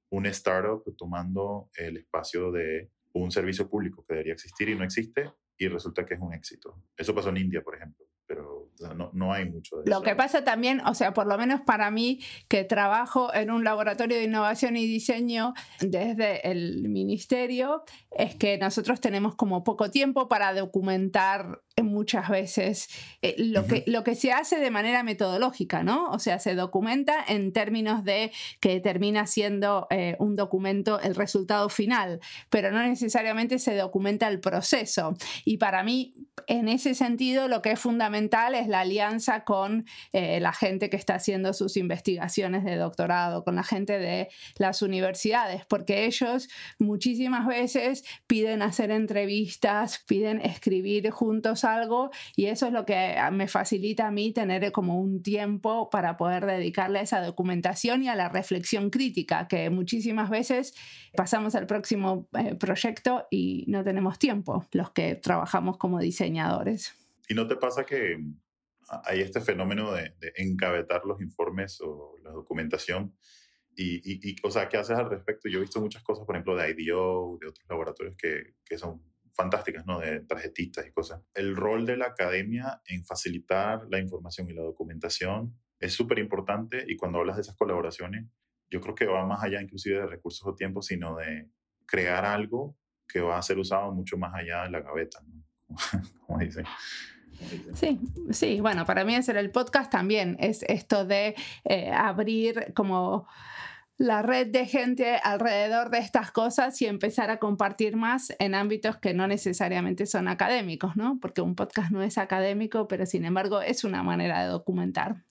un 0.10 0.26
startup 0.26 0.84
tomando 0.98 1.70
el 1.78 1.96
espacio 1.96 2.52
de 2.52 2.92
un 3.14 3.32
servicio 3.32 3.70
público 3.70 4.04
que 4.04 4.14
debería 4.14 4.34
existir 4.34 4.70
y 4.70 4.76
no 4.76 4.84
existe 4.84 5.32
y 5.58 5.68
resulta 5.68 6.06
que 6.06 6.14
es 6.14 6.20
un 6.20 6.34
éxito. 6.34 6.84
Eso 6.96 7.16
pasó 7.16 7.30
en 7.30 7.38
India, 7.38 7.62
por 7.62 7.76
ejemplo, 7.76 8.07
pero 8.28 8.70
no, 8.96 9.10
no, 9.14 9.34
hay 9.34 9.50
mucho 9.50 9.78
de 9.78 9.84
eso. 9.84 9.90
Lo 9.90 10.04
que 10.04 10.16
pasa 10.16 10.44
también, 10.44 10.82
o 10.82 10.94
sea, 10.94 11.14
por 11.14 11.28
lo 11.28 11.38
menos 11.38 11.62
para 11.62 11.90
mí, 11.90 12.20
que 12.48 12.64
trabajo 12.64 13.34
en 13.34 13.50
un 13.50 13.64
laboratorio 13.64 14.18
de 14.18 14.24
innovación 14.24 14.76
y 14.78 14.86
diseño 14.86 15.54
desde 15.80 16.50
el 16.50 16.90
ministerio, 16.90 17.84
es 18.12 18.36
que 18.36 18.58
nosotros 18.58 19.00
tenemos 19.00 19.36
como 19.36 19.64
poco 19.64 19.90
tiempo 19.90 20.28
para 20.28 20.54
documentar 20.54 21.62
muchas 21.84 22.28
veces 22.28 22.90
eh, 23.22 23.36
lo, 23.38 23.66
que, 23.68 23.84
lo 23.86 24.04
que 24.04 24.16
se 24.16 24.32
hace 24.32 24.60
de 24.60 24.72
manera 24.72 25.04
metodológica, 25.04 25.84
¿no? 25.84 26.10
O 26.10 26.20
sea, 26.20 26.40
se 26.40 26.56
documenta 26.56 27.24
en 27.28 27.54
términos 27.54 28.04
de 28.04 28.32
que 28.60 28.80
termina 28.80 29.28
siendo 29.28 29.88
eh, 29.90 30.16
un 30.20 30.36
documento 30.36 31.00
el 31.00 31.16
resultado 31.16 31.70
final, 31.70 32.20
pero 32.50 32.72
no 32.72 32.82
necesariamente 32.82 33.60
se 33.60 33.76
documenta 33.76 34.28
el 34.28 34.40
proceso. 34.40 35.16
Y 35.46 35.58
para 35.58 35.84
mí, 35.84 36.16
en 36.48 36.68
ese 36.68 36.96
sentido, 36.96 37.48
lo 37.48 37.62
que 37.62 37.72
es 37.72 37.80
fundamental 37.80 38.17
es 38.18 38.68
la 38.68 38.82
alianza 38.82 39.44
con 39.44 39.86
eh, 40.12 40.40
la 40.40 40.54
gente 40.54 40.90
que 40.90 40.98
está 40.98 41.16
haciendo 41.16 41.54
sus 41.54 41.78
investigaciones 41.78 42.64
de 42.64 42.76
doctorado, 42.76 43.44
con 43.44 43.56
la 43.56 43.64
gente 43.64 44.00
de 44.00 44.30
las 44.58 44.82
universidades, 44.82 45.66
porque 45.66 46.06
ellos 46.06 46.50
muchísimas 46.80 47.48
veces 47.48 48.04
piden 48.28 48.62
hacer 48.62 48.92
entrevistas, 48.92 50.04
piden 50.08 50.42
escribir 50.42 51.10
juntos 51.12 51.64
algo 51.64 52.10
y 52.36 52.46
eso 52.46 52.68
es 52.68 52.74
lo 52.74 52.86
que 52.86 53.16
me 53.32 53.48
facilita 53.48 54.08
a 54.08 54.12
mí 54.12 54.34
tener 54.34 54.72
como 54.72 55.00
un 55.00 55.22
tiempo 55.22 55.90
para 55.90 56.18
poder 56.18 56.46
dedicarle 56.46 57.00
a 57.00 57.04
esa 57.04 57.22
documentación 57.22 58.04
y 58.04 58.10
a 58.10 58.16
la 58.16 58.30
reflexión 58.30 58.90
crítica, 58.90 59.48
que 59.48 59.70
muchísimas 59.70 60.30
veces 60.30 60.74
pasamos 61.16 61.56
al 61.56 61.68
próximo 61.68 62.28
eh, 62.38 62.56
proyecto 62.56 63.28
y 63.30 63.66
no 63.68 63.84
tenemos 63.84 64.20
tiempo 64.20 64.66
los 64.72 64.92
que 64.92 65.16
trabajamos 65.16 65.78
como 65.78 66.00
diseñadores. 66.00 67.07
¿Y 67.28 67.34
no 67.34 67.48
te 67.48 67.56
pasa 67.56 67.86
que 67.86 68.18
hay 69.04 69.22
este 69.22 69.42
fenómeno 69.42 69.92
de, 69.92 70.16
de 70.20 70.34
encabetar 70.38 71.06
los 71.06 71.22
informes 71.22 71.80
o 71.82 72.16
la 72.24 72.32
documentación? 72.32 73.16
Y, 73.80 74.30
y, 74.32 74.36
o 74.42 74.50
sea, 74.50 74.68
¿qué 74.68 74.78
haces 74.78 74.98
al 74.98 75.10
respecto? 75.10 75.48
Yo 75.48 75.60
he 75.60 75.62
visto 75.62 75.80
muchas 75.80 76.02
cosas, 76.02 76.26
por 76.26 76.36
ejemplo, 76.36 76.56
de 76.56 76.72
IDEO, 76.72 77.38
de 77.40 77.48
otros 77.48 77.66
laboratorios 77.70 78.16
que, 78.18 78.56
que 78.66 78.78
son 78.78 79.04
fantásticas, 79.36 79.86
¿no? 79.86 80.00
De 80.00 80.22
tarjetistas 80.22 80.88
y 80.88 80.92
cosas. 80.92 81.22
El 81.36 81.56
rol 81.56 81.86
de 81.86 81.96
la 81.96 82.08
academia 82.08 82.82
en 82.88 83.06
facilitar 83.06 83.86
la 83.92 84.00
información 84.00 84.50
y 84.50 84.54
la 84.54 84.64
documentación 84.64 85.56
es 85.80 85.94
súper 85.94 86.18
importante 86.18 86.84
y 86.88 86.98
cuando 86.98 87.20
hablas 87.20 87.36
de 87.36 87.44
esas 87.44 87.56
colaboraciones, 87.56 88.26
yo 88.72 88.82
creo 88.82 88.96
que 88.96 89.06
va 89.06 89.28
más 89.28 89.44
allá 89.44 89.62
inclusive 89.62 90.00
de 90.00 90.08
recursos 90.08 90.46
o 90.48 90.56
tiempo, 90.56 90.82
sino 90.82 91.16
de 91.18 91.48
crear 91.86 92.26
algo 92.26 92.76
que 93.08 93.22
va 93.22 93.38
a 93.38 93.44
ser 93.44 93.60
usado 93.60 93.92
mucho 93.94 94.18
más 94.18 94.34
allá 94.34 94.64
de 94.64 94.72
la 94.72 94.82
gaveta, 94.82 95.22
¿no? 95.22 95.46
Como 96.26 96.40
dicen. 96.40 96.66
Sí, 97.74 98.00
sí, 98.32 98.60
bueno, 98.60 98.86
para 98.86 99.06
mí 99.06 99.16
hacer 99.16 99.38
el 99.38 99.52
podcast 99.52 99.92
también 99.92 100.38
es 100.40 100.64
esto 100.64 101.06
de 101.06 101.36
eh, 101.66 101.92
abrir 101.92 102.74
como 102.76 103.28
la 103.98 104.22
red 104.22 104.48
de 104.48 104.66
gente 104.66 105.16
alrededor 105.16 105.90
de 105.90 105.98
estas 105.98 106.32
cosas 106.32 106.80
y 106.82 106.86
empezar 106.86 107.32
a 107.32 107.40
compartir 107.40 107.96
más 107.96 108.34
en 108.38 108.54
ámbitos 108.54 108.98
que 108.98 109.14
no 109.14 109.28
necesariamente 109.28 110.06
son 110.06 110.28
académicos, 110.28 110.96
¿no? 110.96 111.18
Porque 111.20 111.42
un 111.42 111.56
podcast 111.56 111.92
no 111.92 112.04
es 112.04 112.18
académico, 112.18 112.88
pero 112.88 113.06
sin 113.06 113.26
embargo 113.26 113.62
es 113.62 113.84
una 113.84 114.04
manera 114.04 114.44
de 114.44 114.50
documentar. 114.50 115.24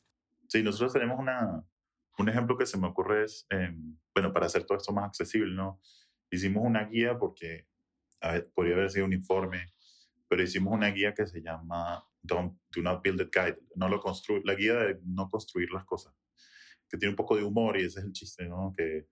Sí, 0.49 0.63
nosotros 0.63 0.93
tenemos 0.93 1.19
una, 1.19 1.65
un 2.19 2.29
ejemplo 2.29 2.57
que 2.57 2.67
se 2.67 2.79
me 2.79 2.89
ocurre 2.89 3.25
es, 3.25 3.47
em, 3.51 3.97
bueno, 4.15 4.33
para 4.33 4.47
hacer 4.47 4.65
todo 4.65 4.79
esto 4.79 4.93
más 4.93 5.05
accesible, 5.05 5.55
¿no? 5.55 5.81
Hicimos 6.31 6.65
una 6.65 6.85
guía 6.87 7.17
porque 7.19 7.67
podría 8.55 8.75
haber 8.75 8.91
sido 8.91 9.05
un 9.05 9.13
informe, 9.13 9.73
pero 10.29 10.43
hicimos 10.43 10.73
una 10.73 10.89
guía 10.89 11.15
que 11.15 11.27
se 11.27 11.41
llama 11.41 12.05
Don't, 12.23 12.59
Do 12.75 12.83
Not 12.83 13.03
Build 13.03 13.21
It 13.21 13.35
Guide, 13.35 13.59
no 13.77 13.89
lo 13.89 14.03
la 14.45 14.55
guía 14.55 14.75
de 14.75 14.99
no 15.05 15.29
construir 15.29 15.71
las 15.73 15.85
cosas 15.85 16.15
que 16.89 16.99
tiene 16.99 17.11
un 17.11 17.17
poco 17.17 17.37
de 17.37 17.43
humor 17.43 17.77
y 17.77 17.85
ese 17.85 18.01
es 18.01 18.07
el 18.07 18.13
chiste, 18.13 18.47
¿no? 18.47 18.73
Que 18.77 19.09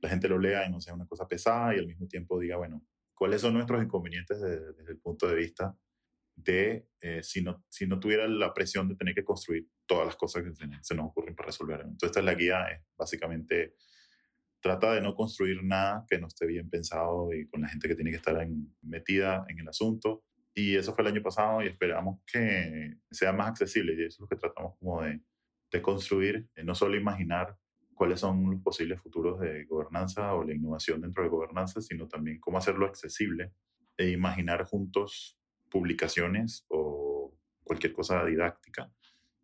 la 0.00 0.08
gente 0.08 0.28
lo 0.28 0.38
lea 0.38 0.66
y 0.66 0.70
no 0.70 0.80
sea 0.80 0.94
una 0.94 1.06
cosa 1.06 1.28
pesada 1.28 1.74
y 1.74 1.78
al 1.78 1.86
mismo 1.86 2.06
tiempo 2.08 2.38
diga, 2.38 2.56
bueno, 2.56 2.84
¿cuáles 3.14 3.40
son 3.40 3.54
nuestros 3.54 3.82
inconvenientes 3.82 4.40
desde, 4.40 4.90
el 4.90 4.98
punto 4.98 5.28
de 5.28 5.36
vista 5.36 5.76
de 6.34 6.88
eh, 7.00 7.22
si, 7.22 7.42
no, 7.42 7.64
si 7.68 7.86
no 7.86 8.00
tuviera 8.00 8.26
la 8.26 8.52
presión 8.52 8.88
de 8.88 8.96
tener 8.96 9.14
que 9.14 9.24
construir 9.24 9.68
todas 9.86 10.06
las 10.06 10.16
cosas 10.16 10.42
que 10.42 10.52
se, 10.54 10.94
nos 10.94 11.06
ocurren 11.06 11.36
para 11.36 11.46
resolver? 11.46 11.80
Entonces, 11.80 12.08
esta 12.08 12.20
es 12.20 12.26
la 12.26 12.34
guía, 12.34 12.64
es 12.66 12.82
básicamente 12.96 13.74
trata 14.60 14.94
de 14.94 15.00
no 15.00 15.14
construir 15.14 15.62
nada 15.62 16.04
que 16.08 16.18
no 16.18 16.28
esté 16.28 16.46
bien 16.46 16.70
pensado 16.70 17.32
y 17.32 17.48
con 17.48 17.62
la 17.62 17.68
gente 17.68 17.88
que 17.88 17.96
tiene 17.96 18.10
que 18.10 18.16
estar 18.16 18.48
metida 18.80 19.44
en 19.48 19.58
el 19.58 19.68
asunto. 19.68 20.24
Y 20.54 20.76
eso 20.76 20.94
fue 20.94 21.02
el 21.02 21.12
año 21.12 21.22
pasado 21.22 21.62
y 21.62 21.68
esperamos 21.68 22.20
que 22.30 22.96
sea 23.10 23.32
más 23.32 23.48
accesible 23.48 23.94
y 23.94 24.04
eso 24.04 24.16
es 24.16 24.20
lo 24.20 24.28
que 24.28 24.36
tratamos 24.36 24.76
como 24.78 25.02
de, 25.02 25.20
de 25.70 25.82
construir, 25.82 26.48
eh, 26.54 26.62
no 26.62 26.74
solo 26.74 26.96
imaginar 26.96 27.56
cuáles 27.94 28.20
son 28.20 28.50
los 28.50 28.60
posibles 28.60 29.00
futuros 29.00 29.40
de 29.40 29.64
gobernanza 29.64 30.34
o 30.34 30.44
la 30.44 30.54
innovación 30.54 31.00
dentro 31.00 31.22
de 31.22 31.28
gobernanza, 31.28 31.80
sino 31.80 32.08
también 32.08 32.40
cómo 32.40 32.58
hacerlo 32.58 32.86
accesible 32.86 33.52
e 33.96 34.10
imaginar 34.10 34.64
juntos 34.64 35.38
publicaciones 35.70 36.66
o 36.68 37.34
cualquier 37.62 37.92
cosa 37.92 38.24
didáctica 38.24 38.92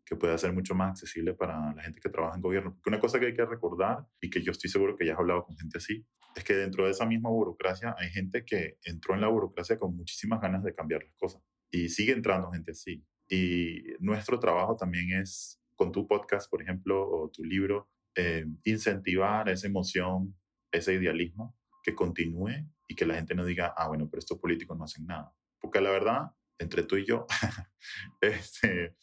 que 0.04 0.16
pueda 0.16 0.36
ser 0.38 0.52
mucho 0.52 0.74
más 0.74 0.90
accesible 0.90 1.34
para 1.34 1.74
la 1.74 1.82
gente 1.82 2.00
que 2.00 2.08
trabaja 2.08 2.36
en 2.36 2.42
gobierno. 2.42 2.74
Porque 2.74 2.90
una 2.90 3.00
cosa 3.00 3.20
que 3.20 3.26
hay 3.26 3.34
que 3.34 3.44
recordar 3.44 4.06
y 4.20 4.30
que 4.30 4.42
yo 4.42 4.52
estoy 4.52 4.70
seguro 4.70 4.96
que 4.96 5.06
ya 5.06 5.12
has 5.12 5.18
hablado 5.18 5.44
con 5.44 5.56
gente 5.56 5.78
así, 5.78 6.04
es 6.34 6.44
que 6.44 6.54
dentro 6.54 6.84
de 6.84 6.92
esa 6.92 7.06
misma 7.06 7.30
burocracia 7.30 7.94
hay 7.98 8.10
gente 8.10 8.44
que 8.44 8.78
entró 8.82 9.14
en 9.14 9.20
la 9.20 9.28
burocracia 9.28 9.78
con 9.78 9.96
muchísimas 9.96 10.40
ganas 10.40 10.62
de 10.62 10.74
cambiar 10.74 11.02
las 11.02 11.14
cosas 11.16 11.42
y 11.70 11.88
sigue 11.88 12.12
entrando 12.12 12.50
gente 12.50 12.72
así. 12.72 13.04
Y 13.28 13.82
nuestro 13.98 14.38
trabajo 14.38 14.76
también 14.76 15.20
es 15.20 15.60
con 15.76 15.92
tu 15.92 16.06
podcast, 16.06 16.50
por 16.50 16.62
ejemplo, 16.62 17.08
o 17.08 17.30
tu 17.30 17.44
libro, 17.44 17.88
eh, 18.14 18.46
incentivar 18.64 19.48
esa 19.48 19.66
emoción, 19.66 20.34
ese 20.72 20.94
idealismo, 20.94 21.56
que 21.82 21.94
continúe 21.94 22.66
y 22.86 22.94
que 22.94 23.06
la 23.06 23.14
gente 23.14 23.34
no 23.34 23.44
diga, 23.44 23.74
ah, 23.76 23.88
bueno, 23.88 24.08
pero 24.10 24.18
estos 24.18 24.38
políticos 24.38 24.76
no 24.76 24.84
hacen 24.84 25.06
nada. 25.06 25.32
Porque 25.60 25.80
la 25.80 25.90
verdad, 25.90 26.30
entre 26.58 26.82
tú 26.82 26.96
y 26.96 27.04
yo, 27.04 27.26
este, 28.20 28.96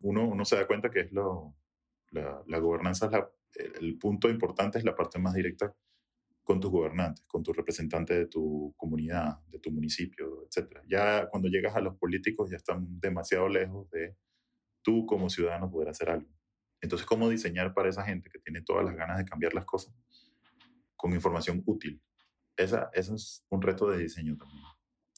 uno, 0.00 0.26
uno 0.26 0.44
se 0.44 0.56
da 0.56 0.66
cuenta 0.66 0.90
que 0.90 1.00
es 1.00 1.12
lo, 1.12 1.54
la, 2.10 2.42
la 2.46 2.58
gobernanza, 2.58 3.06
es 3.06 3.12
la, 3.12 3.30
el 3.54 3.98
punto 3.98 4.28
importante 4.28 4.78
es 4.78 4.84
la 4.84 4.96
parte 4.96 5.18
más 5.18 5.34
directa 5.34 5.74
con 6.42 6.60
tus 6.60 6.70
gobernantes, 6.70 7.24
con 7.26 7.42
tus 7.42 7.56
representantes 7.56 8.16
de 8.16 8.26
tu 8.26 8.74
comunidad, 8.76 9.38
de 9.48 9.58
tu 9.58 9.70
municipio, 9.70 10.44
etc. 10.44 10.80
Ya 10.88 11.28
cuando 11.28 11.48
llegas 11.48 11.76
a 11.76 11.80
los 11.80 11.96
políticos 11.96 12.50
ya 12.50 12.56
están 12.56 13.00
demasiado 13.00 13.48
lejos 13.48 13.88
de 13.90 14.16
tú 14.82 15.06
como 15.06 15.30
ciudadano 15.30 15.70
poder 15.70 15.88
hacer 15.88 16.10
algo. 16.10 16.28
Entonces, 16.80 17.06
¿cómo 17.06 17.28
diseñar 17.28 17.72
para 17.74 17.88
esa 17.88 18.04
gente 18.04 18.28
que 18.28 18.40
tiene 18.40 18.62
todas 18.62 18.84
las 18.84 18.96
ganas 18.96 19.18
de 19.18 19.24
cambiar 19.24 19.54
las 19.54 19.64
cosas 19.64 19.94
con 20.96 21.12
información 21.12 21.62
útil? 21.64 22.02
Esa, 22.56 22.90
ese 22.92 23.14
es 23.14 23.46
un 23.48 23.62
reto 23.62 23.88
de 23.88 23.98
diseño 23.98 24.36
también. 24.36 24.62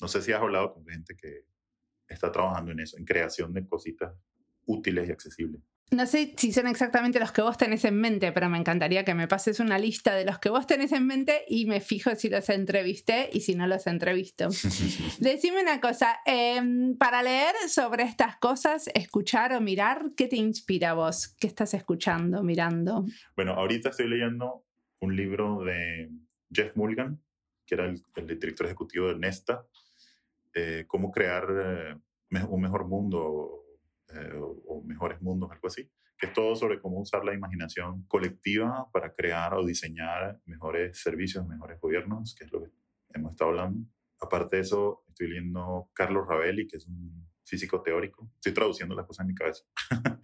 No 0.00 0.08
sé 0.08 0.20
si 0.20 0.32
has 0.32 0.42
hablado 0.42 0.74
con 0.74 0.86
gente 0.86 1.16
que 1.16 1.46
está 2.06 2.30
trabajando 2.30 2.72
en 2.72 2.80
eso, 2.80 2.98
en 2.98 3.06
creación 3.06 3.54
de 3.54 3.66
cositas 3.66 4.14
útiles 4.66 5.08
y 5.08 5.12
accesibles. 5.12 5.62
No 5.90 6.06
sé 6.06 6.34
si 6.36 6.52
son 6.52 6.66
exactamente 6.66 7.20
los 7.20 7.30
que 7.30 7.42
vos 7.42 7.58
tenés 7.58 7.84
en 7.84 8.00
mente, 8.00 8.32
pero 8.32 8.48
me 8.48 8.58
encantaría 8.58 9.04
que 9.04 9.14
me 9.14 9.28
pases 9.28 9.60
una 9.60 9.78
lista 9.78 10.14
de 10.14 10.24
los 10.24 10.38
que 10.38 10.48
vos 10.48 10.66
tenés 10.66 10.92
en 10.92 11.06
mente 11.06 11.44
y 11.46 11.66
me 11.66 11.80
fijo 11.80 12.14
si 12.16 12.28
los 12.28 12.48
entrevisté 12.48 13.28
y 13.32 13.40
si 13.40 13.54
no 13.54 13.66
los 13.66 13.86
entrevisto. 13.86 14.48
Decime 15.20 15.62
una 15.62 15.80
cosa, 15.80 16.18
em, 16.24 16.96
para 16.96 17.22
leer 17.22 17.54
sobre 17.68 18.04
estas 18.04 18.36
cosas, 18.38 18.88
escuchar 18.94 19.52
o 19.52 19.60
mirar, 19.60 20.12
¿qué 20.16 20.26
te 20.26 20.36
inspira 20.36 20.90
a 20.90 20.94
vos? 20.94 21.36
¿Qué 21.38 21.46
estás 21.46 21.74
escuchando, 21.74 22.42
mirando? 22.42 23.04
Bueno, 23.36 23.52
ahorita 23.52 23.90
estoy 23.90 24.08
leyendo 24.08 24.64
un 25.00 25.14
libro 25.14 25.62
de 25.62 26.10
Jeff 26.50 26.74
Mulligan, 26.76 27.22
que 27.66 27.74
era 27.74 27.86
el, 27.86 28.02
director 28.38 28.66
ejecutivo 28.66 29.08
de 29.08 29.16
Nesta, 29.16 29.66
eh, 30.54 30.84
cómo 30.86 31.10
crear 31.12 31.46
eh, 31.50 31.96
un 32.48 32.60
mejor 32.60 32.86
mundo 32.88 33.63
eh, 34.14 34.32
o, 34.34 34.82
mejores 34.84 35.20
mundos, 35.22 35.50
algo 35.50 35.66
así, 35.66 35.90
que 36.18 36.26
es 36.26 36.32
todo 36.32 36.54
sobre 36.54 36.80
cómo 36.80 37.00
usar 37.00 37.24
la 37.24 37.34
imaginación 37.34 38.04
colectiva 38.06 38.88
para 38.92 39.14
crear 39.14 39.54
o 39.54 39.64
diseñar 39.64 40.40
mejores 40.44 41.00
servicios, 41.00 41.46
mejores 41.46 41.80
gobiernos, 41.80 42.34
que 42.34 42.44
es 42.44 42.52
lo 42.52 42.62
que 42.62 42.70
hemos 43.14 43.32
estado 43.32 43.50
hablando. 43.50 43.86
Aparte 44.20 44.56
de 44.56 44.62
eso, 44.62 45.04
estoy 45.08 45.28
leyendo 45.28 45.90
Carlos 45.92 46.26
Ravelli, 46.28 46.66
que 46.66 46.76
es 46.76 46.86
un 46.86 47.28
físico 47.44 47.82
teórico. 47.82 48.30
Estoy 48.36 48.52
traduciendo 48.52 48.94
las 48.94 49.06
cosas 49.06 49.24
en 49.24 49.28
mi 49.28 49.34
cabeza. 49.34 49.64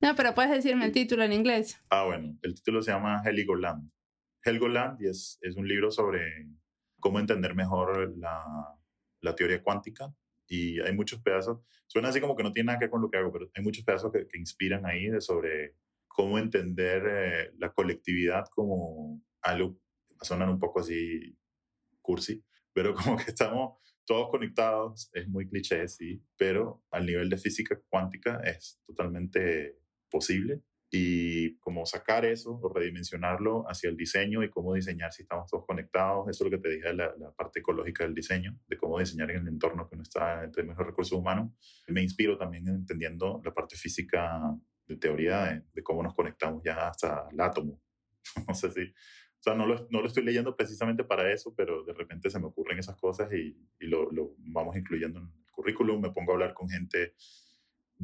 no, 0.00 0.14
pero 0.14 0.34
puedes 0.34 0.50
decirme 0.50 0.86
el 0.86 0.92
título 0.92 1.24
en 1.24 1.32
inglés. 1.32 1.78
Ah, 1.90 2.04
bueno, 2.04 2.38
el 2.42 2.54
título 2.54 2.82
se 2.82 2.92
llama 2.92 3.22
Heligoland. 3.24 3.90
Helgoland 4.42 5.00
y 5.00 5.08
es, 5.08 5.38
es 5.40 5.56
un 5.56 5.66
libro 5.66 5.90
sobre 5.90 6.48
cómo 7.00 7.18
entender 7.18 7.54
mejor 7.54 8.14
la, 8.16 8.44
la 9.20 9.34
teoría 9.34 9.62
cuántica 9.62 10.14
y 10.46 10.80
hay 10.80 10.94
muchos 10.94 11.20
pedazos, 11.20 11.60
suena 11.86 12.08
así 12.08 12.20
como 12.20 12.36
que 12.36 12.42
no 12.42 12.52
tiene 12.52 12.68
nada 12.68 12.78
que 12.78 12.84
ver 12.86 12.90
con 12.90 13.02
lo 13.02 13.10
que 13.10 13.18
hago, 13.18 13.32
pero 13.32 13.50
hay 13.54 13.62
muchos 13.62 13.84
pedazos 13.84 14.12
que, 14.12 14.26
inspiran 14.38 14.86
ahí 14.86 15.08
de 15.08 15.20
sobre 15.20 15.76
cómo 16.08 16.38
entender 16.38 17.02
eh, 17.06 17.50
la 17.58 17.72
colectividad 17.72 18.44
como 18.54 19.22
algo, 19.42 19.78
suenan 20.20 20.50
un 20.50 20.58
poco 20.58 20.80
así 20.80 21.36
cursi, 22.00 22.44
pero 22.72 22.94
como 22.94 23.16
que 23.16 23.30
estamos 23.30 23.78
todos 24.06 24.28
conectados, 24.30 25.10
es 25.14 25.28
muy 25.28 25.48
cliché, 25.48 25.88
sí, 25.88 26.22
pero 26.36 26.84
al 26.90 27.06
nivel 27.06 27.30
de 27.30 27.38
física 27.38 27.80
cuántica 27.88 28.40
es 28.44 28.80
totalmente 28.86 29.78
posible 30.10 30.62
y 30.96 31.56
como 31.58 31.84
sacar 31.86 32.24
eso 32.24 32.60
o 32.62 32.72
redimensionarlo 32.72 33.64
hacia 33.68 33.90
el 33.90 33.96
diseño 33.96 34.44
y 34.44 34.48
cómo 34.48 34.74
diseñar 34.74 35.12
si 35.12 35.22
estamos 35.22 35.50
todos 35.50 35.66
conectados. 35.66 36.28
Eso 36.28 36.44
es 36.44 36.50
lo 36.50 36.56
que 36.56 36.62
te 36.62 36.74
dije 36.76 36.88
de 36.88 36.94
la, 36.94 37.12
parte 37.36 37.58
ecológica 37.58 38.04
del 38.04 38.14
diseño, 38.14 38.56
de 38.68 38.76
cómo 38.76 39.00
diseñar 39.00 39.30
en 39.32 39.38
el 39.38 39.48
entorno 39.48 39.88
que 39.88 39.96
no 39.96 40.02
está 40.02 40.44
entre 40.44 40.62
mejores 40.62 40.90
recursos 40.90 41.18
humanos. 41.18 41.50
Me 41.88 42.00
inspiro 42.00 42.38
también 42.38 42.68
entendiendo 42.68 43.42
la 43.44 43.52
parte 43.52 43.76
física 43.76 44.40
de 44.86 44.96
teoría 44.96 45.64
de, 45.72 45.82
cómo 45.82 46.00
nos 46.02 46.14
conectamos 46.14 46.62
ya 46.64 46.86
hasta 46.86 47.26
el 47.32 47.40
átomo. 47.40 47.82
no 48.48 48.54
sé 48.54 48.70
si, 48.70 48.82
o 48.82 49.42
sea, 49.42 49.54
no 49.54 49.66
lo, 49.66 49.88
no 49.90 50.00
lo, 50.00 50.06
estoy 50.06 50.22
leyendo 50.22 50.56
precisamente 50.56 51.02
para 51.02 51.32
eso, 51.32 51.52
pero 51.56 51.84
de 51.84 51.92
repente 51.92 52.30
se 52.30 52.38
me 52.38 52.46
ocurren 52.46 52.78
esas 52.78 52.96
cosas 52.96 53.32
y, 53.32 53.58
y 53.80 53.86
lo, 53.88 54.12
lo 54.12 54.36
vamos 54.38 54.76
incluyendo 54.76 55.18
en 55.18 55.26
el 55.26 55.50
currículum. 55.50 56.00
Me 56.00 56.12
pongo 56.12 56.30
a 56.30 56.34
hablar 56.34 56.54
con 56.54 56.68
gente 56.68 57.14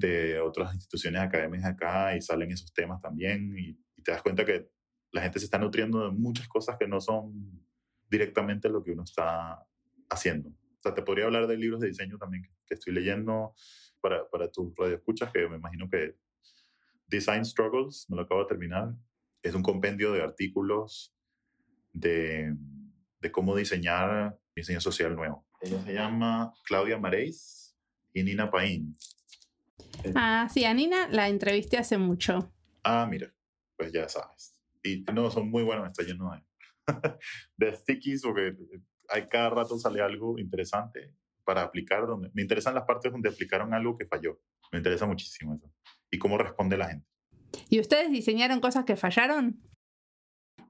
de 0.00 0.40
otras 0.40 0.74
instituciones 0.74 1.20
académicas 1.20 1.66
acá 1.66 2.16
y 2.16 2.22
salen 2.22 2.50
esos 2.50 2.72
temas 2.72 3.00
también 3.00 3.56
y, 3.56 3.78
te 4.02 4.12
das 4.12 4.22
cuenta 4.22 4.46
que 4.46 4.66
la 5.12 5.20
gente 5.20 5.38
se 5.38 5.44
está 5.44 5.58
nutriendo 5.58 6.02
de 6.02 6.10
muchas 6.10 6.48
cosas 6.48 6.78
que 6.78 6.88
no 6.88 7.02
son 7.02 7.62
directamente 8.08 8.70
lo 8.70 8.82
que 8.82 8.92
uno 8.92 9.02
está 9.02 9.62
haciendo. 10.08 10.48
O 10.48 10.82
sea, 10.82 10.94
te 10.94 11.02
podría 11.02 11.26
hablar 11.26 11.46
de 11.46 11.58
libros 11.58 11.80
de 11.80 11.88
diseño 11.88 12.16
también 12.16 12.44
que 12.66 12.74
estoy 12.74 12.94
leyendo 12.94 13.54
para, 14.00 14.26
para 14.30 14.50
tus 14.50 14.74
radioescuchas, 14.74 15.30
que 15.30 15.46
me 15.48 15.56
imagino 15.56 15.86
que 15.90 16.16
Design 17.08 17.44
Struggles, 17.44 18.06
me 18.08 18.16
lo 18.16 18.22
acabo 18.22 18.40
de 18.40 18.46
terminar, 18.46 18.94
es 19.42 19.54
un 19.54 19.62
compendio 19.62 20.12
de 20.12 20.22
artículos 20.22 21.14
de, 21.92 22.56
de 23.20 23.30
cómo 23.30 23.54
diseñar 23.54 24.38
diseño 24.56 24.80
social 24.80 25.14
nuevo. 25.14 25.46
Ella 25.60 25.82
se 25.82 25.92
llama 25.92 26.54
Claudia 26.64 26.98
Mareis 26.98 27.76
y 28.14 28.22
Nina 28.22 28.50
Paín. 28.50 28.96
Ah, 30.14 30.48
sí, 30.52 30.64
a 30.64 30.74
Nina 30.74 31.08
la 31.08 31.28
entrevisté 31.28 31.78
hace 31.78 31.98
mucho. 31.98 32.52
Ah, 32.84 33.06
mira, 33.08 33.32
pues 33.76 33.92
ya 33.92 34.08
sabes. 34.08 34.60
Y 34.82 35.04
no, 35.12 35.30
son 35.30 35.50
muy 35.50 35.62
buenos, 35.62 35.86
está 35.86 36.02
lleno 36.02 36.30
de, 36.32 36.42
de 37.56 37.76
stickies 37.76 38.22
porque 38.22 38.56
hay 39.08 39.28
cada 39.28 39.50
rato 39.50 39.78
sale 39.78 40.00
algo 40.00 40.38
interesante 40.38 41.14
para 41.44 41.62
aplicar. 41.62 42.06
Donde, 42.06 42.30
me 42.32 42.42
interesan 42.42 42.74
las 42.74 42.84
partes 42.84 43.12
donde 43.12 43.28
aplicaron 43.28 43.74
algo 43.74 43.96
que 43.96 44.06
falló. 44.06 44.40
Me 44.72 44.78
interesa 44.78 45.06
muchísimo 45.06 45.54
eso. 45.54 45.72
Y 46.10 46.18
cómo 46.18 46.38
responde 46.38 46.76
la 46.76 46.88
gente. 46.88 47.06
¿Y 47.68 47.80
ustedes 47.80 48.10
diseñaron 48.10 48.60
cosas 48.60 48.84
que 48.84 48.96
fallaron? 48.96 49.60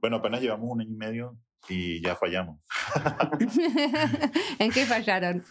Bueno, 0.00 0.16
apenas 0.16 0.40
llevamos 0.40 0.68
un 0.70 0.80
año 0.80 0.90
y 0.90 0.96
medio 0.96 1.38
y 1.68 2.02
ya 2.02 2.16
fallamos. 2.16 2.60
¿En 4.58 4.70
qué 4.70 4.86
fallaron? 4.86 5.44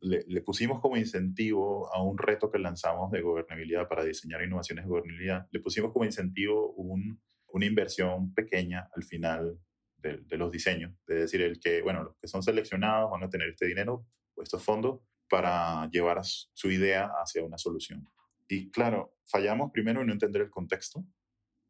Le, 0.00 0.40
pusimos 0.42 0.80
como 0.80 0.96
incentivo 0.96 1.92
a 1.92 2.02
un 2.02 2.18
reto 2.18 2.50
que 2.50 2.58
lanzamos 2.58 3.10
de 3.10 3.20
gobernabilidad 3.20 3.88
para 3.88 4.04
diseñar 4.04 4.42
innovaciones 4.42 4.84
de 4.84 4.90
gobernabilidad, 4.90 5.46
le 5.50 5.60
pusimos 5.60 5.92
como 5.92 6.04
incentivo 6.04 6.72
un, 6.72 7.20
una 7.48 7.66
inversión 7.66 8.32
pequeña 8.34 8.88
al 8.94 9.02
final 9.04 9.58
de, 9.96 10.18
de, 10.18 10.36
los 10.36 10.52
diseños. 10.52 10.92
Es 11.08 11.16
decir, 11.16 11.42
el 11.42 11.58
que, 11.58 11.82
bueno, 11.82 12.04
los 12.04 12.16
que 12.16 12.28
son 12.28 12.42
seleccionados 12.42 13.10
van 13.10 13.24
a 13.24 13.30
tener 13.30 13.48
este 13.48 13.66
dinero 13.66 14.06
o 14.34 14.42
estos 14.42 14.62
fondos 14.62 15.00
para 15.28 15.88
llevar 15.90 16.20
su 16.22 16.70
idea 16.70 17.10
hacia 17.20 17.44
una 17.44 17.58
solución. 17.58 18.08
Y 18.48 18.70
claro, 18.70 19.14
fallamos 19.26 19.70
primero 19.72 20.00
en 20.00 20.06
no 20.06 20.12
entender 20.12 20.42
el 20.42 20.50
contexto, 20.50 21.04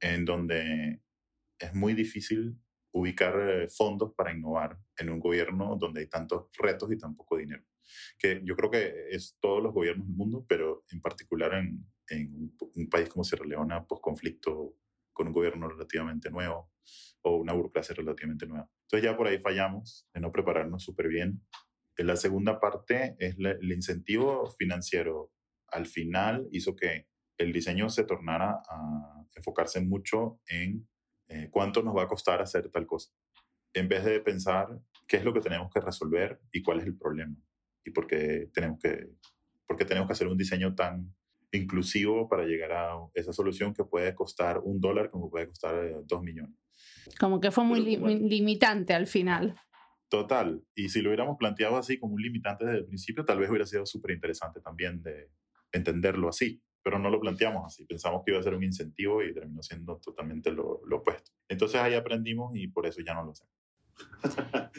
en 0.01 0.25
donde 0.25 1.01
es 1.59 1.75
muy 1.75 1.95
difícil 1.95 2.57
ubicar 2.99 3.35
eh, 3.41 3.69
fondos 3.69 4.13
para 4.15 4.33
innovar 4.33 4.79
en 4.97 5.11
un 5.11 5.21
gobierno 5.21 5.77
donde 5.77 6.01
hay 6.01 6.07
tantos 6.09 6.49
retos 6.59 6.91
y 6.93 6.99
tan 6.99 7.17
poco 7.17 7.37
dinero 7.37 7.65
que 8.19 8.41
yo 8.45 8.57
creo 8.57 8.71
que 8.71 9.09
es 9.11 9.37
todos 9.41 9.63
los 9.63 9.73
gobiernos 9.73 10.07
del 10.07 10.17
mundo, 10.17 10.45
pero 10.49 10.85
en 10.91 11.01
particular 11.01 11.55
en, 11.55 11.85
en 12.09 12.53
un, 12.75 12.89
país 12.89 13.09
como 13.09 13.25
Sierra 13.25 13.47
Leona, 13.47 13.87
post-conflicto, 13.87 14.75
con 15.13 15.29
un 15.29 15.33
gobierno 15.33 15.69
relativamente 15.69 16.31
nuevo 16.31 16.71
o 17.23 17.37
una 17.37 17.53
burocracia 17.53 17.95
relativamente 17.95 18.47
nueva. 18.47 18.71
Entonces 18.83 19.11
ya 19.11 19.17
por 19.17 19.27
ahí 19.27 19.39
fallamos 19.39 20.09
de 20.15 20.21
no 20.21 20.31
prepararnos 20.31 20.85
súper 20.85 21.09
bien. 21.09 21.43
La 21.97 22.17
segunda 22.17 22.61
parte 22.61 23.17
es 23.19 23.37
el 23.39 23.73
incentivo 23.73 24.47
financiero. 24.57 25.33
Al 25.69 25.87
final 25.87 26.49
hizo 26.53 26.77
que 26.77 27.09
el 27.37 27.53
diseño 27.53 27.91
se 27.91 28.05
tornara 28.05 28.63
a 28.69 29.27
enfocarse 29.35 29.81
mucho 29.81 30.41
en 30.47 30.89
eh, 31.29 31.49
cuánto 31.51 31.83
nos 31.83 31.97
va 31.97 32.05
a 32.05 32.09
costar 32.09 32.41
hacer 32.41 32.71
tal 32.71 32.87
cosa, 32.87 33.11
en 33.75 33.89
vez 33.89 34.05
de 34.05 34.21
pensar 34.21 34.69
qué 35.07 35.19
es 35.19 35.25
lo 35.25 35.33
que 35.33 35.41
tenemos 35.41 35.71
que 35.73 35.81
resolver 35.81 36.41
y 36.53 36.63
cuál 36.63 36.81
es 36.81 36.87
el 36.87 36.97
problema 36.97 37.37
y 37.85 37.91
por 37.91 38.07
qué 38.07 38.51
tenemos 38.53 38.79
que, 38.81 39.11
porque 39.67 39.85
tenemos 39.85 40.07
que 40.09 40.13
hacer 40.13 40.27
un 40.27 40.39
diseño 40.39 40.75
tan 40.75 41.15
inclusivo 41.53 42.29
para 42.29 42.45
llegar 42.45 42.73
a 42.73 42.99
esa 43.15 43.33
solución 43.33 43.73
que 43.73 43.85
puede 43.85 44.15
costar 44.15 44.59
un 44.59 44.81
dólar 44.81 45.11
como 45.11 45.31
puede 45.31 45.49
costar 45.49 45.75
eh, 45.85 45.97
dos 46.05 46.23
millones. 46.23 46.57
Como 47.19 47.41
que 47.41 47.51
fue 47.51 47.65
muy 47.65 47.81
limitante 47.81 48.95
al 48.95 49.07
final. 49.07 49.59
Total. 50.09 50.63
Y 50.75 50.89
si 50.89 51.03
lo 51.03 51.11
hubiéramos 51.11 51.37
planteado 51.37 51.77
así 51.77 51.99
como 51.99 52.15
un 52.15 52.23
limitante 52.23 52.65
desde 52.65 52.79
el 52.79 52.87
principio, 52.87 53.25
tal 53.25 53.39
vez 53.39 53.51
hubiera 53.51 53.67
sido 53.67 53.85
súper 53.85 54.13
interesante 54.13 54.61
también 54.61 55.03
de 55.03 55.31
entenderlo 55.73 56.29
así. 56.29 56.63
Pero 56.83 56.99
no 56.99 57.11
lo 57.11 57.21
planteamos 57.21 57.65
así. 57.67 57.85
Pensamos 57.85 58.23
que 58.25 58.31
iba 58.31 58.41
a 58.41 58.43
ser 58.43 58.55
un 58.55 58.63
incentivo 58.63 59.23
y 59.23 59.35
terminó 59.35 59.63
siendo 59.63 59.99
totalmente 59.99 60.51
lo, 60.53 60.81
lo 60.87 60.99
opuesto. 60.99 61.33
Entonces 61.49 61.81
ahí 61.81 61.95
aprendimos 61.95 62.55
y 62.55 62.69
por 62.69 62.87
eso 62.87 63.01
ya 63.03 63.15
no 63.15 63.25
lo 63.25 63.33
hacemos. 63.33 63.53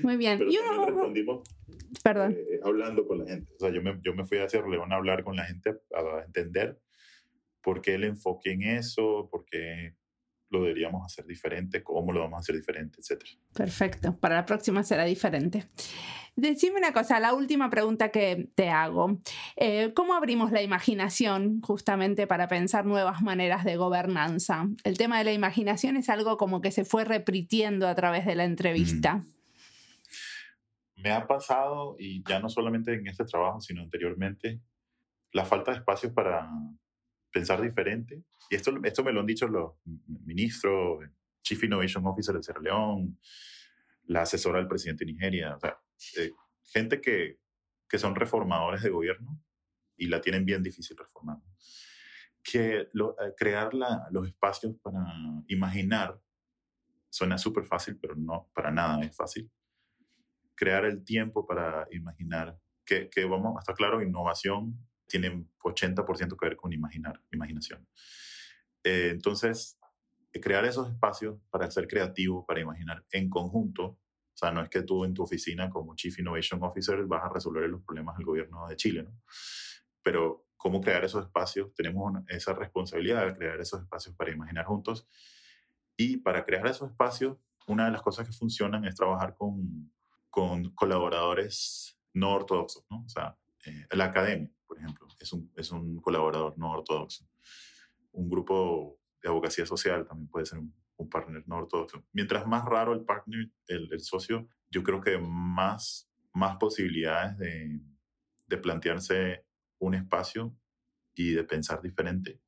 Muy 0.03 0.17
bien. 0.17 0.39
Yo 0.49 0.61
respondimos 0.85 1.41
Perdón. 2.03 2.33
Eh, 2.33 2.59
hablando 2.63 3.05
con 3.07 3.19
la 3.19 3.25
gente. 3.25 3.51
O 3.55 3.59
sea, 3.59 3.69
yo 3.71 3.81
me, 3.81 3.99
yo 4.01 4.13
me 4.13 4.25
fui 4.25 4.37
a 4.37 4.49
Sierra 4.49 4.69
León 4.69 4.91
a 4.93 4.95
hablar 4.95 5.23
con 5.23 5.35
la 5.35 5.45
gente, 5.45 5.71
a 5.93 6.23
entender 6.25 6.79
por 7.61 7.81
qué 7.81 7.95
el 7.95 8.03
enfoque 8.03 8.51
en 8.51 8.63
eso, 8.63 9.27
por 9.31 9.45
qué 9.45 9.95
lo 10.49 10.63
deberíamos 10.63 11.05
hacer 11.05 11.25
diferente, 11.25 11.83
cómo 11.83 12.11
lo 12.11 12.21
vamos 12.21 12.37
a 12.37 12.39
hacer 12.39 12.55
diferente, 12.55 12.99
etc. 12.99 13.23
Perfecto. 13.53 14.17
Para 14.17 14.35
la 14.35 14.45
próxima 14.45 14.83
será 14.83 15.05
diferente. 15.05 15.69
Decime 16.35 16.77
una 16.77 16.93
cosa, 16.93 17.19
la 17.19 17.33
última 17.33 17.69
pregunta 17.69 18.09
que 18.09 18.49
te 18.55 18.69
hago. 18.69 19.19
Eh, 19.57 19.93
¿Cómo 19.93 20.13
abrimos 20.13 20.51
la 20.51 20.61
imaginación 20.61 21.61
justamente 21.61 22.27
para 22.27 22.47
pensar 22.47 22.85
nuevas 22.85 23.21
maneras 23.21 23.65
de 23.65 23.75
gobernanza? 23.75 24.67
El 24.83 24.97
tema 24.97 25.17
de 25.17 25.25
la 25.25 25.33
imaginación 25.33 25.97
es 25.97 26.09
algo 26.09 26.37
como 26.37 26.61
que 26.61 26.71
se 26.71 26.85
fue 26.85 27.03
repitiendo 27.03 27.87
a 27.87 27.95
través 27.95 28.25
de 28.25 28.35
la 28.35 28.45
entrevista. 28.45 29.23
Me 30.95 31.11
ha 31.11 31.27
pasado, 31.27 31.95
y 31.99 32.23
ya 32.27 32.39
no 32.39 32.49
solamente 32.49 32.93
en 32.93 33.07
este 33.07 33.25
trabajo, 33.25 33.61
sino 33.61 33.81
anteriormente, 33.81 34.61
la 35.31 35.45
falta 35.45 35.71
de 35.71 35.77
espacios 35.77 36.13
para 36.13 36.49
pensar 37.31 37.61
diferente. 37.61 38.23
Y 38.49 38.55
esto, 38.55 38.73
esto 38.83 39.03
me 39.03 39.11
lo 39.11 39.19
han 39.19 39.25
dicho 39.25 39.47
los 39.47 39.73
ministros, 40.25 41.05
Chief 41.41 41.63
Innovation 41.63 42.05
Officer 42.05 42.35
de 42.35 42.43
Sierra 42.43 42.61
León, 42.61 43.19
la 44.05 44.23
asesora 44.23 44.59
del 44.59 44.67
presidente 44.67 45.05
de 45.05 45.13
Nigeria, 45.13 45.55
o 45.55 45.59
sea, 45.59 45.79
eh, 46.17 46.31
gente 46.63 46.99
que, 46.99 47.39
que 47.87 47.97
son 47.97 48.15
reformadores 48.15 48.81
de 48.81 48.89
gobierno 48.89 49.41
y 49.97 50.07
la 50.07 50.21
tienen 50.21 50.45
bien 50.45 50.63
difícil 50.63 50.97
reformar. 50.97 51.37
que 52.43 52.77
eh, 52.77 52.89
crear 53.37 53.71
los 54.11 54.27
espacios 54.27 54.75
para 54.81 55.03
imaginar 55.47 56.19
suena 57.09 57.37
súper 57.37 57.65
fácil, 57.65 57.97
pero 57.99 58.15
no 58.15 58.49
para 58.53 58.71
nada 58.71 59.03
es 59.03 59.15
fácil. 59.15 59.51
Crear 60.55 60.85
el 60.85 61.03
tiempo 61.03 61.45
para 61.45 61.87
imaginar, 61.91 62.59
que, 62.85 63.09
que 63.09 63.25
vamos, 63.25 63.55
hasta 63.57 63.73
claro, 63.73 64.01
innovación 64.01 64.77
tiene 65.09 65.45
80% 65.59 66.37
que 66.37 66.45
ver 66.45 66.55
con 66.55 66.71
imaginar, 66.71 67.21
imaginación. 67.31 67.85
Eh, 68.83 69.09
entonces, 69.11 69.77
crear 70.31 70.63
esos 70.65 70.89
espacios 70.89 71.39
para 71.49 71.69
ser 71.71 71.87
creativo, 71.87 72.45
para 72.45 72.61
imaginar 72.61 73.03
en 73.11 73.29
conjunto, 73.29 73.83
o 73.85 74.37
sea, 74.39 74.51
no 74.51 74.61
es 74.61 74.69
que 74.69 74.83
tú 74.83 75.03
en 75.03 75.13
tu 75.13 75.23
oficina 75.23 75.69
como 75.69 75.95
Chief 75.95 76.17
Innovation 76.19 76.63
Officer 76.63 77.03
vas 77.05 77.25
a 77.25 77.29
resolver 77.29 77.67
los 77.69 77.81
problemas 77.81 78.15
del 78.15 78.25
gobierno 78.25 78.67
de 78.67 78.75
Chile, 78.77 79.03
¿no? 79.03 79.19
Pero 80.01 80.45
cómo 80.55 80.79
crear 80.79 81.03
esos 81.03 81.25
espacios, 81.25 81.73
tenemos 81.73 82.13
esa 82.27 82.53
responsabilidad 82.53 83.25
de 83.25 83.33
crear 83.33 83.59
esos 83.59 83.81
espacios 83.81 84.15
para 84.15 84.31
imaginar 84.31 84.65
juntos. 84.65 85.07
Y 85.97 86.17
para 86.17 86.45
crear 86.45 86.67
esos 86.67 86.91
espacios, 86.91 87.37
una 87.67 87.85
de 87.85 87.91
las 87.91 88.01
cosas 88.01 88.27
que 88.27 88.33
funcionan 88.33 88.85
es 88.85 88.95
trabajar 88.95 89.35
con, 89.35 89.91
con 90.29 90.71
colaboradores 90.71 91.97
no 92.13 92.33
ortodoxos, 92.33 92.85
¿no? 92.89 93.03
O 93.05 93.09
sea, 93.09 93.37
eh, 93.65 93.85
la 93.91 94.05
academia, 94.05 94.49
por 94.69 94.77
ejemplo, 94.77 95.07
es 95.19 95.33
un, 95.33 95.51
es 95.55 95.71
un 95.71 95.99
colaborador 95.99 96.55
no 96.59 96.69
ortodoxo. 96.69 97.27
Un 98.11 98.29
grupo 98.29 98.99
de 99.19 99.29
abogacía 99.29 99.65
social 99.65 100.05
también 100.07 100.29
puede 100.29 100.45
ser 100.45 100.59
un, 100.59 100.75
un 100.97 101.09
partner 101.09 101.43
no 101.47 101.57
ortodoxo. 101.57 102.05
Mientras 102.13 102.45
más 102.45 102.63
raro 102.65 102.93
el 102.93 103.03
partner, 103.03 103.49
el, 103.65 103.91
el 103.91 103.99
socio, 103.99 104.47
yo 104.69 104.83
creo 104.83 105.01
que 105.01 105.17
más, 105.17 106.07
más 106.33 106.57
posibilidades 106.57 107.35
de, 107.39 107.81
de 108.45 108.57
plantearse 108.57 109.43
un 109.79 109.95
espacio 109.95 110.55
y 111.15 111.31
de 111.31 111.43
pensar 111.43 111.81
diferente. 111.81 112.39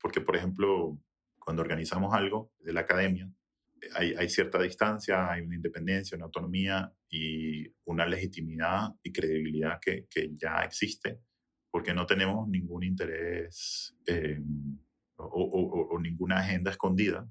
Porque, 0.00 0.20
por 0.20 0.34
ejemplo, 0.34 0.98
cuando 1.38 1.62
organizamos 1.62 2.12
algo 2.12 2.50
de 2.58 2.72
la 2.72 2.80
academia, 2.80 3.30
hay, 3.94 4.14
hay, 4.14 4.28
cierta 4.28 4.60
distancia, 4.60 5.30
hay 5.30 5.42
una 5.42 5.54
independencia, 5.54 6.16
una 6.16 6.24
autonomía 6.24 6.92
y 7.08 7.68
una 7.84 8.04
legitimidad 8.04 8.88
y 9.00 9.12
credibilidad 9.12 9.78
que, 9.80 10.06
que 10.10 10.30
ya 10.34 10.62
existe, 10.64 11.20
porque 11.76 11.92
no 11.92 12.06
tenemos 12.06 12.48
ningún 12.48 12.84
interés 12.84 13.94
eh, 14.06 14.40
o, 15.18 15.88
o, 15.90 16.00
ninguna 16.00 16.38
agenda 16.38 16.70
escondida 16.70 17.28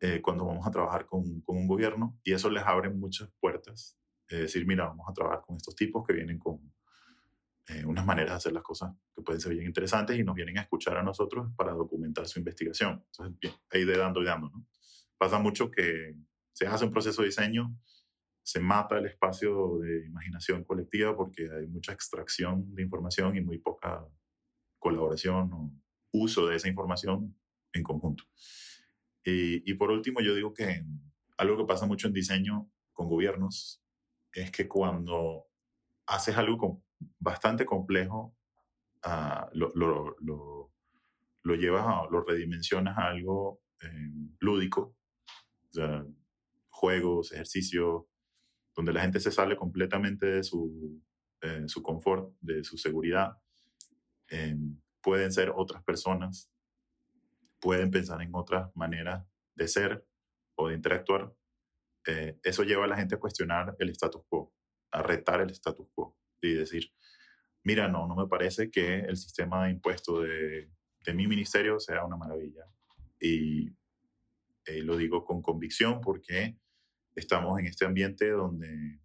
eh, 0.00 0.20
cuando 0.20 0.44
vamos 0.44 0.66
a 0.66 0.72
trabajar 0.72 1.06
con, 1.06 1.40
con, 1.42 1.56
un 1.56 1.68
gobierno 1.68 2.18
y 2.24 2.32
eso 2.32 2.50
les 2.50 2.64
abre 2.64 2.90
muchas 2.90 3.30
puertas. 3.38 3.96
Es 4.26 4.40
decir, 4.40 4.66
mira, 4.66 4.86
vamos 4.86 5.06
a 5.08 5.12
trabajar 5.12 5.42
con 5.46 5.54
estos 5.54 5.76
tipos 5.76 6.04
que 6.04 6.14
vienen 6.14 6.36
con, 6.36 6.58
eh, 7.68 7.84
unas 7.84 8.04
maneras 8.04 8.30
de 8.32 8.36
hacer 8.38 8.52
las 8.54 8.64
cosas 8.64 8.92
que 9.14 9.22
pueden 9.22 9.40
ser 9.40 9.52
bien 9.52 9.66
interesantes 9.66 10.18
y 10.18 10.24
nos 10.24 10.34
vienen 10.34 10.58
a 10.58 10.62
escuchar 10.62 10.96
a 10.96 11.04
nosotros 11.04 11.48
para 11.56 11.74
documentar 11.74 12.26
su 12.26 12.40
investigación. 12.40 13.04
Entonces, 13.06 13.38
bien, 13.38 13.54
ahí 13.70 13.84
de 13.84 13.96
dando 13.96 14.20
y 14.20 14.24
dando, 14.24 14.50
¿no? 14.50 14.66
Pasa 15.16 15.38
mucho 15.38 15.70
que 15.70 16.16
se 16.50 16.66
hace 16.66 16.84
un 16.84 16.90
proceso 16.90 17.22
de 17.22 17.28
diseño, 17.28 17.72
se 18.48 18.60
mata 18.60 18.96
el 18.96 19.04
espacio 19.04 19.78
de 19.80 20.06
imaginación 20.06 20.64
colectiva 20.64 21.14
porque 21.14 21.50
hay 21.54 21.66
mucha 21.66 21.92
extracción 21.92 22.74
de 22.74 22.82
información 22.82 23.36
y 23.36 23.42
muy 23.42 23.58
poca 23.58 24.02
colaboración 24.78 25.52
o 25.52 25.70
uso 26.14 26.46
de 26.46 26.56
esa 26.56 26.66
información 26.66 27.38
en 27.74 27.82
conjunto. 27.82 28.24
Y, 29.22 29.74
por 29.74 29.90
último, 29.90 30.22
yo 30.22 30.34
digo 30.34 30.54
que 30.54 30.82
algo 31.36 31.58
que 31.58 31.66
pasa 31.66 31.84
mucho 31.84 32.06
en 32.06 32.14
diseño 32.14 32.70
con 32.94 33.10
gobiernos 33.10 33.84
es 34.32 34.50
que 34.50 34.66
cuando 34.66 35.44
haces 36.06 36.34
algo 36.38 36.56
con 36.56 36.82
bastante 37.18 37.66
complejo, 37.66 38.34
uh, 39.04 39.44
lo, 39.52 39.72
lo, 39.74 40.72
lo, 41.42 41.54
llevas, 41.54 41.84
a, 41.86 42.08
lo 42.10 42.24
redimensionas 42.24 42.96
a 42.96 43.08
algo 43.08 43.60
eh, 43.82 44.10
lúdico, 44.40 44.96
juegos, 46.70 47.32
ejercicios, 47.32 48.04
donde 48.78 48.92
la 48.92 49.00
gente 49.00 49.18
se 49.18 49.32
sale 49.32 49.56
completamente 49.56 50.24
de 50.24 50.44
su, 50.44 51.02
eh, 51.40 51.64
su 51.66 51.82
confort, 51.82 52.32
de 52.40 52.62
su 52.62 52.78
seguridad. 52.78 53.36
Eh, 54.30 54.56
pueden 55.02 55.32
ser 55.32 55.50
otras 55.52 55.82
personas, 55.82 56.48
pueden 57.58 57.90
pensar 57.90 58.22
en 58.22 58.32
otras 58.36 58.70
maneras 58.76 59.26
de 59.56 59.66
ser 59.66 60.06
o 60.54 60.68
de 60.68 60.76
interactuar. 60.76 61.34
Eh, 62.06 62.38
eso 62.44 62.62
lleva 62.62 62.84
a 62.84 62.86
la 62.86 62.96
gente 62.96 63.16
a 63.16 63.18
cuestionar 63.18 63.74
el 63.80 63.88
status 63.88 64.22
quo, 64.28 64.54
a 64.92 65.02
retar 65.02 65.40
el 65.40 65.50
status 65.50 65.88
quo 65.92 66.16
y 66.40 66.54
decir, 66.54 66.92
mira, 67.64 67.88
no, 67.88 68.06
no 68.06 68.14
me 68.14 68.28
parece 68.28 68.70
que 68.70 69.00
el 69.00 69.16
sistema 69.16 69.64
de 69.64 69.72
impuestos 69.72 70.22
de, 70.22 70.70
de 71.04 71.14
mi 71.14 71.26
ministerio 71.26 71.80
sea 71.80 72.04
una 72.04 72.16
maravilla. 72.16 72.64
Y 73.20 73.72
lo 74.84 74.96
digo 74.96 75.24
con 75.24 75.42
convicción 75.42 76.00
porque 76.00 76.56
estamos 77.18 77.58
en 77.58 77.66
este 77.66 77.84
ambiente 77.84 78.30
donde 78.30 79.00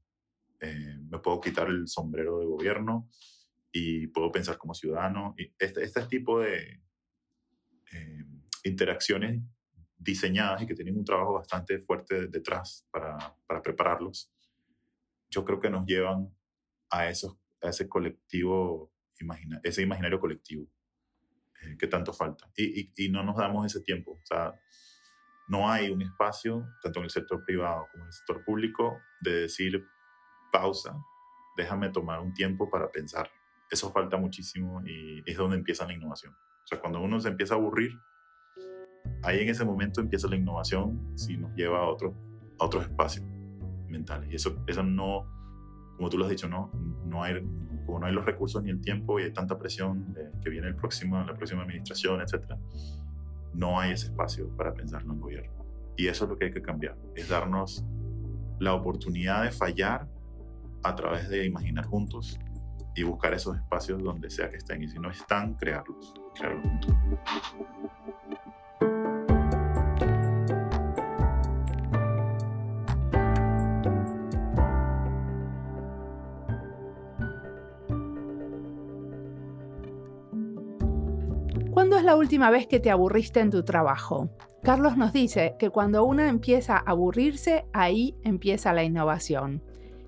eh, 0.59 0.97
me 1.09 1.20
puedo 1.20 1.41
quitar 1.41 1.68
el 1.68 1.88
sombrero 1.88 2.39
de 2.39 2.45
gobierno 2.45 3.09
y 3.72 4.07
puedo 4.07 4.32
pensar 4.32 4.57
como 4.57 4.74
ciudadano. 4.74 5.36
Y 5.38 5.53
este, 5.59 5.84
este 5.84 6.05
tipo 6.05 6.39
de 6.39 6.82
eh, 7.91 8.26
interacciones 8.64 9.41
diseñadas 9.97 10.61
y 10.61 10.68
que 10.68 10.76
tienen 10.76 10.97
un 10.97 11.05
trabajo 11.05 11.34
bastante 11.34 11.80
fuerte 11.80 12.28
detrás 12.28 12.88
para, 12.91 13.36
para 13.47 13.61
prepararlos, 13.61 14.32
yo 15.30 15.43
creo 15.43 15.59
que 15.59 15.70
nos 15.70 15.86
llevan 15.86 16.30
a, 16.89 17.09
esos, 17.09 17.38
a 17.61 17.70
ese 17.70 17.88
colectivo, 17.89 18.91
imagina, 19.20 19.59
ese 19.64 19.82
imaginario 19.82 20.20
colectivo 20.20 20.68
eh, 21.61 21.76
que 21.78 21.88
tanto 21.88 22.14
falta. 22.14 22.51
Y, 22.55 22.82
y, 22.82 22.93
y, 22.97 23.09
no 23.09 23.24
nos 23.24 23.38
damos 23.38 23.66
ese 23.66 23.82
tiempo. 23.82 24.11
O 24.11 24.26
sea, 24.26 24.53
no 25.48 25.70
hay 25.70 25.89
un 25.89 26.02
espacio, 26.02 26.68
tanto 26.82 27.00
en 27.00 27.06
el 27.06 27.12
sector 27.12 27.44
privado 27.44 27.88
como 27.91 28.04
en 28.04 28.08
el 28.08 28.14
sector 28.14 28.44
público, 28.44 29.00
de 29.22 29.41
decir 29.41 29.86
pausa, 30.52 30.96
déjame 31.58 31.89
tomar 31.89 32.20
un 32.20 32.34
tiempo 32.34 32.70
para 32.70 32.89
pensar. 32.91 33.30
Eso 33.70 33.91
falta 33.91 34.18
muchísimo 34.18 34.82
y 34.86 35.24
es 35.26 35.38
donde 35.38 35.58
empieza 35.58 35.86
la 35.86 35.94
innovación. 35.94 36.34
O 36.34 36.68
sea, 36.68 36.80
cuando 36.80 37.02
uno 37.02 37.20
se 37.20 37.30
empieza 37.30 37.56
a 37.56 37.58
aburrir, 37.58 37.91
ahí 39.24 39.39
en 39.39 39.50
ese 39.50 39.66
momento 39.66 40.02
empieza 40.02 40.28
la 40.28 40.36
innovación 40.36 41.18
si 41.18 41.38
nos 41.38 41.54
lleva 41.56 41.80
a, 41.80 41.89
otro, 41.89 42.16
a 42.60 42.66
otros 42.66 42.84
espacios 42.84 43.26
mentales. 43.88 44.32
Y 44.32 44.36
eso, 44.36 44.64
eso 44.68 44.84
no, 44.84 45.26
como 45.98 46.10
tú 46.10 46.18
lo 46.18 46.26
has 46.26 46.32
dicho, 46.32 46.48
no, 46.48 46.72
no 47.06 47.24
hay, 47.24 47.41
como 47.86 48.00
no 48.00 48.06
hay 48.06 48.14
los 48.14 48.26
recursos 48.26 48.64
ni 48.64 48.70
el 48.70 48.82
tiempo 48.82 49.20
y 49.20 49.24
hay 49.24 49.34
tanta 49.34 49.58
presión 49.58 50.14
de 50.14 50.32
que 50.41 50.50
viene 50.50 50.68
el 50.68 50.76
próximo, 50.76 51.24
la 51.24 51.34
próxima 51.34 51.64
administración, 51.64 52.22
etc., 52.22 52.54
no 53.54 53.80
hay 53.80 53.91
ese 53.91 54.08
espacio 54.08 54.49
para 54.56 54.74
pensarlo 54.74 55.14
en 55.14 55.20
gobierno. 55.20 55.66
Y 55.95 56.08
eso 56.08 56.26
es 56.26 56.30
lo 56.30 56.38
que 56.38 56.45
hay 56.45 56.51
que 56.51 56.62
cambiar, 56.62 56.97
es 57.16 57.30
darnos 57.30 57.86
la 58.60 58.74
oportunidad 58.74 59.43
de 59.43 59.51
fallar 59.51 60.08
a 60.84 60.95
través 60.95 61.30
de 61.30 61.45
imaginar 61.45 61.86
juntos 61.86 62.39
y 62.95 63.04
buscar 63.04 63.34
esos 63.34 63.56
espacios 63.58 64.01
donde 64.04 64.30
sea 64.30 64.49
que 64.49 64.58
estén. 64.58 64.84
Y 64.84 64.88
si 64.88 64.99
no 64.99 65.10
están, 65.10 65.56
crearlos, 65.56 66.14
crearlos 66.36 66.64
juntos. 66.64 66.95
La 82.04 82.16
última 82.16 82.49
vez 82.49 82.68
que 82.68 82.80
te 82.80 82.91
aburriste 82.91 83.39
en 83.39 83.49
tu 83.49 83.64
trabajo? 83.64 84.30
Carlos 84.64 84.97
nos 84.97 85.14
dice 85.14 85.56
que 85.60 85.70
cuando 85.70 86.06
uno 86.06 86.24
empieza 86.24 86.78
a 86.78 86.84
aburrirse, 86.91 87.66
ahí 87.74 88.16
empieza 88.24 88.74
la 88.74 88.84
innovación. 88.84 89.62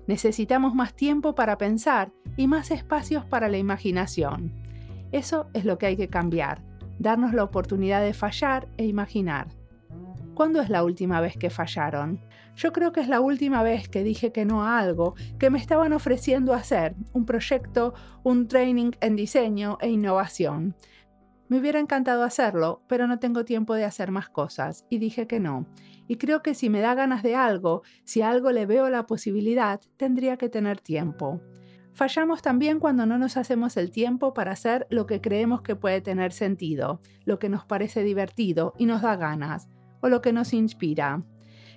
Necesitamos 0.06 0.74
más 0.74 0.94
tiempo 0.94 1.34
para 1.34 1.58
pensar 1.58 2.12
y 2.36 2.46
más 2.46 2.70
espacios 2.70 3.24
para 3.24 3.48
la 3.48 3.58
imaginación. 3.58 4.52
Eso 5.12 5.48
es 5.52 5.64
lo 5.64 5.78
que 5.78 5.86
hay 5.86 5.96
que 5.96 6.08
cambiar, 6.08 6.62
darnos 6.98 7.34
la 7.34 7.44
oportunidad 7.44 8.02
de 8.02 8.14
fallar 8.14 8.68
e 8.76 8.86
imaginar. 8.86 9.48
¿Cuándo 10.34 10.60
es 10.60 10.68
la 10.68 10.84
última 10.84 11.20
vez 11.20 11.36
que 11.36 11.50
fallaron? 11.50 12.20
Yo 12.56 12.72
creo 12.72 12.92
que 12.92 13.00
es 13.00 13.08
la 13.08 13.20
última 13.20 13.62
vez 13.62 13.88
que 13.88 14.02
dije 14.02 14.32
que 14.32 14.44
no 14.44 14.62
a 14.62 14.78
algo 14.78 15.14
que 15.38 15.50
me 15.50 15.58
estaban 15.58 15.92
ofreciendo 15.92 16.54
hacer, 16.54 16.94
un 17.12 17.26
proyecto, 17.26 17.94
un 18.22 18.48
training 18.48 18.92
en 19.00 19.16
diseño 19.16 19.78
e 19.80 19.88
innovación. 19.88 20.74
Me 21.48 21.58
hubiera 21.58 21.78
encantado 21.78 22.24
hacerlo, 22.24 22.82
pero 22.88 23.06
no 23.06 23.20
tengo 23.20 23.44
tiempo 23.44 23.74
de 23.74 23.84
hacer 23.84 24.10
más 24.10 24.28
cosas, 24.28 24.84
y 24.90 24.98
dije 24.98 25.28
que 25.28 25.38
no. 25.38 25.66
Y 26.08 26.16
creo 26.16 26.42
que 26.42 26.54
si 26.54 26.70
me 26.70 26.80
da 26.80 26.94
ganas 26.94 27.22
de 27.22 27.36
algo, 27.36 27.82
si 28.04 28.22
a 28.22 28.30
algo 28.30 28.50
le 28.50 28.66
veo 28.66 28.90
la 28.90 29.06
posibilidad, 29.06 29.80
tendría 29.96 30.36
que 30.36 30.48
tener 30.48 30.80
tiempo. 30.80 31.40
Fallamos 31.92 32.42
también 32.42 32.80
cuando 32.80 33.06
no 33.06 33.16
nos 33.16 33.36
hacemos 33.36 33.76
el 33.76 33.90
tiempo 33.90 34.34
para 34.34 34.52
hacer 34.52 34.86
lo 34.90 35.06
que 35.06 35.20
creemos 35.20 35.62
que 35.62 35.76
puede 35.76 36.00
tener 36.00 36.32
sentido, 36.32 37.00
lo 37.24 37.38
que 37.38 37.48
nos 37.48 37.64
parece 37.64 38.02
divertido 38.02 38.74
y 38.76 38.86
nos 38.86 39.02
da 39.02 39.16
ganas, 39.16 39.68
o 40.00 40.08
lo 40.08 40.20
que 40.20 40.32
nos 40.32 40.52
inspira. 40.52 41.22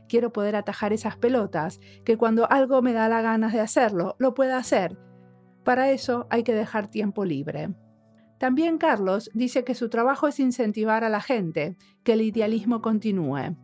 Quiero 0.09 0.34
poder 0.34 0.55
atajar 0.55 0.93
esas 0.93 1.15
pelotas, 1.15 1.80
que 2.03 2.17
cuando 2.17 2.51
algo 2.51 2.82
me 2.82 2.93
da 2.93 3.07
la 3.07 3.22
ganas 3.22 3.53
de 3.53 3.59
hacerlo, 3.59 4.15
lo 4.17 4.34
pueda 4.34 4.57
hacer. 4.57 4.97
Para 5.63 5.91
eso 5.91 6.28
hay 6.32 6.43
que 6.43 6.55
dejar 6.55 6.88
tiempo 6.88 7.24
libre. 7.24 7.70
También 8.40 8.78
Carlos 8.78 9.30
dice 9.34 9.66
que 9.66 9.76
su 9.76 9.90
trabajo 9.90 10.28
es 10.28 10.40
incentivar 10.40 11.04
a 11.04 11.10
la 11.10 11.20
gente, 11.20 11.76
que 12.04 12.14
el 12.14 12.22
idealismo 12.22 12.82
continúe. 12.82 13.58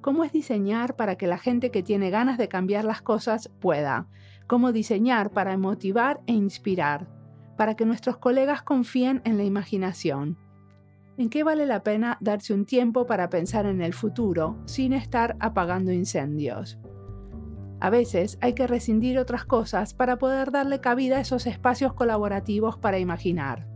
¿Cómo 0.00 0.24
es 0.24 0.32
diseñar 0.32 0.96
para 0.96 1.16
que 1.16 1.28
la 1.28 1.38
gente 1.38 1.70
que 1.70 1.84
tiene 1.84 2.10
ganas 2.10 2.36
de 2.36 2.48
cambiar 2.48 2.84
las 2.84 3.00
cosas 3.00 3.48
pueda? 3.60 4.08
¿Cómo 4.48 4.72
diseñar 4.72 5.30
para 5.30 5.56
motivar 5.56 6.20
e 6.26 6.32
inspirar? 6.32 7.06
Para 7.56 7.76
que 7.76 7.86
nuestros 7.86 8.16
colegas 8.16 8.62
confíen 8.62 9.22
en 9.24 9.36
la 9.36 9.44
imaginación. 9.44 10.36
¿En 11.16 11.30
qué 11.30 11.44
vale 11.44 11.64
la 11.64 11.84
pena 11.84 12.18
darse 12.20 12.52
un 12.52 12.64
tiempo 12.64 13.06
para 13.06 13.30
pensar 13.30 13.66
en 13.66 13.82
el 13.82 13.94
futuro 13.94 14.60
sin 14.64 14.94
estar 14.94 15.36
apagando 15.38 15.92
incendios? 15.92 16.76
A 17.80 17.90
veces 17.90 18.38
hay 18.40 18.52
que 18.52 18.66
rescindir 18.66 19.18
otras 19.18 19.44
cosas 19.44 19.94
para 19.94 20.16
poder 20.18 20.50
darle 20.50 20.80
cabida 20.80 21.16
a 21.16 21.20
esos 21.20 21.46
espacios 21.46 21.94
colaborativos 21.94 22.76
para 22.76 22.98
imaginar. 22.98 23.66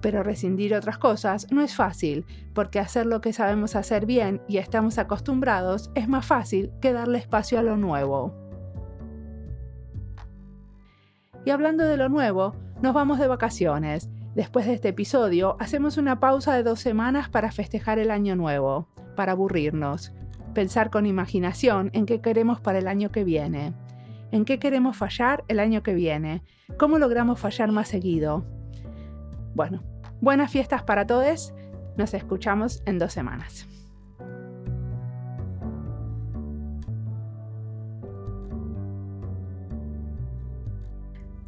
Pero 0.00 0.22
rescindir 0.22 0.74
otras 0.74 0.98
cosas 0.98 1.46
no 1.50 1.62
es 1.62 1.74
fácil, 1.74 2.26
porque 2.54 2.78
hacer 2.78 3.06
lo 3.06 3.20
que 3.20 3.32
sabemos 3.32 3.76
hacer 3.76 4.04
bien 4.04 4.42
y 4.48 4.58
estamos 4.58 4.98
acostumbrados 4.98 5.90
es 5.94 6.08
más 6.08 6.26
fácil 6.26 6.72
que 6.80 6.92
darle 6.92 7.18
espacio 7.18 7.58
a 7.58 7.62
lo 7.62 7.76
nuevo. 7.76 8.34
Y 11.44 11.50
hablando 11.50 11.84
de 11.84 11.96
lo 11.96 12.08
nuevo, 12.08 12.54
nos 12.82 12.94
vamos 12.94 13.18
de 13.18 13.28
vacaciones 13.28 14.10
Después 14.34 14.64
de 14.64 14.72
este 14.72 14.88
episodio, 14.88 15.56
hacemos 15.60 15.98
una 15.98 16.18
pausa 16.18 16.54
de 16.54 16.62
dos 16.62 16.80
semanas 16.80 17.28
para 17.28 17.52
festejar 17.52 17.98
el 17.98 18.10
año 18.10 18.34
nuevo, 18.34 18.88
para 19.14 19.32
aburrirnos, 19.32 20.14
pensar 20.52 20.90
con 20.90 21.06
imaginación 21.06 21.90
en 21.92 22.06
qué 22.06 22.20
queremos 22.20 22.60
para 22.60 22.78
el 22.78 22.88
año 22.88 23.10
que 23.10 23.24
viene, 23.24 23.72
en 24.30 24.44
qué 24.44 24.58
queremos 24.58 24.96
fallar 24.96 25.44
el 25.48 25.60
año 25.60 25.82
que 25.82 25.94
viene, 25.94 26.42
cómo 26.78 26.98
logramos 26.98 27.40
fallar 27.40 27.70
más 27.72 27.88
seguido. 27.88 28.44
Bueno, 29.54 29.82
buenas 30.20 30.50
fiestas 30.50 30.82
para 30.82 31.06
todos, 31.06 31.54
nos 31.96 32.14
escuchamos 32.14 32.82
en 32.86 32.98
dos 32.98 33.12
semanas. 33.12 33.68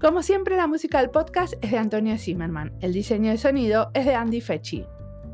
Como 0.05 0.23
siempre, 0.23 0.57
la 0.57 0.67
música 0.67 1.01
del 1.01 1.09
podcast 1.09 1.55
es 1.63 1.71
de 1.71 1.79
Antonio 1.79 2.19
Zimmerman. 2.19 2.75
El 2.81 2.93
diseño 2.93 3.31
de 3.31 3.39
sonido 3.39 3.91
es 3.95 4.05
de 4.05 4.15
Andy 4.15 4.43
Fechi. 4.43 4.85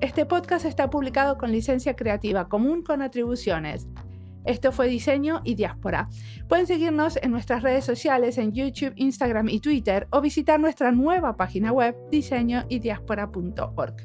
Este 0.01 0.25
podcast 0.25 0.65
está 0.65 0.89
publicado 0.89 1.37
con 1.37 1.53
licencia 1.53 1.95
creativa 1.95 2.49
común 2.49 2.83
con 2.83 3.03
atribuciones. 3.03 3.87
Esto 4.47 4.73
fue 4.73 4.89
Diseño 4.89 5.43
y 5.45 5.57
Diáspora. 5.57 6.09
Pueden 6.49 6.67
seguirnos 6.67 7.19
en 7.21 7.31
nuestras 7.31 7.63
redes 7.63 7.85
sociales 7.85 8.39
en 8.39 8.53
YouTube, 8.53 8.95
Instagram 8.97 9.51
y 9.51 9.61
Twitter 9.61 10.09
o 10.11 10.23
visitar 10.23 10.59
nuestra 10.59 10.91
nueva 10.91 11.37
página 11.37 11.71
web 11.71 11.95
diseñoydiaspora.org. 12.11 13.97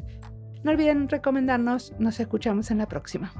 No 0.66 0.72
olviden 0.72 1.08
recomendarnos, 1.08 1.94
nos 1.98 2.20
escuchamos 2.20 2.72
en 2.72 2.80
la 2.80 2.88
próxima. 2.88 3.32